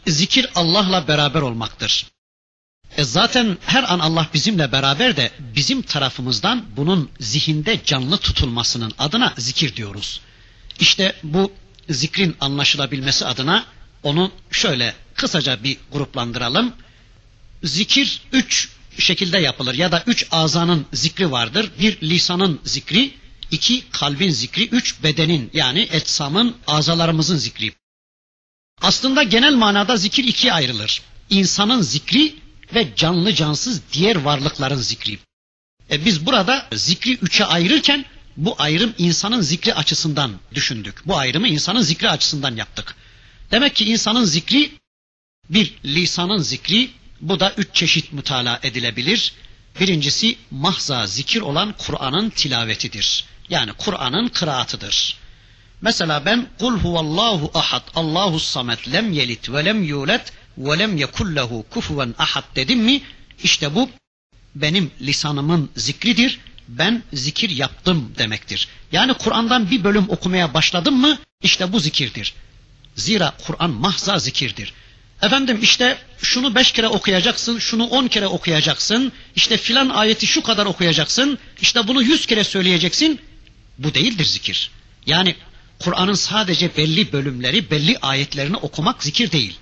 Zikir 0.07 0.49
Allah'la 0.55 1.07
beraber 1.07 1.41
olmaktır. 1.41 2.07
E 2.97 3.03
zaten 3.03 3.57
her 3.65 3.93
an 3.93 3.99
Allah 3.99 4.27
bizimle 4.33 4.71
beraber 4.71 5.17
de 5.17 5.31
bizim 5.55 5.81
tarafımızdan 5.81 6.65
bunun 6.77 7.09
zihinde 7.19 7.79
canlı 7.85 8.17
tutulmasının 8.17 8.93
adına 8.97 9.33
zikir 9.37 9.75
diyoruz. 9.75 10.21
İşte 10.79 11.15
bu 11.23 11.51
zikrin 11.89 12.35
anlaşılabilmesi 12.39 13.25
adına 13.25 13.65
Onu 14.03 14.31
şöyle 14.51 14.95
kısaca 15.15 15.63
bir 15.63 15.77
gruplandıralım. 15.91 16.73
Zikir 17.63 18.21
üç 18.31 18.69
şekilde 19.03 19.37
yapılır 19.37 19.75
ya 19.75 19.91
da 19.91 20.03
üç 20.07 20.27
azanın 20.31 20.85
zikri 20.93 21.31
vardır. 21.31 21.71
Bir 21.79 22.01
lisanın 22.01 22.59
zikri, 22.63 23.13
iki 23.51 23.89
kalbin 23.89 24.29
zikri, 24.29 24.67
üç 24.67 25.03
bedenin 25.03 25.49
yani 25.53 25.79
etsamın, 25.91 26.55
azalarımızın 26.67 27.37
zikri. 27.37 27.73
Aslında 28.81 29.23
genel 29.23 29.53
manada 29.53 29.97
zikir 29.97 30.23
ikiye 30.23 30.53
ayrılır. 30.53 31.01
İnsanın 31.29 31.81
zikri 31.81 32.35
ve 32.75 32.95
canlı 32.95 33.33
cansız 33.33 33.81
diğer 33.93 34.15
varlıkların 34.15 34.81
zikri. 34.81 35.19
E 35.91 36.05
biz 36.05 36.25
burada 36.25 36.67
zikri 36.73 37.13
üçe 37.13 37.45
ayırırken 37.45 38.05
bu 38.37 38.55
ayrım 38.59 38.93
insanın 38.97 39.41
zikri 39.41 39.73
açısından 39.73 40.31
düşündük. 40.53 41.07
Bu 41.07 41.17
ayrımı 41.17 41.47
insanın 41.47 41.81
zikri 41.81 42.09
açısından 42.09 42.55
yaptık. 42.55 42.95
Demek 43.51 43.75
ki 43.75 43.85
insanın 43.85 44.23
zikri 44.23 44.71
bir 45.49 45.73
lisanın 45.85 46.37
zikri 46.37 46.89
bu 47.21 47.39
da 47.39 47.53
üç 47.57 47.67
çeşit 47.75 48.13
mutala 48.13 48.59
edilebilir. 48.63 49.33
Birincisi 49.79 50.37
mahza 50.51 51.07
zikir 51.07 51.41
olan 51.41 51.75
Kur'an'ın 51.77 52.29
tilavetidir. 52.29 53.25
Yani 53.49 53.73
Kur'an'ın 53.73 54.27
kıraatıdır. 54.27 55.17
Mesela 55.81 56.25
ben 56.25 56.47
kul 56.59 56.79
huvallahu 56.79 57.51
ahad 57.53 57.83
Allahu 57.95 58.39
samet 58.39 58.91
lem 58.91 59.13
yelit 59.13 59.49
ve 59.49 59.65
lem 59.65 59.83
yulet 59.83 60.33
ve 60.57 60.79
lem 60.79 60.97
yekullehu 60.97 61.65
kufuven 61.69 62.15
ahad 62.17 62.55
dedim 62.55 62.79
mi 62.79 63.01
işte 63.43 63.75
bu 63.75 63.89
benim 64.55 64.91
lisanımın 65.01 65.69
zikridir. 65.75 66.39
Ben 66.67 67.03
zikir 67.13 67.49
yaptım 67.49 68.13
demektir. 68.17 68.67
Yani 68.91 69.13
Kur'an'dan 69.13 69.71
bir 69.71 69.83
bölüm 69.83 70.09
okumaya 70.09 70.53
başladım 70.53 70.95
mı 71.01 71.17
işte 71.43 71.73
bu 71.73 71.79
zikirdir. 71.79 72.33
Zira 72.95 73.33
Kur'an 73.47 73.69
mahza 73.69 74.19
zikirdir. 74.19 74.73
Efendim 75.21 75.59
işte 75.61 75.97
şunu 76.21 76.55
beş 76.55 76.71
kere 76.71 76.87
okuyacaksın, 76.87 77.59
şunu 77.59 77.85
on 77.85 78.07
kere 78.07 78.27
okuyacaksın, 78.27 79.11
işte 79.35 79.57
filan 79.57 79.89
ayeti 79.89 80.27
şu 80.27 80.43
kadar 80.43 80.65
okuyacaksın, 80.65 81.39
işte 81.61 81.87
bunu 81.87 82.03
yüz 82.03 82.25
kere 82.25 82.43
söyleyeceksin. 82.43 83.21
Bu 83.77 83.93
değildir 83.93 84.25
zikir. 84.25 84.71
Yani 85.05 85.35
Kur'an'ın 85.79 86.13
sadece 86.13 86.77
belli 86.77 87.11
bölümleri, 87.11 87.71
belli 87.71 87.97
ayetlerini 87.97 88.57
okumak 88.57 89.03
zikir 89.03 89.31
değil. 89.31 89.57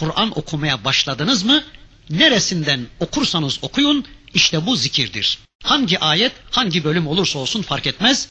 Kur'an 0.00 0.38
okumaya 0.38 0.84
başladınız 0.84 1.42
mı, 1.42 1.64
neresinden 2.10 2.86
okursanız 3.00 3.58
okuyun, 3.62 4.04
işte 4.34 4.66
bu 4.66 4.76
zikirdir. 4.76 5.38
Hangi 5.62 5.98
ayet, 5.98 6.32
hangi 6.50 6.84
bölüm 6.84 7.06
olursa 7.06 7.38
olsun 7.38 7.62
fark 7.62 7.86
etmez. 7.86 8.28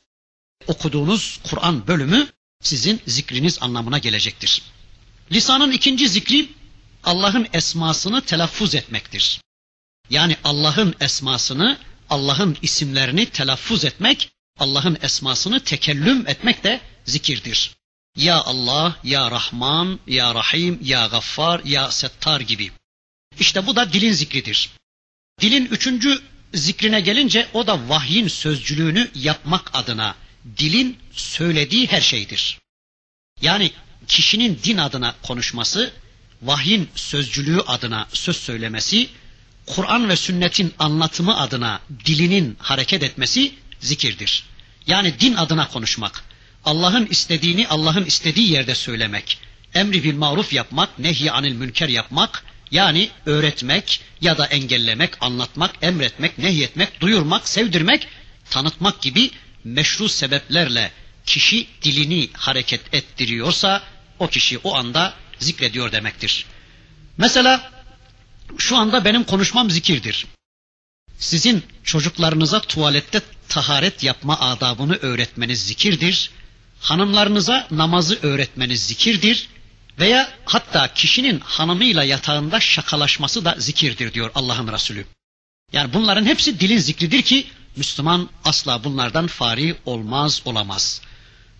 Okuduğunuz 0.67 1.39
Kur'an 1.49 1.87
bölümü 1.87 2.27
sizin 2.61 3.01
zikriniz 3.07 3.57
anlamına 3.61 3.97
gelecektir. 3.97 4.61
Lisanın 5.33 5.71
ikinci 5.71 6.09
zikri 6.09 6.49
Allah'ın 7.03 7.47
esmasını 7.53 8.21
telaffuz 8.21 8.75
etmektir. 8.75 9.41
Yani 10.09 10.37
Allah'ın 10.43 10.95
esmasını, 10.99 11.77
Allah'ın 12.09 12.57
isimlerini 12.61 13.25
telaffuz 13.25 13.85
etmek, 13.85 14.29
Allah'ın 14.59 14.97
esmasını 15.01 15.59
tekellüm 15.59 16.27
etmek 16.27 16.63
de 16.63 16.81
zikirdir. 17.05 17.71
Ya 18.17 18.41
Allah, 18.41 18.99
Ya 19.03 19.31
Rahman, 19.31 19.99
Ya 20.07 20.35
Rahim, 20.35 20.79
Ya 20.83 21.07
Gaffar, 21.07 21.61
Ya 21.65 21.91
Settar 21.91 22.41
gibi. 22.41 22.71
İşte 23.39 23.67
bu 23.67 23.75
da 23.75 23.93
dilin 23.93 24.11
zikridir. 24.11 24.69
Dilin 25.41 25.65
üçüncü 25.65 26.21
zikrine 26.53 27.01
gelince 27.01 27.47
o 27.53 27.67
da 27.67 27.89
vahyin 27.89 28.27
sözcülüğünü 28.27 29.11
yapmak 29.15 29.75
adına 29.75 30.15
dilin 30.57 30.97
söylediği 31.11 31.87
her 31.87 32.01
şeydir. 32.01 32.59
Yani 33.41 33.71
kişinin 34.07 34.59
din 34.63 34.77
adına 34.77 35.15
konuşması, 35.23 35.91
vahyin 36.41 36.89
sözcülüğü 36.95 37.61
adına 37.61 38.07
söz 38.13 38.37
söylemesi, 38.37 39.09
Kur'an 39.65 40.09
ve 40.09 40.15
sünnetin 40.15 40.73
anlatımı 40.79 41.39
adına 41.39 41.79
dilinin 42.05 42.57
hareket 42.59 43.03
etmesi 43.03 43.51
zikirdir. 43.79 44.43
Yani 44.87 45.19
din 45.19 45.35
adına 45.35 45.67
konuşmak, 45.67 46.23
Allah'ın 46.65 47.05
istediğini 47.05 47.67
Allah'ın 47.67 48.05
istediği 48.05 48.51
yerde 48.51 48.75
söylemek, 48.75 49.39
emri 49.73 50.03
bil 50.03 50.15
maruf 50.15 50.53
yapmak, 50.53 50.99
nehy 50.99 51.31
anil 51.31 51.53
münker 51.53 51.89
yapmak, 51.89 52.43
yani 52.71 53.09
öğretmek 53.25 54.01
ya 54.21 54.37
da 54.37 54.45
engellemek, 54.45 55.23
anlatmak, 55.23 55.71
emretmek, 55.81 56.37
nehyetmek, 56.37 57.01
duyurmak, 57.01 57.47
sevdirmek, 57.47 58.07
tanıtmak 58.49 59.01
gibi 59.01 59.31
meşru 59.63 60.09
sebeplerle 60.09 60.91
kişi 61.25 61.67
dilini 61.81 62.29
hareket 62.33 62.93
ettiriyorsa 62.93 63.83
o 64.23 64.27
kişi 64.27 64.57
o 64.57 64.75
anda 64.75 65.13
zikrediyor 65.39 65.91
demektir. 65.91 66.45
Mesela 67.17 67.71
şu 68.57 68.77
anda 68.77 69.05
benim 69.05 69.23
konuşmam 69.23 69.71
zikirdir. 69.71 70.25
Sizin 71.19 71.63
çocuklarınıza 71.83 72.61
tuvalette 72.61 73.21
taharet 73.49 74.03
yapma 74.03 74.39
adabını 74.39 74.95
öğretmeniz 74.95 75.67
zikirdir. 75.67 76.31
Hanımlarınıza 76.81 77.67
namazı 77.71 78.19
öğretmeniz 78.21 78.87
zikirdir. 78.87 79.49
Veya 79.99 80.31
hatta 80.45 80.93
kişinin 80.93 81.39
hanımıyla 81.39 82.03
yatağında 82.03 82.59
şakalaşması 82.59 83.45
da 83.45 83.55
zikirdir 83.59 84.13
diyor 84.13 84.31
Allah'ın 84.35 84.73
Resulü. 84.73 85.05
Yani 85.73 85.93
bunların 85.93 86.25
hepsi 86.25 86.59
dilin 86.59 86.77
zikridir 86.77 87.21
ki 87.21 87.47
Müslüman 87.75 88.29
asla 88.43 88.83
bunlardan 88.83 89.27
fari 89.27 89.75
olmaz 89.85 90.41
olamaz. 90.45 91.01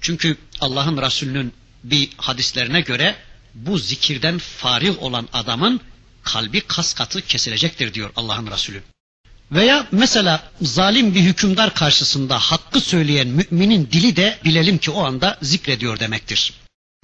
Çünkü 0.02 0.38
Allah'ın 0.62 1.02
Resulü'nün 1.02 1.54
bir 1.84 2.10
hadislerine 2.18 2.82
göre 2.82 3.16
bu 3.54 3.78
zikirden 3.78 4.38
farih 4.38 5.04
olan 5.04 5.28
adamın 5.34 5.82
kalbi 6.24 6.62
kas 6.62 6.94
katı 6.94 7.22
kesilecektir 7.22 7.94
diyor 7.94 8.10
Allah'ın 8.16 8.48
Resulü. 8.48 8.84
Veya 9.52 9.88
mesela 9.92 10.52
zalim 10.62 11.16
bir 11.16 11.20
hükümdar 11.22 11.74
karşısında 11.74 12.40
hakkı 12.40 12.82
söyleyen 12.82 13.28
müminin 13.28 13.90
dili 13.92 14.16
de 14.16 14.40
bilelim 14.46 14.78
ki 14.78 14.92
o 14.92 15.04
anda 15.04 15.38
zikrediyor 15.42 16.00
demektir. 16.00 16.54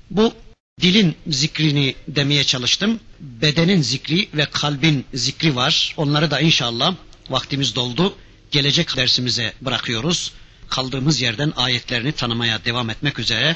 Bu 0.10 0.34
dilin 0.82 1.16
zikrini 1.28 1.96
demeye 2.08 2.44
çalıştım. 2.44 3.00
Bedenin 3.20 3.82
zikri 3.82 4.30
ve 4.34 4.46
kalbin 4.46 5.06
zikri 5.14 5.56
var. 5.56 5.94
Onları 5.98 6.32
da 6.32 6.40
inşallah 6.40 6.96
vaktimiz 7.30 7.76
doldu. 7.76 8.16
Gelecek 8.52 8.98
dersimize 8.98 9.54
bırakıyoruz. 9.62 10.32
Kaldığımız 10.70 11.22
yerden 11.22 11.54
ayetlerini 11.56 12.12
tanımaya 12.12 12.66
devam 12.66 12.90
etmek 12.90 13.20
üzere. 13.20 13.56